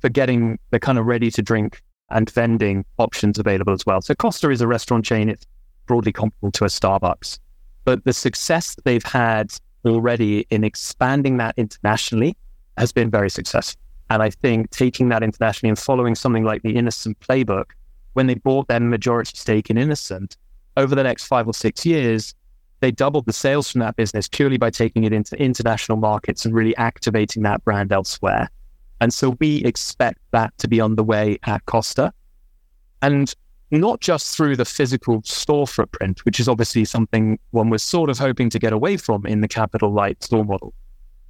for 0.00 0.08
getting 0.08 0.58
the 0.70 0.80
kind 0.80 0.98
of 0.98 1.06
ready 1.06 1.30
to 1.30 1.42
drink 1.42 1.82
and 2.10 2.30
vending 2.30 2.84
options 2.98 3.38
available 3.38 3.72
as 3.72 3.84
well. 3.84 4.00
So 4.00 4.14
Costa 4.14 4.50
is 4.50 4.60
a 4.60 4.66
restaurant 4.66 5.04
chain. 5.04 5.28
It's 5.28 5.46
broadly 5.86 6.12
comparable 6.12 6.52
to 6.52 6.64
a 6.64 6.68
Starbucks. 6.68 7.38
But 7.84 8.04
the 8.04 8.12
success 8.12 8.76
they've 8.84 9.04
had 9.04 9.52
already 9.84 10.46
in 10.50 10.64
expanding 10.64 11.36
that 11.38 11.54
internationally 11.56 12.36
has 12.76 12.92
been 12.92 13.10
very 13.10 13.30
successful. 13.30 13.80
And 14.10 14.22
I 14.22 14.30
think 14.30 14.70
taking 14.70 15.10
that 15.10 15.22
internationally 15.22 15.70
and 15.70 15.78
following 15.78 16.14
something 16.14 16.44
like 16.44 16.62
the 16.62 16.76
Innocent 16.76 17.18
playbook, 17.20 17.70
when 18.14 18.26
they 18.26 18.34
bought 18.34 18.68
their 18.68 18.80
majority 18.80 19.36
stake 19.36 19.70
in 19.70 19.78
Innocent, 19.78 20.36
over 20.76 20.94
the 20.94 21.02
next 21.02 21.26
five 21.26 21.46
or 21.46 21.54
six 21.54 21.84
years, 21.84 22.34
they 22.80 22.90
doubled 22.90 23.26
the 23.26 23.32
sales 23.32 23.70
from 23.70 23.80
that 23.80 23.96
business 23.96 24.28
purely 24.28 24.56
by 24.56 24.70
taking 24.70 25.04
it 25.04 25.12
into 25.12 25.36
international 25.36 25.98
markets 25.98 26.44
and 26.44 26.54
really 26.54 26.76
activating 26.76 27.42
that 27.42 27.64
brand 27.64 27.92
elsewhere. 27.92 28.48
And 29.00 29.12
so 29.12 29.36
we 29.40 29.64
expect 29.64 30.18
that 30.30 30.56
to 30.58 30.68
be 30.68 30.80
on 30.80 30.96
the 30.96 31.04
way 31.04 31.38
at 31.44 31.64
Costa. 31.66 32.12
And 33.02 33.34
not 33.70 34.00
just 34.00 34.36
through 34.36 34.56
the 34.56 34.64
physical 34.64 35.22
store 35.24 35.66
footprint, 35.66 36.24
which 36.24 36.40
is 36.40 36.48
obviously 36.48 36.84
something 36.84 37.38
one 37.50 37.70
was 37.70 37.82
sort 37.82 38.10
of 38.10 38.18
hoping 38.18 38.48
to 38.50 38.58
get 38.58 38.72
away 38.72 38.96
from 38.96 39.26
in 39.26 39.40
the 39.40 39.48
capital 39.48 39.92
light 39.92 40.22
store 40.22 40.44
model. 40.44 40.72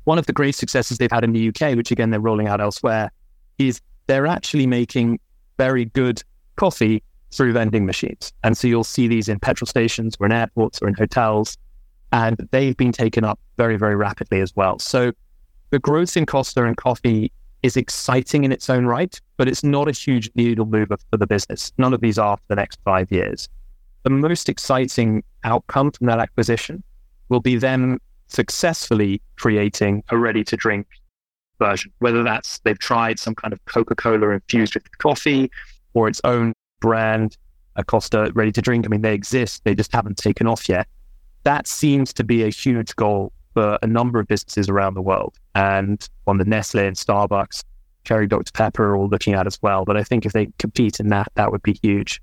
One 0.05 0.19
of 0.19 0.27
the 0.27 0.33
great 0.33 0.55
successes 0.55 0.99
they've 0.99 1.11
had 1.11 1.25
in 1.25 1.33
the 1.33 1.49
UK, 1.49 1.75
which 1.75 1.91
again 1.91 2.11
they're 2.11 2.21
rolling 2.21 2.47
out 2.47 2.61
elsewhere, 2.61 3.11
is 3.59 3.81
they're 4.07 4.27
actually 4.27 4.67
making 4.67 5.19
very 5.59 5.87
good 5.87 6.23
coffee 6.59 7.03
through 7.31 7.53
vending 7.53 7.87
machines. 7.87 8.33
And 8.44 8.57
so 8.57 8.68
you'll 8.68 8.85
see 8.85 9.09
these 9.09 9.29
in 9.29 9.38
petrol 9.38 9.66
stations 9.66 10.16
or 10.18 10.27
in 10.27 10.33
airports 10.33 10.81
or 10.83 10.88
in 10.88 10.94
hotels. 10.94 11.57
And 12.12 12.49
they've 12.51 12.77
been 12.77 12.92
taken 12.92 13.25
up 13.25 13.38
very, 13.57 13.77
very 13.77 13.97
rapidly 13.97 14.40
as 14.40 14.55
well. 14.57 14.79
So 14.79 15.12
the 15.71 15.79
growth 15.79 16.16
in 16.16 16.27
Costa 16.27 16.64
and 16.64 16.77
coffee 16.77 17.33
is 17.62 17.77
exciting 17.77 18.44
in 18.44 18.53
its 18.53 18.71
own 18.71 18.87
right, 18.87 19.21
but 19.37 19.49
it's 19.49 19.64
not 19.64 19.88
a 19.88 19.92
huge 19.92 20.31
needle 20.35 20.64
mover 20.64 20.97
for 21.11 21.16
the 21.16 21.27
business. 21.27 21.73
None 21.77 21.92
of 21.92 22.01
these 22.01 22.18
are 22.18 22.37
for 22.37 22.42
the 22.49 22.57
next 22.57 22.79
five 22.85 23.11
years. 23.11 23.49
The 24.05 24.11
most 24.11 24.49
exciting 24.49 25.23
outcome 25.44 25.90
from 25.90 26.07
that 26.07 26.21
acquisition 26.21 26.83
will 27.29 27.40
be 27.40 27.57
them 27.57 28.01
successfully 28.29 29.21
creating 29.37 30.03
a 30.11 30.16
ready 30.16 30.44
to 30.44 30.57
drink 30.57 30.87
version, 31.59 31.92
whether 31.99 32.23
that's 32.23 32.61
they've 32.61 32.79
tried 32.79 33.18
some 33.18 33.35
kind 33.35 33.53
of 33.53 33.62
Coca 33.66 33.94
Cola 33.94 34.31
infused 34.31 34.75
with 34.75 34.99
coffee 34.99 35.51
or 35.99 36.07
its 36.07 36.21
own 36.23 36.53
brand, 36.81 37.37
a 37.75 37.83
Costa 37.83 38.31
ready 38.37 38.53
to 38.53 38.63
drink. 38.63 38.87
I 38.87 38.89
mean, 38.89 39.03
they 39.03 39.15
exist, 39.15 39.65
they 39.65 39.75
just 39.75 39.93
haven't 39.93 40.17
taken 40.17 40.47
off 40.47 40.69
yet. 40.69 40.87
That 41.43 41.67
seems 41.67 42.13
to 42.13 42.25
be 42.25 42.45
a 42.45 42.51
huge 42.51 42.95
goal 42.95 43.33
for 43.55 43.79
a 43.83 43.87
number 43.87 44.21
of 44.21 44.29
businesses 44.29 44.69
around 44.69 44.95
the 44.95 45.03
world. 45.03 45.37
And 45.57 46.09
on 46.29 46.39
the 46.39 46.45
Nestle 46.45 46.87
and 46.87 46.95
Starbucks, 46.95 47.65
Keurig 48.05 48.29
Dr. 48.29 48.53
Pepper 48.53 48.91
are 48.91 48.97
all 48.97 49.09
looking 49.09 49.35
at 49.35 49.49
as 49.49 49.59
well. 49.61 49.85
But 49.85 49.97
I 49.97 50.05
think 50.05 50.25
if 50.25 50.33
they 50.33 50.49
compete 50.59 51.01
in 51.01 51.09
that, 51.09 51.33
that 51.35 51.51
would 51.51 51.63
be 51.63 51.77
huge. 51.83 52.23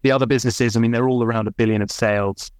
The 0.00 0.12
other 0.12 0.24
businesses, 0.24 0.76
I 0.76 0.80
mean, 0.80 0.92
they're 0.92 1.08
all 1.08 1.22
around 1.22 1.46
a 1.46 1.52
billion 1.52 1.82
of 1.82 1.90
sales. 1.90 2.50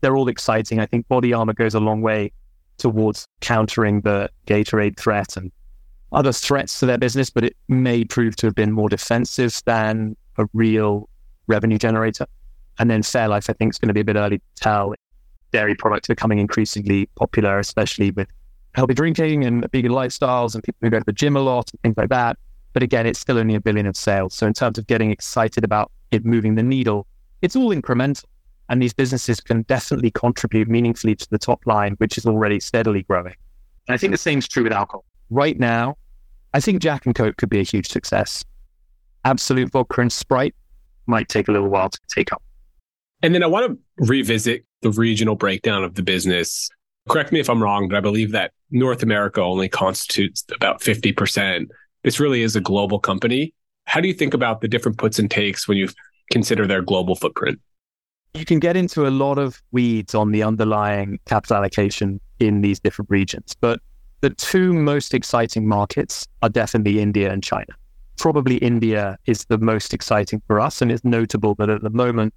They're 0.00 0.16
all 0.16 0.28
exciting. 0.28 0.78
I 0.78 0.86
think 0.86 1.08
body 1.08 1.32
armor 1.32 1.54
goes 1.54 1.74
a 1.74 1.80
long 1.80 2.02
way 2.02 2.30
towards 2.76 3.26
countering 3.40 4.02
the 4.02 4.30
Gatorade 4.46 4.96
threat 4.96 5.36
and 5.36 5.50
other 6.12 6.32
threats 6.32 6.80
to 6.80 6.86
their 6.86 6.98
business, 6.98 7.30
but 7.30 7.44
it 7.44 7.56
may 7.68 8.04
prove 8.04 8.36
to 8.36 8.46
have 8.46 8.54
been 8.54 8.72
more 8.72 8.88
defensive 8.88 9.60
than 9.66 10.16
a 10.38 10.46
real 10.52 11.08
revenue 11.46 11.78
generator. 11.78 12.26
And 12.78 12.90
then 12.90 13.02
Fairlife, 13.02 13.50
I 13.50 13.52
think, 13.52 13.74
is 13.74 13.78
going 13.78 13.88
to 13.88 13.94
be 13.94 14.00
a 14.00 14.04
bit 14.04 14.16
early 14.16 14.38
to 14.38 14.44
tell 14.54 14.94
dairy 15.52 15.74
products 15.74 16.08
becoming 16.08 16.38
increasingly 16.38 17.06
popular, 17.16 17.58
especially 17.58 18.10
with 18.10 18.28
healthy 18.74 18.94
drinking 18.94 19.44
and 19.44 19.66
vegan 19.72 19.92
lifestyles 19.92 20.54
and 20.54 20.62
people 20.62 20.78
who 20.82 20.90
go 20.90 20.98
to 20.98 21.04
the 21.04 21.12
gym 21.12 21.36
a 21.36 21.40
lot 21.40 21.70
and 21.72 21.80
things 21.82 21.96
like 21.96 22.10
that. 22.10 22.38
But 22.72 22.82
again, 22.82 23.06
it's 23.06 23.18
still 23.18 23.38
only 23.38 23.54
a 23.54 23.60
billion 23.60 23.86
of 23.86 23.96
sales. 23.96 24.34
So 24.34 24.46
in 24.46 24.52
terms 24.52 24.78
of 24.78 24.86
getting 24.86 25.10
excited 25.10 25.64
about 25.64 25.90
it 26.10 26.24
moving 26.24 26.54
the 26.54 26.62
needle, 26.62 27.06
it's 27.42 27.56
all 27.56 27.74
incremental. 27.74 28.24
And 28.68 28.82
these 28.82 28.92
businesses 28.92 29.40
can 29.40 29.62
definitely 29.62 30.10
contribute 30.10 30.68
meaningfully 30.68 31.14
to 31.16 31.30
the 31.30 31.38
top 31.38 31.66
line, 31.66 31.94
which 31.94 32.18
is 32.18 32.26
already 32.26 32.60
steadily 32.60 33.02
growing. 33.02 33.34
And 33.88 33.94
I 33.94 33.96
think 33.96 34.12
the 34.12 34.18
same 34.18 34.38
is 34.38 34.46
true 34.46 34.64
with 34.64 34.72
alcohol. 34.72 35.04
Right 35.30 35.58
now, 35.58 35.96
I 36.54 36.60
think 36.60 36.80
Jack 36.80 37.06
and 37.06 37.14
Coke 37.14 37.36
could 37.36 37.50
be 37.50 37.60
a 37.60 37.64
huge 37.64 37.88
success. 37.88 38.44
Absolut 39.24 39.70
Vodka 39.70 40.00
and 40.00 40.12
Sprite 40.12 40.54
might 41.06 41.28
take 41.28 41.48
a 41.48 41.52
little 41.52 41.68
while 41.68 41.90
to 41.90 41.98
take 42.08 42.32
up. 42.32 42.42
And 43.22 43.34
then 43.34 43.42
I 43.42 43.46
want 43.46 43.70
to 43.70 44.06
revisit 44.06 44.64
the 44.82 44.90
regional 44.90 45.34
breakdown 45.34 45.84
of 45.84 45.94
the 45.94 46.02
business. 46.02 46.68
Correct 47.08 47.32
me 47.32 47.40
if 47.40 47.50
I'm 47.50 47.62
wrong, 47.62 47.88
but 47.88 47.96
I 47.96 48.00
believe 48.00 48.32
that 48.32 48.52
North 48.70 49.02
America 49.02 49.42
only 49.42 49.68
constitutes 49.68 50.44
about 50.54 50.80
50%. 50.80 51.66
This 52.04 52.20
really 52.20 52.42
is 52.42 52.54
a 52.54 52.60
global 52.60 52.98
company. 52.98 53.54
How 53.86 54.00
do 54.00 54.08
you 54.08 54.14
think 54.14 54.34
about 54.34 54.60
the 54.60 54.68
different 54.68 54.98
puts 54.98 55.18
and 55.18 55.30
takes 55.30 55.66
when 55.66 55.78
you 55.78 55.88
consider 56.30 56.66
their 56.66 56.82
global 56.82 57.16
footprint? 57.16 57.58
You 58.34 58.44
can 58.44 58.60
get 58.60 58.76
into 58.76 59.06
a 59.06 59.10
lot 59.10 59.38
of 59.38 59.62
weeds 59.72 60.14
on 60.14 60.32
the 60.32 60.42
underlying 60.42 61.18
capital 61.24 61.56
allocation 61.56 62.20
in 62.38 62.60
these 62.60 62.78
different 62.78 63.10
regions, 63.10 63.56
but 63.58 63.80
the 64.20 64.30
two 64.30 64.72
most 64.72 65.14
exciting 65.14 65.66
markets 65.66 66.26
are 66.42 66.48
definitely 66.48 67.00
India 67.00 67.32
and 67.32 67.42
China. 67.42 67.74
Probably 68.16 68.56
India 68.56 69.18
is 69.26 69.44
the 69.44 69.58
most 69.58 69.94
exciting 69.94 70.42
for 70.46 70.58
us, 70.58 70.82
and 70.82 70.90
it's 70.90 71.04
notable 71.04 71.54
that 71.56 71.70
at 71.70 71.82
the 71.82 71.90
moment 71.90 72.34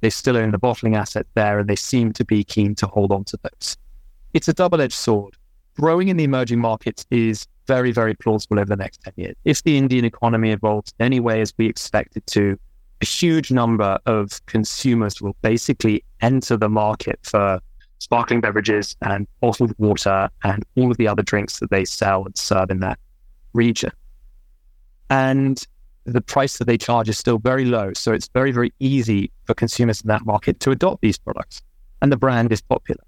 they 0.00 0.10
still 0.10 0.36
own 0.36 0.50
the 0.50 0.58
bottling 0.58 0.96
asset 0.96 1.26
there 1.34 1.60
and 1.60 1.68
they 1.68 1.76
seem 1.76 2.12
to 2.14 2.24
be 2.24 2.42
keen 2.42 2.74
to 2.76 2.86
hold 2.86 3.12
on 3.12 3.24
to 3.24 3.38
those. 3.42 3.76
It's 4.32 4.48
a 4.48 4.52
double 4.52 4.80
edged 4.80 4.94
sword. 4.94 5.36
Growing 5.76 6.08
in 6.08 6.16
the 6.16 6.24
emerging 6.24 6.58
markets 6.58 7.06
is 7.10 7.46
very, 7.66 7.92
very 7.92 8.14
plausible 8.14 8.58
over 8.58 8.66
the 8.66 8.76
next 8.76 9.02
10 9.02 9.12
years. 9.16 9.36
If 9.44 9.62
the 9.62 9.78
Indian 9.78 10.04
economy 10.04 10.50
evolves 10.50 10.92
in 10.98 11.06
any 11.06 11.20
way 11.20 11.40
as 11.40 11.54
we 11.56 11.66
expect 11.66 12.16
it 12.16 12.26
to, 12.28 12.58
a 13.00 13.04
huge 13.06 13.50
number 13.50 13.98
of 14.06 14.44
consumers 14.46 15.22
will 15.22 15.36
basically 15.42 16.04
enter 16.20 16.56
the 16.56 16.68
market 16.68 17.18
for 17.22 17.60
sparkling 18.00 18.40
beverages 18.40 18.96
and 19.02 19.28
bottled 19.40 19.74
water 19.78 20.28
and 20.42 20.64
all 20.76 20.90
of 20.90 20.96
the 20.96 21.06
other 21.06 21.22
drinks 21.22 21.60
that 21.60 21.70
they 21.70 21.84
sell 21.84 22.24
and 22.24 22.36
serve 22.36 22.70
in 22.70 22.80
that 22.80 22.98
region. 23.52 23.92
And 25.10 25.64
the 26.04 26.20
price 26.20 26.58
that 26.58 26.64
they 26.64 26.78
charge 26.78 27.08
is 27.08 27.18
still 27.18 27.38
very 27.38 27.66
low. 27.66 27.92
So 27.92 28.12
it's 28.12 28.28
very, 28.28 28.52
very 28.52 28.72
easy 28.80 29.30
for 29.44 29.54
consumers 29.54 30.00
in 30.00 30.08
that 30.08 30.24
market 30.24 30.60
to 30.60 30.70
adopt 30.70 31.02
these 31.02 31.18
products. 31.18 31.62
And 32.02 32.10
the 32.10 32.16
brand 32.16 32.52
is 32.52 32.62
popular. 32.62 33.02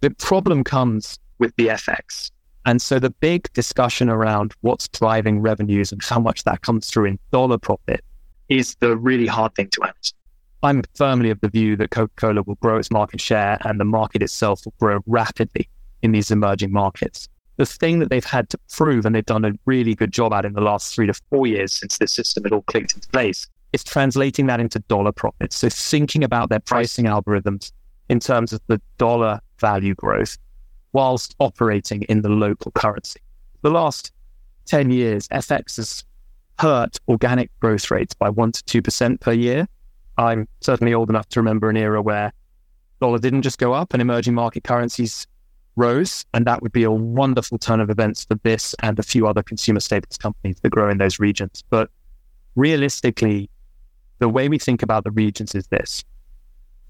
The 0.00 0.10
problem 0.10 0.64
comes 0.64 1.18
with 1.38 1.54
the 1.56 1.66
FX. 1.68 2.30
And 2.66 2.80
so 2.80 2.98
the 2.98 3.10
big 3.10 3.52
discussion 3.52 4.08
around 4.08 4.54
what's 4.60 4.86
driving 4.88 5.40
revenues 5.40 5.90
and 5.92 6.02
how 6.04 6.20
much 6.20 6.44
that 6.44 6.62
comes 6.62 6.88
through 6.88 7.06
in 7.06 7.18
dollar 7.32 7.58
profit 7.58 8.04
is 8.48 8.76
the 8.76 8.96
really 8.96 9.26
hard 9.26 9.54
thing 9.54 9.68
to 9.70 9.82
answer. 9.82 10.14
I'm 10.62 10.82
firmly 10.94 11.30
of 11.30 11.40
the 11.40 11.48
view 11.48 11.76
that 11.76 11.90
Coca 11.90 12.12
Cola 12.16 12.42
will 12.42 12.56
grow 12.56 12.76
its 12.76 12.90
market 12.90 13.20
share 13.20 13.58
and 13.64 13.80
the 13.80 13.84
market 13.84 14.22
itself 14.22 14.64
will 14.64 14.74
grow 14.78 15.00
rapidly 15.06 15.68
in 16.02 16.12
these 16.12 16.30
emerging 16.30 16.72
markets. 16.72 17.28
The 17.56 17.66
thing 17.66 17.98
that 18.00 18.10
they've 18.10 18.24
had 18.24 18.48
to 18.50 18.58
prove, 18.70 19.04
and 19.04 19.14
they've 19.14 19.24
done 19.24 19.44
a 19.44 19.52
really 19.66 19.94
good 19.94 20.12
job 20.12 20.32
at 20.32 20.44
in 20.44 20.52
the 20.52 20.60
last 20.60 20.94
three 20.94 21.06
to 21.06 21.14
four 21.30 21.46
years 21.46 21.72
since 21.72 21.98
this 21.98 22.12
system 22.12 22.44
had 22.44 22.52
all 22.52 22.62
clicked 22.62 22.94
into 22.94 23.08
place, 23.08 23.46
is 23.72 23.84
translating 23.84 24.46
that 24.46 24.60
into 24.60 24.78
dollar 24.80 25.12
profits. 25.12 25.56
So 25.56 25.68
thinking 25.68 26.24
about 26.24 26.48
their 26.48 26.60
pricing 26.60 27.04
algorithms 27.06 27.72
in 28.08 28.20
terms 28.20 28.52
of 28.52 28.60
the 28.66 28.80
dollar 28.98 29.40
value 29.60 29.94
growth 29.94 30.36
whilst 30.92 31.36
operating 31.38 32.02
in 32.02 32.22
the 32.22 32.28
local 32.28 32.72
currency. 32.72 33.20
The 33.62 33.70
last 33.70 34.12
10 34.66 34.90
years, 34.90 35.28
FX 35.28 35.76
has 35.76 36.04
hurt 36.58 36.98
organic 37.08 37.50
growth 37.60 37.90
rates 37.90 38.14
by 38.14 38.30
1% 38.30 38.62
to 38.62 38.82
2% 38.82 39.20
per 39.20 39.32
year. 39.32 39.66
I'm 40.20 40.46
certainly 40.60 40.92
old 40.92 41.08
enough 41.08 41.28
to 41.30 41.40
remember 41.40 41.70
an 41.70 41.78
era 41.78 42.02
where 42.02 42.32
dollar 43.00 43.18
didn't 43.18 43.42
just 43.42 43.58
go 43.58 43.72
up 43.72 43.94
and 43.94 44.02
emerging 44.02 44.34
market 44.34 44.64
currencies 44.64 45.26
rose. 45.76 46.26
And 46.34 46.46
that 46.46 46.62
would 46.62 46.72
be 46.72 46.82
a 46.82 46.90
wonderful 46.90 47.56
turn 47.56 47.80
of 47.80 47.88
events 47.88 48.26
for 48.26 48.34
this 48.42 48.74
and 48.82 48.98
a 48.98 49.02
few 49.02 49.26
other 49.26 49.42
consumer 49.42 49.80
staples 49.80 50.18
companies 50.18 50.60
that 50.60 50.68
grow 50.68 50.90
in 50.90 50.98
those 50.98 51.18
regions. 51.18 51.64
But 51.70 51.90
realistically, 52.54 53.48
the 54.18 54.28
way 54.28 54.50
we 54.50 54.58
think 54.58 54.82
about 54.82 55.04
the 55.04 55.10
regions 55.10 55.54
is 55.54 55.66
this 55.68 56.04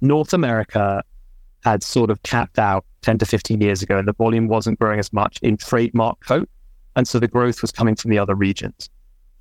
North 0.01 0.33
America 0.33 1.05
had 1.62 1.85
sort 1.85 2.11
of 2.11 2.20
capped 2.24 2.59
out 2.59 2.85
10 3.03 3.18
to 3.18 3.26
15 3.26 3.61
years 3.61 3.83
ago, 3.83 3.99
and 3.99 4.09
the 4.09 4.12
volume 4.12 4.49
wasn't 4.49 4.78
growing 4.78 4.99
as 4.99 5.12
much 5.12 5.39
in 5.43 5.57
trademark 5.57 6.18
Coke. 6.26 6.49
And 6.97 7.07
so 7.07 7.20
the 7.20 7.28
growth 7.28 7.62
was 7.62 7.70
coming 7.70 7.95
from 7.95 8.11
the 8.11 8.18
other 8.18 8.35
regions. 8.35 8.91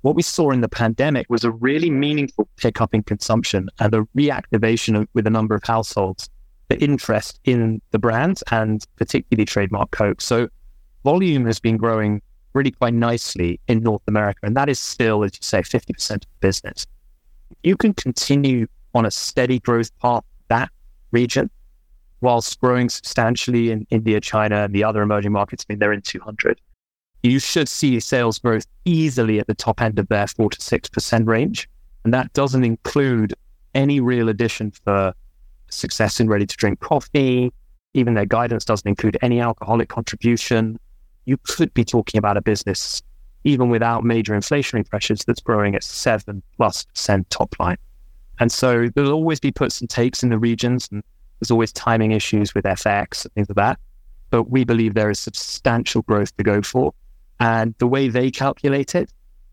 What 0.02 0.16
we 0.16 0.22
saw 0.22 0.50
in 0.50 0.62
the 0.62 0.68
pandemic 0.68 1.26
was 1.28 1.44
a 1.44 1.50
really 1.50 1.90
meaningful 1.90 2.48
pickup 2.56 2.94
in 2.94 3.02
consumption 3.02 3.68
and 3.80 3.94
a 3.94 4.02
reactivation 4.16 4.98
of, 4.98 5.08
with 5.12 5.26
a 5.26 5.30
number 5.30 5.54
of 5.54 5.62
households, 5.62 6.30
the 6.68 6.78
interest 6.82 7.38
in 7.44 7.82
the 7.90 7.98
brands 7.98 8.42
and 8.50 8.84
particularly 8.96 9.44
trademark 9.44 9.90
Coke. 9.90 10.22
So 10.22 10.48
volume 11.04 11.44
has 11.44 11.60
been 11.60 11.76
growing 11.76 12.22
really 12.54 12.70
quite 12.70 12.94
nicely 12.94 13.60
in 13.68 13.82
North 13.82 14.02
America. 14.06 14.40
And 14.42 14.56
that 14.56 14.68
is 14.68 14.78
still, 14.78 15.22
as 15.22 15.32
you 15.34 15.42
say, 15.42 15.60
50% 15.60 16.10
of 16.10 16.20
the 16.20 16.26
business. 16.40 16.86
You 17.62 17.76
can 17.76 17.92
continue 17.92 18.66
on 18.94 19.04
a 19.04 19.10
steady 19.10 19.60
growth 19.60 19.96
path 19.98 20.24
that 20.48 20.70
region 21.12 21.50
whilst 22.22 22.58
growing 22.60 22.88
substantially 22.88 23.70
in 23.70 23.86
India, 23.90 24.20
China, 24.20 24.64
and 24.64 24.74
the 24.74 24.84
other 24.84 25.02
emerging 25.02 25.32
markets. 25.32 25.64
I 25.68 25.72
mean, 25.72 25.78
they're 25.78 25.92
in 25.92 26.02
200. 26.02 26.60
You 27.22 27.38
should 27.38 27.68
see 27.68 28.00
sales 28.00 28.38
growth 28.38 28.66
easily 28.84 29.38
at 29.40 29.46
the 29.46 29.54
top 29.54 29.82
end 29.82 29.98
of 29.98 30.08
their 30.08 30.26
4 30.26 30.50
to 30.50 30.58
6% 30.58 31.26
range. 31.26 31.68
And 32.04 32.14
that 32.14 32.32
doesn't 32.32 32.64
include 32.64 33.34
any 33.74 34.00
real 34.00 34.28
addition 34.28 34.70
for 34.70 35.12
success 35.68 36.18
in 36.18 36.28
ready 36.28 36.46
to 36.46 36.56
drink 36.56 36.80
coffee. 36.80 37.52
Even 37.94 38.14
their 38.14 38.24
guidance 38.26 38.64
doesn't 38.64 38.88
include 38.88 39.18
any 39.22 39.40
alcoholic 39.40 39.88
contribution. 39.88 40.78
You 41.26 41.36
could 41.42 41.74
be 41.74 41.84
talking 41.84 42.18
about 42.18 42.36
a 42.36 42.40
business, 42.40 43.02
even 43.44 43.68
without 43.68 44.02
major 44.02 44.32
inflationary 44.32 44.88
pressures, 44.88 45.24
that's 45.24 45.40
growing 45.40 45.74
at 45.74 45.84
7 45.84 46.42
plus 46.56 46.84
percent 46.84 47.28
top 47.30 47.54
line. 47.60 47.76
And 48.38 48.50
so 48.50 48.88
there'll 48.94 49.12
always 49.12 49.40
be 49.40 49.52
puts 49.52 49.80
and 49.80 49.90
takes 49.90 50.22
in 50.22 50.30
the 50.30 50.38
regions. 50.38 50.88
And 50.90 51.02
there's 51.38 51.50
always 51.50 51.72
timing 51.72 52.12
issues 52.12 52.54
with 52.54 52.64
FX 52.64 53.24
and 53.24 53.34
things 53.34 53.48
like 53.50 53.56
that. 53.56 53.78
But 54.30 54.44
we 54.44 54.64
believe 54.64 54.94
there 54.94 55.10
is 55.10 55.18
substantial 55.18 56.02
growth 56.02 56.34
to 56.38 56.42
go 56.42 56.62
for. 56.62 56.94
And 57.40 57.74
the 57.78 57.86
way 57.86 58.08
they 58.08 58.30
calculate 58.30 58.94
it, 58.94 59.10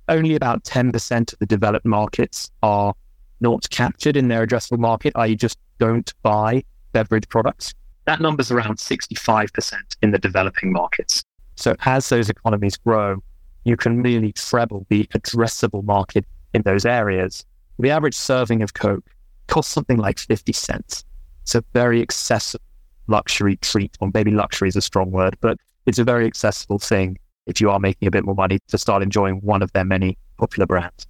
only 0.10 0.36
about 0.36 0.64
10% 0.64 1.34
of 1.34 1.40
the 1.40 1.46
developed 1.46 1.86
markets 1.86 2.52
are 2.62 2.94
not 3.40 3.70
captured 3.70 4.18
in 4.18 4.28
their 4.28 4.46
addressable 4.46 4.80
market, 4.80 5.14
i.e., 5.16 5.36
just 5.36 5.58
don't 5.80 6.14
buy 6.22 6.64
beverage 6.92 7.28
products. 7.30 7.74
That 8.06 8.22
number's 8.22 8.52
around 8.52 8.78
65% 8.78 9.74
in 10.02 10.12
the 10.12 10.18
developing 10.18 10.72
markets. 10.72 11.24
So 11.56 11.76
as 11.86 12.10
those 12.10 12.30
economies 12.30 12.78
grow, 12.78 13.22
you 13.64 13.78
can 13.78 14.02
really 14.02 14.32
treble 14.32 14.86
the 14.90 15.06
addressable 15.14 15.84
market 15.84 16.26
in 16.54 16.62
those 16.64 16.86
areas. 16.86 17.46
The 17.80 17.92
average 17.92 18.16
serving 18.16 18.62
of 18.64 18.74
Coke 18.74 19.06
costs 19.48 19.74
something 19.74 19.98
like 19.98 20.20
50 20.20 20.54
cents. 20.54 21.06
It's 21.44 21.56
a 21.56 21.64
very 21.74 22.02
accessible 22.02 22.64
luxury 23.08 23.58
treat, 23.58 23.98
or 24.02 24.10
maybe 24.14 24.32
luxury 24.32 24.68
is 24.68 24.76
a 24.76 24.82
strong 24.82 25.12
word, 25.12 25.38
but 25.40 25.58
it's 25.86 26.00
a 26.00 26.04
very 26.04 26.26
accessible 26.26 26.80
thing 26.80 27.18
if 27.48 27.60
you 27.60 27.70
are 27.72 27.80
making 27.80 28.08
a 28.08 28.12
bit 28.12 28.26
more 28.26 28.36
money 28.36 28.60
to 28.68 28.78
start 28.78 29.02
enjoying 29.02 29.36
one 29.38 29.62
of 29.62 29.72
their 29.72 29.86
many 29.86 30.18
popular 30.38 30.68
brands. 30.68 31.08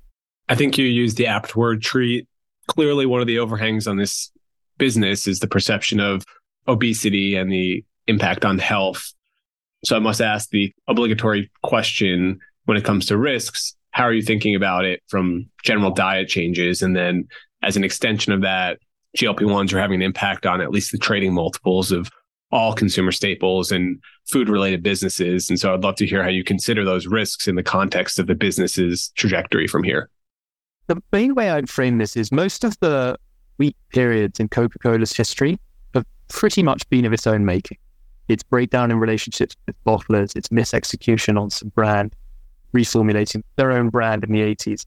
I 0.47 0.55
think 0.55 0.77
you 0.77 0.85
used 0.85 1.17
the 1.17 1.27
apt 1.27 1.55
word 1.55 1.81
treat. 1.81 2.27
Clearly, 2.67 3.05
one 3.05 3.21
of 3.21 3.27
the 3.27 3.39
overhangs 3.39 3.87
on 3.87 3.97
this 3.97 4.31
business 4.77 5.27
is 5.27 5.39
the 5.39 5.47
perception 5.47 5.99
of 5.99 6.23
obesity 6.67 7.35
and 7.35 7.51
the 7.51 7.83
impact 8.07 8.45
on 8.45 8.59
health. 8.59 9.13
So 9.83 9.95
I 9.95 9.99
must 9.99 10.21
ask 10.21 10.49
the 10.49 10.73
obligatory 10.87 11.51
question 11.63 12.39
when 12.65 12.77
it 12.77 12.85
comes 12.85 13.05
to 13.07 13.17
risks. 13.17 13.75
How 13.91 14.03
are 14.03 14.13
you 14.13 14.21
thinking 14.21 14.55
about 14.55 14.85
it 14.85 15.01
from 15.07 15.49
general 15.63 15.91
diet 15.91 16.27
changes? 16.27 16.81
And 16.81 16.95
then 16.95 17.27
as 17.63 17.75
an 17.75 17.83
extension 17.83 18.31
of 18.33 18.41
that, 18.41 18.79
GLP 19.17 19.39
1s 19.39 19.73
are 19.73 19.79
having 19.79 19.95
an 19.95 20.05
impact 20.05 20.45
on 20.45 20.61
at 20.61 20.71
least 20.71 20.91
the 20.91 20.97
trading 20.97 21.33
multiples 21.33 21.91
of 21.91 22.09
all 22.51 22.73
consumer 22.73 23.11
staples 23.11 23.71
and 23.71 23.99
food 24.27 24.49
related 24.49 24.83
businesses. 24.83 25.49
And 25.49 25.59
so 25.59 25.73
I'd 25.73 25.83
love 25.83 25.95
to 25.95 26.05
hear 26.05 26.23
how 26.23 26.29
you 26.29 26.43
consider 26.43 26.83
those 26.83 27.07
risks 27.07 27.47
in 27.47 27.55
the 27.55 27.63
context 27.63 28.19
of 28.19 28.27
the 28.27 28.35
business's 28.35 29.09
trajectory 29.15 29.67
from 29.67 29.83
here. 29.83 30.09
The 30.87 31.01
main 31.11 31.35
way 31.35 31.49
I'd 31.49 31.69
frame 31.69 31.97
this 31.97 32.15
is 32.15 32.31
most 32.31 32.63
of 32.63 32.77
the 32.79 33.17
weak 33.57 33.75
periods 33.89 34.39
in 34.39 34.47
Coca 34.47 34.79
Cola's 34.79 35.13
history 35.13 35.59
have 35.93 36.05
pretty 36.27 36.63
much 36.63 36.87
been 36.89 37.05
of 37.05 37.13
its 37.13 37.27
own 37.27 37.45
making. 37.45 37.77
Its 38.27 38.43
breakdown 38.43 38.91
in 38.91 38.99
relationships 38.99 39.55
with 39.65 39.75
bottlers, 39.85 40.35
its 40.35 40.49
misexecution 40.49 41.39
on 41.39 41.49
some 41.49 41.69
brand, 41.69 42.13
reformulating 42.73 43.41
their 43.55 43.71
own 43.71 43.89
brand 43.89 44.23
in 44.23 44.31
the 44.31 44.41
80s. 44.41 44.85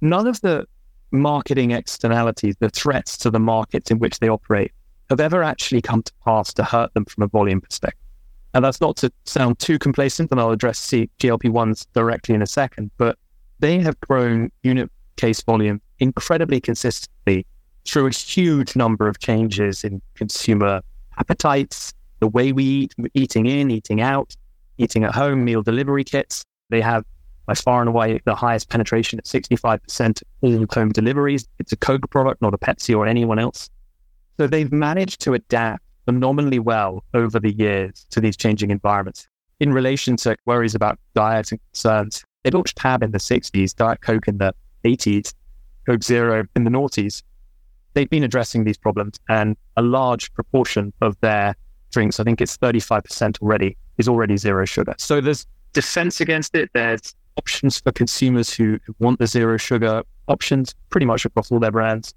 None 0.00 0.26
of 0.26 0.40
the 0.40 0.66
marketing 1.10 1.72
externalities, 1.72 2.56
the 2.58 2.70
threats 2.70 3.18
to 3.18 3.30
the 3.30 3.38
markets 3.38 3.90
in 3.90 3.98
which 3.98 4.18
they 4.18 4.28
operate, 4.28 4.72
have 5.10 5.20
ever 5.20 5.42
actually 5.42 5.82
come 5.82 6.02
to 6.02 6.12
pass 6.24 6.54
to 6.54 6.64
hurt 6.64 6.94
them 6.94 7.04
from 7.04 7.24
a 7.24 7.26
volume 7.26 7.60
perspective. 7.60 8.09
And 8.54 8.64
that's 8.64 8.80
not 8.80 8.96
to 8.98 9.12
sound 9.24 9.58
too 9.58 9.78
complacent, 9.78 10.30
and 10.30 10.40
I'll 10.40 10.50
address 10.50 10.90
GLP 10.90 11.50
1s 11.50 11.86
directly 11.94 12.34
in 12.34 12.42
a 12.42 12.46
second, 12.46 12.90
but 12.98 13.16
they 13.60 13.78
have 13.78 13.98
grown 14.00 14.50
unit 14.62 14.90
case 15.16 15.42
volume 15.42 15.80
incredibly 15.98 16.60
consistently 16.60 17.46
through 17.86 18.06
a 18.06 18.10
huge 18.10 18.74
number 18.74 19.06
of 19.06 19.18
changes 19.18 19.84
in 19.84 20.02
consumer 20.14 20.80
appetites, 21.18 21.92
the 22.20 22.26
way 22.26 22.52
we 22.52 22.64
eat, 22.64 22.94
eating 23.14 23.46
in, 23.46 23.70
eating 23.70 24.00
out, 24.00 24.34
eating 24.78 25.04
at 25.04 25.14
home, 25.14 25.44
meal 25.44 25.62
delivery 25.62 26.04
kits. 26.04 26.44
They 26.70 26.80
have 26.80 27.04
by 27.46 27.54
far 27.54 27.80
and 27.80 27.88
away 27.88 28.20
the 28.24 28.34
highest 28.34 28.68
penetration 28.68 29.18
at 29.18 29.24
65% 29.24 30.22
of 30.22 30.28
all 30.42 30.66
home 30.72 30.90
deliveries. 30.90 31.46
It's 31.58 31.72
a 31.72 31.76
Coke 31.76 32.08
product, 32.10 32.42
not 32.42 32.54
a 32.54 32.58
Pepsi 32.58 32.96
or 32.96 33.06
anyone 33.06 33.38
else. 33.38 33.68
So 34.38 34.46
they've 34.46 34.72
managed 34.72 35.20
to 35.22 35.34
adapt 35.34 35.82
phenomenally 36.10 36.58
well 36.58 37.04
over 37.14 37.38
the 37.38 37.52
years 37.52 38.04
to 38.10 38.20
these 38.20 38.36
changing 38.36 38.72
environments. 38.72 39.28
In 39.60 39.72
relation 39.72 40.16
to 40.16 40.36
worries 40.44 40.74
about 40.74 40.98
diet 41.14 41.52
and 41.52 41.60
concerns, 41.72 42.24
they 42.42 42.50
launched 42.50 42.76
Tab 42.76 43.04
in 43.04 43.12
the 43.12 43.18
60s, 43.18 43.76
Diet 43.76 44.00
Coke 44.00 44.26
in 44.26 44.38
the 44.38 44.52
80s, 44.84 45.32
Coke 45.86 46.02
Zero 46.02 46.44
in 46.56 46.64
the 46.64 46.70
noughties. 46.70 47.22
They've 47.94 48.10
been 48.10 48.24
addressing 48.24 48.64
these 48.64 48.76
problems, 48.76 49.20
and 49.28 49.56
a 49.76 49.82
large 49.82 50.32
proportion 50.34 50.92
of 51.00 51.16
their 51.20 51.54
drinks, 51.92 52.18
I 52.18 52.24
think 52.24 52.40
it's 52.40 52.56
35% 52.56 53.40
already, 53.40 53.76
is 53.98 54.08
already 54.08 54.36
zero 54.36 54.64
sugar. 54.64 54.94
So 54.98 55.20
there's 55.20 55.46
defense 55.74 56.20
against 56.20 56.56
it. 56.56 56.70
There's 56.74 57.14
options 57.36 57.78
for 57.78 57.92
consumers 57.92 58.52
who, 58.52 58.80
want 58.98 59.20
the 59.20 59.28
zero 59.28 59.58
sugar 59.58 60.02
options 60.26 60.74
pretty 60.88 61.06
much 61.06 61.24
across 61.24 61.52
all 61.52 61.60
their 61.60 61.70
brands, 61.70 62.14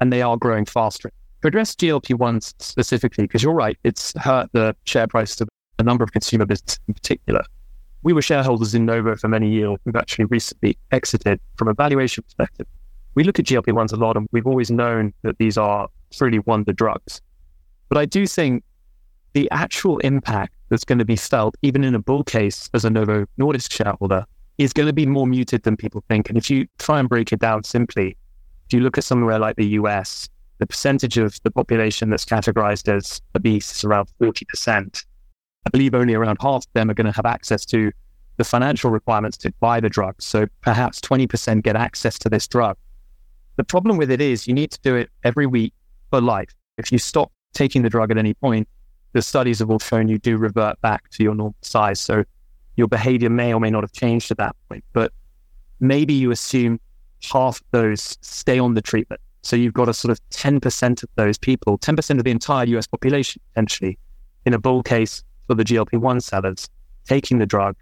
and 0.00 0.12
they 0.12 0.20
are 0.20 0.36
growing 0.36 0.64
faster. 0.64 1.12
To 1.42 1.48
address 1.48 1.74
GLP 1.74 2.18
1s 2.18 2.54
specifically, 2.58 3.24
because 3.24 3.42
you're 3.42 3.54
right, 3.54 3.78
it's 3.82 4.12
hurt 4.18 4.50
the 4.52 4.76
share 4.84 5.06
price 5.06 5.40
of 5.40 5.48
a 5.78 5.82
number 5.82 6.04
of 6.04 6.12
consumer 6.12 6.44
businesses 6.44 6.78
in 6.86 6.92
particular. 6.92 7.42
We 8.02 8.12
were 8.12 8.20
shareholders 8.20 8.74
in 8.74 8.84
Novo 8.84 9.16
for 9.16 9.28
many 9.28 9.48
years. 9.48 9.78
We've 9.86 9.96
actually 9.96 10.26
recently 10.26 10.76
exited 10.90 11.40
from 11.56 11.68
a 11.68 11.74
valuation 11.74 12.24
perspective. 12.24 12.66
We 13.14 13.24
look 13.24 13.38
at 13.38 13.46
GLP 13.46 13.72
1s 13.72 13.92
a 13.92 13.96
lot, 13.96 14.18
and 14.18 14.28
we've 14.32 14.46
always 14.46 14.70
known 14.70 15.14
that 15.22 15.38
these 15.38 15.56
are 15.56 15.88
truly 16.10 16.40
wonder 16.40 16.74
drugs. 16.74 17.22
But 17.88 17.96
I 17.96 18.04
do 18.04 18.26
think 18.26 18.62
the 19.32 19.50
actual 19.50 19.98
impact 19.98 20.52
that's 20.68 20.84
going 20.84 20.98
to 20.98 21.06
be 21.06 21.16
felt, 21.16 21.56
even 21.62 21.84
in 21.84 21.94
a 21.94 21.98
bull 21.98 22.22
case 22.22 22.68
as 22.74 22.84
a 22.84 22.90
Novo 22.90 23.24
Nordisk 23.38 23.72
shareholder, 23.72 24.26
is 24.58 24.74
going 24.74 24.88
to 24.88 24.92
be 24.92 25.06
more 25.06 25.26
muted 25.26 25.62
than 25.62 25.74
people 25.74 26.04
think. 26.06 26.28
And 26.28 26.36
if 26.36 26.50
you 26.50 26.66
try 26.78 27.00
and 27.00 27.08
break 27.08 27.32
it 27.32 27.38
down 27.38 27.64
simply, 27.64 28.16
if 28.66 28.74
you 28.74 28.80
look 28.80 28.98
at 28.98 29.04
somewhere 29.04 29.38
like 29.38 29.56
the 29.56 29.68
US, 29.68 30.28
the 30.60 30.66
percentage 30.66 31.16
of 31.16 31.40
the 31.42 31.50
population 31.50 32.10
that's 32.10 32.24
categorized 32.24 32.86
as 32.94 33.20
obese 33.34 33.74
is 33.74 33.82
around 33.82 34.08
40%. 34.20 35.04
I 35.66 35.70
believe 35.70 35.94
only 35.94 36.14
around 36.14 36.36
half 36.40 36.66
of 36.66 36.72
them 36.74 36.90
are 36.90 36.94
going 36.94 37.06
to 37.06 37.16
have 37.16 37.26
access 37.26 37.64
to 37.66 37.90
the 38.36 38.44
financial 38.44 38.90
requirements 38.90 39.38
to 39.38 39.52
buy 39.60 39.80
the 39.80 39.88
drug. 39.88 40.20
So 40.20 40.46
perhaps 40.60 41.00
20% 41.00 41.62
get 41.62 41.76
access 41.76 42.18
to 42.20 42.28
this 42.28 42.46
drug. 42.46 42.76
The 43.56 43.64
problem 43.64 43.96
with 43.96 44.10
it 44.10 44.20
is 44.20 44.46
you 44.46 44.54
need 44.54 44.70
to 44.70 44.80
do 44.82 44.94
it 44.96 45.08
every 45.24 45.46
week 45.46 45.72
for 46.10 46.20
life. 46.20 46.54
If 46.76 46.92
you 46.92 46.98
stop 46.98 47.32
taking 47.54 47.82
the 47.82 47.90
drug 47.90 48.10
at 48.10 48.18
any 48.18 48.34
point, 48.34 48.68
the 49.12 49.22
studies 49.22 49.58
have 49.60 49.70
all 49.70 49.78
shown 49.78 50.08
you 50.08 50.18
do 50.18 50.36
revert 50.36 50.80
back 50.82 51.08
to 51.10 51.22
your 51.22 51.34
normal 51.34 51.56
size. 51.62 52.00
So 52.00 52.24
your 52.76 52.86
behavior 52.86 53.30
may 53.30 53.52
or 53.52 53.60
may 53.60 53.70
not 53.70 53.82
have 53.82 53.92
changed 53.92 54.30
at 54.30 54.36
that 54.36 54.54
point. 54.68 54.84
But 54.92 55.12
maybe 55.80 56.12
you 56.12 56.30
assume 56.30 56.80
half 57.32 57.62
those 57.70 58.18
stay 58.20 58.58
on 58.58 58.74
the 58.74 58.82
treatment. 58.82 59.20
So 59.42 59.56
you've 59.56 59.74
got 59.74 59.88
a 59.88 59.94
sort 59.94 60.12
of 60.12 60.20
10% 60.30 61.02
of 61.02 61.08
those 61.16 61.38
people, 61.38 61.78
10% 61.78 62.18
of 62.18 62.24
the 62.24 62.30
entire 62.30 62.66
US 62.66 62.86
population, 62.86 63.40
potentially, 63.52 63.98
in 64.44 64.54
a 64.54 64.58
bull 64.58 64.82
case 64.82 65.22
for 65.46 65.54
the 65.54 65.64
GLP 65.64 65.98
1 65.98 66.20
sellers 66.20 66.68
taking 67.06 67.38
the 67.38 67.46
drug. 67.46 67.76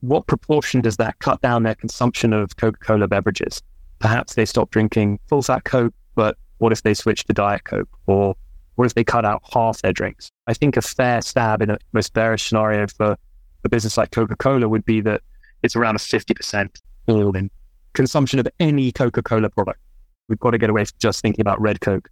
What 0.00 0.26
proportion 0.26 0.80
does 0.80 0.96
that 0.96 1.18
cut 1.18 1.40
down 1.42 1.64
their 1.64 1.74
consumption 1.74 2.32
of 2.32 2.56
Coca 2.56 2.78
Cola 2.78 3.08
beverages? 3.08 3.62
Perhaps 3.98 4.34
they 4.34 4.46
stop 4.46 4.70
drinking 4.70 5.18
full 5.28 5.42
fat 5.42 5.64
Coke, 5.64 5.92
but 6.14 6.36
what 6.58 6.72
if 6.72 6.82
they 6.82 6.94
switch 6.94 7.24
to 7.24 7.32
Diet 7.32 7.64
Coke? 7.64 7.88
Or 8.06 8.34
what 8.76 8.86
if 8.86 8.94
they 8.94 9.04
cut 9.04 9.26
out 9.26 9.42
half 9.52 9.82
their 9.82 9.92
drinks? 9.92 10.30
I 10.46 10.54
think 10.54 10.76
a 10.76 10.82
fair 10.82 11.20
stab 11.20 11.60
in 11.60 11.70
a 11.70 11.78
most 11.92 12.14
bearish 12.14 12.48
scenario 12.48 12.86
for 12.86 13.16
a 13.64 13.68
business 13.68 13.98
like 13.98 14.10
Coca 14.10 14.36
Cola 14.36 14.68
would 14.68 14.84
be 14.86 15.02
that 15.02 15.20
it's 15.62 15.76
around 15.76 15.96
a 15.96 15.98
50% 15.98 16.68
all 17.08 17.36
in 17.36 17.50
consumption 17.92 18.38
of 18.38 18.48
any 18.58 18.92
Coca 18.92 19.22
Cola 19.22 19.50
product. 19.50 19.80
We've 20.30 20.38
got 20.38 20.52
to 20.52 20.58
get 20.58 20.70
away 20.70 20.84
from 20.84 20.96
just 21.00 21.20
thinking 21.20 21.42
about 21.42 21.60
red 21.60 21.80
Coke. 21.80 22.08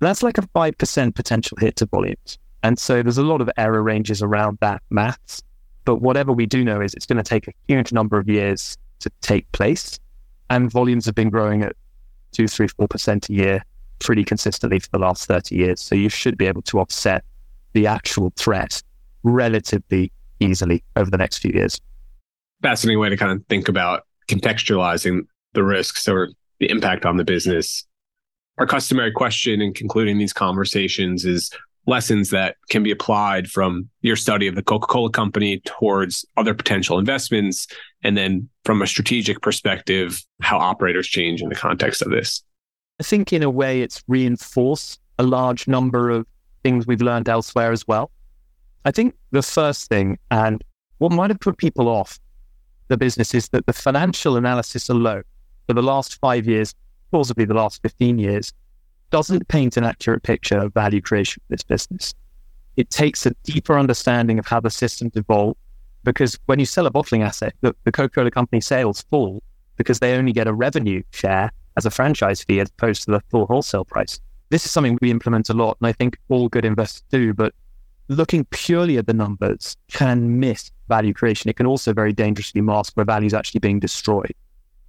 That's 0.00 0.22
like 0.22 0.38
a 0.38 0.42
5% 0.42 1.14
potential 1.14 1.56
hit 1.60 1.76
to 1.76 1.86
volumes. 1.86 2.38
And 2.62 2.78
so 2.78 3.02
there's 3.02 3.18
a 3.18 3.22
lot 3.22 3.40
of 3.40 3.48
error 3.56 3.82
ranges 3.82 4.22
around 4.22 4.58
that 4.60 4.82
maths. 4.90 5.42
But 5.84 6.02
whatever 6.02 6.32
we 6.32 6.46
do 6.46 6.64
know 6.64 6.80
is 6.80 6.92
it's 6.94 7.06
going 7.06 7.16
to 7.16 7.22
take 7.22 7.48
a 7.48 7.52
huge 7.68 7.92
number 7.92 8.18
of 8.18 8.28
years 8.28 8.76
to 9.00 9.10
take 9.20 9.50
place. 9.52 9.98
And 10.50 10.70
volumes 10.70 11.06
have 11.06 11.14
been 11.14 11.30
growing 11.30 11.62
at 11.62 11.74
two, 12.32 12.48
three, 12.48 12.68
four 12.68 12.88
percent 12.88 13.28
a 13.28 13.32
year 13.32 13.64
pretty 14.00 14.24
consistently 14.24 14.80
for 14.80 14.88
the 14.92 14.98
last 14.98 15.26
30 15.26 15.54
years. 15.54 15.80
So 15.80 15.94
you 15.94 16.08
should 16.08 16.36
be 16.36 16.46
able 16.46 16.62
to 16.62 16.80
offset 16.80 17.24
the 17.72 17.86
actual 17.86 18.32
threat 18.36 18.82
relatively 19.22 20.12
easily 20.40 20.82
over 20.96 21.10
the 21.10 21.18
next 21.18 21.38
few 21.38 21.52
years. 21.52 21.80
Fascinating 22.62 22.98
way 22.98 23.08
to 23.08 23.16
kind 23.16 23.32
of 23.32 23.46
think 23.46 23.68
about 23.68 24.04
contextualizing 24.28 25.22
the 25.54 25.62
risks 25.64 26.08
or 26.08 26.30
the 26.60 26.70
impact 26.70 27.06
on 27.06 27.16
the 27.16 27.24
business. 27.24 27.86
Our 28.58 28.66
customary 28.66 29.12
question 29.12 29.60
in 29.60 29.72
concluding 29.72 30.18
these 30.18 30.32
conversations 30.32 31.24
is 31.24 31.50
lessons 31.86 32.30
that 32.30 32.56
can 32.68 32.82
be 32.82 32.90
applied 32.90 33.48
from 33.48 33.88
your 34.02 34.16
study 34.16 34.46
of 34.46 34.54
the 34.54 34.62
Coca 34.62 34.86
Cola 34.86 35.10
company 35.10 35.60
towards 35.64 36.24
other 36.36 36.54
potential 36.54 36.98
investments. 36.98 37.66
And 38.02 38.16
then 38.16 38.48
from 38.64 38.82
a 38.82 38.86
strategic 38.86 39.40
perspective, 39.40 40.22
how 40.42 40.58
operators 40.58 41.08
change 41.08 41.40
in 41.40 41.48
the 41.48 41.54
context 41.54 42.02
of 42.02 42.10
this. 42.10 42.42
I 43.00 43.04
think 43.04 43.32
in 43.32 43.42
a 43.42 43.50
way 43.50 43.80
it's 43.80 44.02
reinforced 44.08 45.00
a 45.18 45.22
large 45.22 45.66
number 45.66 46.10
of 46.10 46.26
things 46.62 46.86
we've 46.86 47.00
learned 47.00 47.28
elsewhere 47.28 47.72
as 47.72 47.86
well. 47.86 48.10
I 48.84 48.90
think 48.90 49.14
the 49.30 49.42
first 49.42 49.88
thing, 49.88 50.18
and 50.30 50.62
what 50.98 51.12
might 51.12 51.30
have 51.30 51.40
put 51.40 51.56
people 51.56 51.88
off 51.88 52.18
the 52.88 52.96
business, 52.96 53.34
is 53.34 53.48
that 53.50 53.66
the 53.66 53.72
financial 53.72 54.36
analysis 54.36 54.88
alone 54.88 55.22
for 55.68 55.74
the 55.74 55.82
last 55.82 56.18
five 56.18 56.48
years, 56.48 56.74
possibly 57.12 57.44
the 57.44 57.54
last 57.54 57.82
15 57.82 58.18
years, 58.18 58.52
doesn't 59.10 59.46
paint 59.48 59.76
an 59.76 59.84
accurate 59.84 60.22
picture 60.22 60.58
of 60.58 60.74
value 60.74 61.00
creation 61.00 61.42
for 61.46 61.54
this 61.54 61.62
business. 61.62 62.14
It 62.76 62.90
takes 62.90 63.26
a 63.26 63.34
deeper 63.44 63.78
understanding 63.78 64.38
of 64.38 64.46
how 64.46 64.60
the 64.60 64.70
systems 64.70 65.12
evolve 65.14 65.56
because 66.04 66.38
when 66.46 66.58
you 66.58 66.64
sell 66.64 66.86
a 66.86 66.90
bottling 66.90 67.22
asset, 67.22 67.54
the, 67.60 67.74
the 67.84 67.92
Coca 67.92 68.14
Cola 68.14 68.30
company 68.30 68.60
sales 68.60 69.02
fall 69.10 69.42
because 69.76 69.98
they 69.98 70.14
only 70.14 70.32
get 70.32 70.46
a 70.46 70.54
revenue 70.54 71.02
share 71.10 71.52
as 71.76 71.84
a 71.84 71.90
franchise 71.90 72.42
fee 72.42 72.60
as 72.60 72.70
opposed 72.70 73.04
to 73.04 73.10
the 73.10 73.20
full 73.30 73.46
wholesale 73.46 73.84
price. 73.84 74.18
This 74.48 74.64
is 74.64 74.70
something 74.70 74.98
we 75.02 75.10
implement 75.10 75.50
a 75.50 75.54
lot, 75.54 75.76
and 75.80 75.86
I 75.86 75.92
think 75.92 76.18
all 76.30 76.48
good 76.48 76.64
investors 76.64 77.02
do. 77.10 77.34
But 77.34 77.54
looking 78.08 78.46
purely 78.46 78.96
at 78.96 79.06
the 79.06 79.12
numbers 79.12 79.76
can 79.88 80.40
miss 80.40 80.70
value 80.88 81.12
creation. 81.12 81.50
It 81.50 81.56
can 81.56 81.66
also 81.66 81.92
very 81.92 82.14
dangerously 82.14 82.62
mask 82.62 82.94
where 82.94 83.04
value 83.04 83.26
is 83.26 83.34
actually 83.34 83.60
being 83.60 83.78
destroyed. 83.78 84.34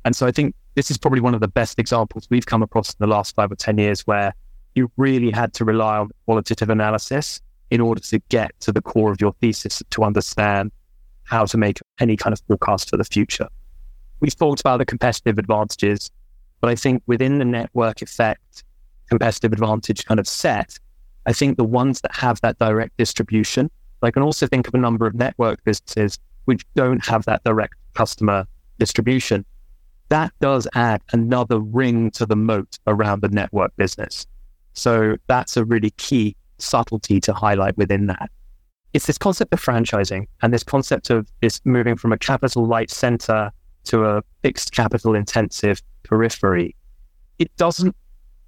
And 0.05 0.15
so 0.15 0.25
I 0.25 0.31
think 0.31 0.55
this 0.79 0.89
is 0.89 0.97
probably 0.97 1.19
one 1.19 1.33
of 1.33 1.41
the 1.41 1.47
best 1.49 1.77
examples 1.77 2.25
we've 2.29 2.45
come 2.45 2.63
across 2.63 2.91
in 2.91 2.95
the 2.99 3.07
last 3.07 3.35
five 3.35 3.51
or 3.51 3.55
10 3.55 3.77
years 3.77 4.07
where 4.07 4.33
you 4.75 4.89
really 4.95 5.29
had 5.29 5.51
to 5.51 5.65
rely 5.65 5.97
on 5.97 6.09
qualitative 6.23 6.69
analysis 6.69 7.41
in 7.69 7.81
order 7.81 7.99
to 7.99 8.17
get 8.29 8.57
to 8.61 8.71
the 8.71 8.81
core 8.81 9.11
of 9.11 9.19
your 9.19 9.33
thesis 9.41 9.83
to 9.89 10.05
understand 10.05 10.71
how 11.23 11.43
to 11.43 11.57
make 11.57 11.79
any 11.99 12.15
kind 12.15 12.31
of 12.31 12.39
forecast 12.47 12.89
for 12.89 12.95
the 12.95 13.03
future. 13.03 13.49
We've 14.21 14.33
talked 14.33 14.61
about 14.61 14.77
the 14.77 14.85
competitive 14.85 15.37
advantages, 15.37 16.09
but 16.61 16.69
I 16.69 16.75
think 16.75 17.03
within 17.07 17.39
the 17.39 17.45
network 17.45 18.01
effect 18.01 18.63
competitive 19.09 19.51
advantage 19.51 20.05
kind 20.05 20.17
of 20.17 20.29
set, 20.29 20.79
I 21.25 21.33
think 21.33 21.57
the 21.57 21.65
ones 21.65 21.99
that 22.03 22.15
have 22.15 22.39
that 22.39 22.57
direct 22.57 22.95
distribution, 22.95 23.69
I 24.01 24.11
can 24.11 24.23
also 24.23 24.47
think 24.47 24.65
of 24.69 24.73
a 24.73 24.77
number 24.77 25.05
of 25.07 25.13
network 25.13 25.61
businesses 25.65 26.17
which 26.45 26.65
don't 26.75 27.05
have 27.05 27.25
that 27.25 27.43
direct 27.43 27.73
customer 27.95 28.45
distribution 28.77 29.43
that 30.09 30.33
does 30.41 30.67
add 30.73 31.01
another 31.11 31.59
ring 31.59 32.11
to 32.11 32.25
the 32.25 32.35
moat 32.35 32.77
around 32.87 33.21
the 33.21 33.29
network 33.29 33.75
business. 33.75 34.27
So 34.73 35.17
that's 35.27 35.57
a 35.57 35.65
really 35.65 35.91
key 35.91 36.35
subtlety 36.57 37.19
to 37.21 37.33
highlight 37.33 37.77
within 37.77 38.07
that. 38.07 38.29
It's 38.93 39.05
this 39.05 39.17
concept 39.17 39.53
of 39.53 39.61
franchising 39.61 40.25
and 40.41 40.53
this 40.53 40.63
concept 40.63 41.09
of 41.09 41.27
this 41.41 41.61
moving 41.63 41.95
from 41.95 42.11
a 42.11 42.17
capital 42.17 42.65
light 42.65 42.89
center 42.89 43.51
to 43.85 44.05
a 44.05 44.23
fixed 44.41 44.71
capital 44.71 45.15
intensive 45.15 45.81
periphery. 46.03 46.75
It 47.37 47.55
doesn't 47.57 47.95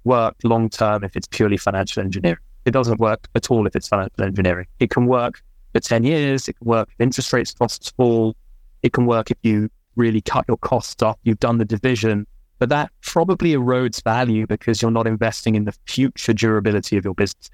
work 0.04 0.34
long 0.42 0.68
term 0.68 1.04
if 1.04 1.16
it's 1.16 1.28
purely 1.28 1.56
financial 1.56 2.02
engineering. 2.02 2.38
It 2.64 2.72
doesn't 2.72 2.98
work 2.98 3.28
at 3.34 3.50
all 3.50 3.66
if 3.66 3.76
it's 3.76 3.88
financial 3.88 4.24
engineering. 4.24 4.66
It 4.80 4.90
can 4.90 5.06
work 5.06 5.42
for 5.72 5.80
10 5.80 6.04
years. 6.04 6.48
It 6.48 6.58
can 6.58 6.66
work 6.66 6.88
if 6.92 7.00
interest 7.00 7.32
rates 7.32 7.54
costs 7.54 7.90
fall. 7.90 8.34
It 8.82 8.92
can 8.92 9.06
work 9.06 9.30
if 9.30 9.38
you 9.42 9.70
really 9.96 10.20
cut 10.20 10.44
your 10.48 10.58
costs 10.58 11.02
off. 11.02 11.18
You've 11.22 11.40
done 11.40 11.58
the 11.58 11.64
division, 11.64 12.26
but 12.58 12.68
that 12.68 12.90
probably 13.02 13.52
erodes 13.52 14.02
value 14.02 14.46
because 14.46 14.80
you're 14.80 14.90
not 14.90 15.06
investing 15.06 15.54
in 15.54 15.64
the 15.64 15.74
future 15.86 16.32
durability 16.32 16.96
of 16.96 17.04
your 17.04 17.14
business. 17.14 17.50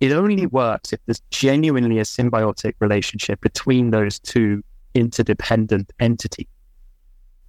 It 0.00 0.12
only 0.12 0.46
works 0.46 0.92
if 0.92 1.00
there's 1.06 1.22
genuinely 1.30 1.98
a 1.98 2.04
symbiotic 2.04 2.74
relationship 2.78 3.40
between 3.40 3.90
those 3.90 4.18
two 4.18 4.62
interdependent 4.94 5.92
entities. 5.98 6.46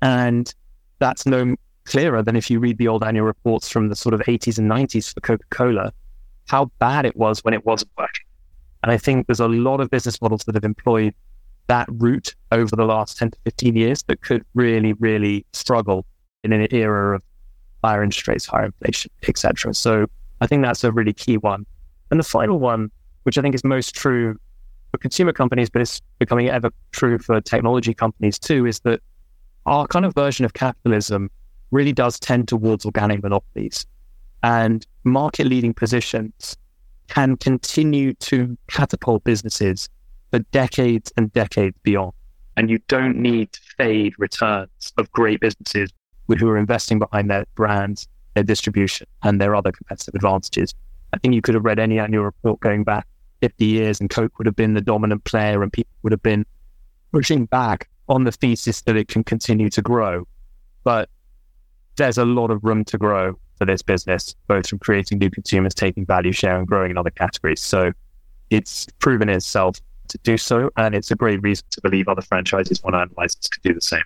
And 0.01 0.53
that's 0.99 1.25
no 1.25 1.55
clearer 1.85 2.21
than 2.21 2.35
if 2.35 2.49
you 2.49 2.59
read 2.59 2.77
the 2.77 2.87
old 2.87 3.03
annual 3.03 3.25
reports 3.25 3.69
from 3.69 3.89
the 3.89 3.95
sort 3.95 4.13
of 4.13 4.21
80s 4.21 4.57
and 4.57 4.69
90s 4.69 5.13
for 5.13 5.21
Coca 5.21 5.45
Cola, 5.49 5.93
how 6.47 6.65
bad 6.79 7.05
it 7.05 7.15
was 7.15 7.43
when 7.43 7.53
it 7.53 7.65
wasn't 7.65 7.91
working. 7.97 8.25
And 8.83 8.91
I 8.91 8.97
think 8.97 9.27
there's 9.27 9.39
a 9.39 9.47
lot 9.47 9.81
of 9.81 9.89
business 9.89 10.21
models 10.21 10.43
that 10.45 10.55
have 10.55 10.63
employed 10.63 11.13
that 11.69 11.87
route 11.91 12.35
over 12.51 12.75
the 12.75 12.83
last 12.83 13.17
10 13.17 13.31
to 13.31 13.37
15 13.45 13.75
years 13.75 14.03
that 14.03 14.21
could 14.21 14.43
really, 14.55 14.93
really 14.93 15.45
struggle 15.53 16.05
in 16.43 16.51
an 16.51 16.67
era 16.71 17.15
of 17.15 17.23
higher 17.83 18.03
interest 18.03 18.27
rates, 18.27 18.45
higher 18.45 18.65
inflation, 18.65 19.11
etc. 19.27 19.73
So 19.73 20.07
I 20.41 20.47
think 20.47 20.63
that's 20.63 20.83
a 20.83 20.91
really 20.91 21.13
key 21.13 21.37
one. 21.37 21.65
And 22.11 22.19
the 22.19 22.23
final 22.23 22.59
one, 22.59 22.91
which 23.23 23.37
I 23.37 23.41
think 23.41 23.55
is 23.55 23.63
most 23.63 23.95
true 23.95 24.35
for 24.91 24.97
consumer 24.97 25.31
companies, 25.31 25.69
but 25.69 25.83
it's 25.83 26.01
becoming 26.17 26.49
ever 26.49 26.71
true 26.91 27.19
for 27.19 27.39
technology 27.39 27.93
companies 27.93 28.39
too, 28.39 28.65
is 28.65 28.79
that 28.81 28.99
our 29.67 29.85
kind 29.85 30.05
of 30.05 30.15
version 30.15 30.45
of 30.45 30.53
capitalism 30.53 31.29
really 31.71 31.93
does 31.93 32.19
tend 32.19 32.47
towards 32.47 32.83
organic 32.83 33.21
monopolies. 33.21 33.85
And 34.41 34.85
market 35.03 35.45
leading 35.45 35.75
positions 35.75 36.57
can 37.09 37.37
continue 37.37 38.13
to 38.15 38.57
catapult 38.67 39.23
businesses 39.23 39.87
for 40.31 40.39
decades 40.51 41.11
and 41.17 41.31
decades 41.33 41.77
beyond. 41.83 42.13
And 42.57 42.69
you 42.69 42.79
don't 42.87 43.17
need 43.17 43.53
to 43.53 43.61
fade 43.77 44.13
returns 44.17 44.93
of 44.97 45.11
great 45.11 45.39
businesses 45.39 45.91
who 46.27 46.47
are 46.49 46.57
investing 46.57 46.99
behind 46.99 47.29
their 47.29 47.45
brands, 47.55 48.07
their 48.35 48.43
distribution, 48.43 49.07
and 49.23 49.39
their 49.41 49.55
other 49.55 49.71
competitive 49.71 50.15
advantages. 50.15 50.73
I 51.13 51.17
think 51.17 51.33
you 51.33 51.41
could 51.41 51.55
have 51.55 51.65
read 51.65 51.79
any 51.79 51.99
annual 51.99 52.25
report 52.25 52.59
going 52.59 52.83
back 52.83 53.07
50 53.41 53.65
years, 53.65 53.99
and 53.99 54.09
Coke 54.09 54.37
would 54.37 54.45
have 54.45 54.55
been 54.55 54.73
the 54.73 54.81
dominant 54.81 55.23
player, 55.23 55.63
and 55.63 55.71
people 55.71 55.91
would 56.03 56.11
have 56.11 56.21
been 56.21 56.45
pushing 57.11 57.45
back 57.45 57.89
on 58.09 58.25
the 58.25 58.31
thesis 58.31 58.81
that 58.81 58.95
it 58.95 59.07
can 59.07 59.23
continue 59.23 59.69
to 59.69 59.81
grow. 59.81 60.27
But 60.83 61.09
there's 61.95 62.17
a 62.17 62.25
lot 62.25 62.51
of 62.51 62.63
room 62.63 62.83
to 62.85 62.97
grow 62.97 63.39
for 63.57 63.65
this 63.65 63.81
business, 63.81 64.35
both 64.47 64.67
from 64.67 64.79
creating 64.79 65.19
new 65.19 65.29
consumers, 65.29 65.73
taking 65.73 66.05
value 66.05 66.31
share, 66.31 66.57
and 66.57 66.67
growing 66.67 66.91
in 66.91 66.97
other 66.97 67.09
categories. 67.09 67.61
So 67.61 67.91
it's 68.49 68.87
proven 68.99 69.29
itself 69.29 69.79
to 70.09 70.17
do 70.19 70.37
so. 70.37 70.69
And 70.77 70.93
it's 70.95 71.11
a 71.11 71.15
great 71.15 71.41
reason 71.41 71.65
to 71.71 71.81
believe 71.81 72.07
other 72.07 72.21
franchises 72.21 72.81
want 72.83 72.95
to 72.95 72.99
analyze 72.99 73.35
this 73.35 73.47
could 73.47 73.63
do 73.63 73.73
the 73.73 73.81
same. 73.81 74.03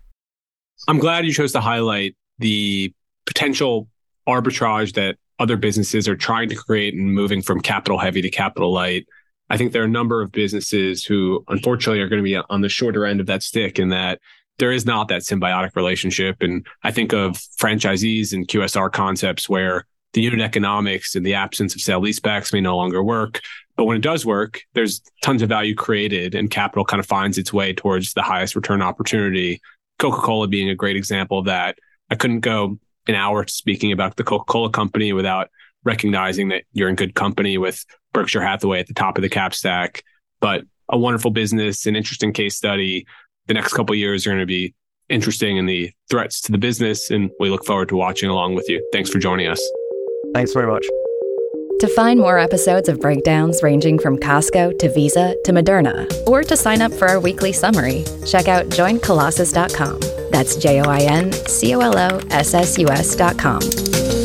I'm 0.88 1.00
glad 1.00 1.26
you 1.26 1.34
chose 1.34 1.52
to 1.54 1.62
highlight 1.62 2.16
the 2.40 2.94
potential 3.26 3.88
arbitrage 4.28 4.94
that 4.94 5.18
other 5.40 5.58
businesses 5.58 6.08
are 6.08 6.16
trying 6.16 6.50
to 6.50 6.56
create 6.56 6.94
and 6.94 7.14
moving 7.14 7.42
from 7.42 7.60
capital 7.62 7.98
heavy 7.98 8.22
to 8.22 8.30
capital 8.30 8.72
light. 8.72 9.08
I 9.50 9.58
think 9.58 9.72
there 9.72 9.82
are 9.82 9.86
a 9.86 9.90
number 9.90 10.22
of 10.22 10.32
businesses 10.32 11.04
who 11.04 11.44
unfortunately 11.48 12.02
are 12.02 12.08
going 12.08 12.22
to 12.22 12.24
be 12.24 12.36
on 12.36 12.62
the 12.62 12.70
shorter 12.70 13.06
end 13.06 13.20
of 13.20 13.28
that 13.28 13.44
stick 13.44 13.80
in 13.80 13.90
that 13.90 14.20
there 14.60 14.72
is 14.72 14.86
not 14.86 15.08
that 15.08 15.22
symbiotic 15.22 15.76
relationship. 15.76 16.38
And 16.42 16.66
I 16.84 16.92
think 16.92 17.14
of 17.14 17.38
franchisees 17.60 18.34
and 18.34 18.48
QSR 18.48 18.92
concepts 18.92 19.50
where 19.50 19.86
the 20.14 20.22
unit 20.22 20.42
economics 20.42 21.16
and 21.16 21.26
the 21.26 21.34
absence 21.34 21.74
of 21.76 21.82
sale 21.82 22.02
leasebacks 22.02 22.54
may 22.54 22.62
no 22.62 22.78
longer 22.78 23.04
work. 23.04 23.42
But 23.76 23.86
when 23.86 23.98
it 23.98 24.04
does 24.04 24.26
work, 24.26 24.62
there's 24.74 25.02
tons 25.24 25.42
of 25.42 25.50
value 25.50 25.76
created 25.76 26.36
and 26.36 26.50
capital 26.50 26.86
kind 26.86 27.00
of 27.00 27.06
finds 27.06 27.38
its 27.38 27.52
way 27.52 27.74
towards 27.74 28.14
the 28.14 28.22
highest 28.22 28.56
return 28.56 28.82
opportunity. 28.82 29.62
Coca 30.00 30.22
Cola 30.22 30.48
being 30.48 30.70
a 30.70 30.76
great 30.76 30.96
example 30.96 31.40
of 31.40 31.46
that. 31.46 31.78
I 32.10 32.16
couldn't 32.16 32.42
go 32.42 32.78
an 33.08 33.16
hour 33.16 33.46
speaking 33.48 33.92
about 33.92 34.16
the 34.16 34.24
Coca 34.24 34.46
Cola 34.46 34.70
company 34.70 35.12
without 35.14 35.50
recognizing 35.84 36.50
that 36.50 36.64
you're 36.72 36.90
in 36.90 36.96
good 36.96 37.16
company 37.16 37.58
with 37.58 37.84
Berkshire 38.14 38.42
Hathaway 38.42 38.80
at 38.80 38.88
the 38.88 38.94
top 38.94 39.18
of 39.18 39.22
the 39.22 39.30
cap 39.30 39.54
stack. 39.54 40.04
But 40.40 40.64
a 40.90 40.98
wonderful 40.98 41.32
business, 41.32 41.86
an 41.86 41.96
interesting 41.96 42.34
case 42.34 42.56
study. 42.56 43.06
The 43.48 43.54
next 43.54 43.74
couple 43.74 43.96
years 43.96 44.26
are 44.26 44.30
going 44.30 44.40
to 44.40 44.46
be 44.46 44.74
interesting 45.10 45.58
in 45.58 45.66
the 45.66 45.92
threats 46.10 46.42
to 46.42 46.52
the 46.52 46.58
business, 46.58 47.12
and 47.12 47.32
we 47.40 47.50
look 47.50 47.66
forward 47.66 47.90
to 47.90 47.96
watching 47.96 48.30
along 48.30 48.56
with 48.56 48.70
you. 48.70 48.88
Thanks 48.94 49.10
for 49.10 49.20
joining 49.20 49.48
us. 49.48 49.62
Thanks 50.34 50.54
very 50.54 50.68
much. 50.68 50.86
To 51.84 51.90
find 51.90 52.18
more 52.18 52.40
episodes 52.40 52.88
of 52.88 53.02
breakdowns 53.02 53.62
ranging 53.62 54.00
from 54.00 54.18
Costco 54.18 54.80
to 54.80 54.88
Visa 54.88 55.36
to 55.44 55.52
Moderna, 55.52 56.10
or 56.26 56.42
to 56.42 56.56
sign 56.56 56.82
up 56.82 56.94
for 56.94 57.10
our 57.10 57.20
weekly 57.20 57.52
summary, 57.52 58.06
check 58.26 58.48
out 58.48 58.68
joincolossus.com. 58.68 60.00
That's 60.32 60.56
J 60.56 60.80
O 60.80 60.86
I 60.86 61.02
N 61.02 61.34
C 61.34 61.76
O 61.76 61.82
L 61.82 61.98
O 61.98 62.22
S 62.32 62.54
S 62.54 62.78
U 62.78 62.88
S.com. 62.88 64.23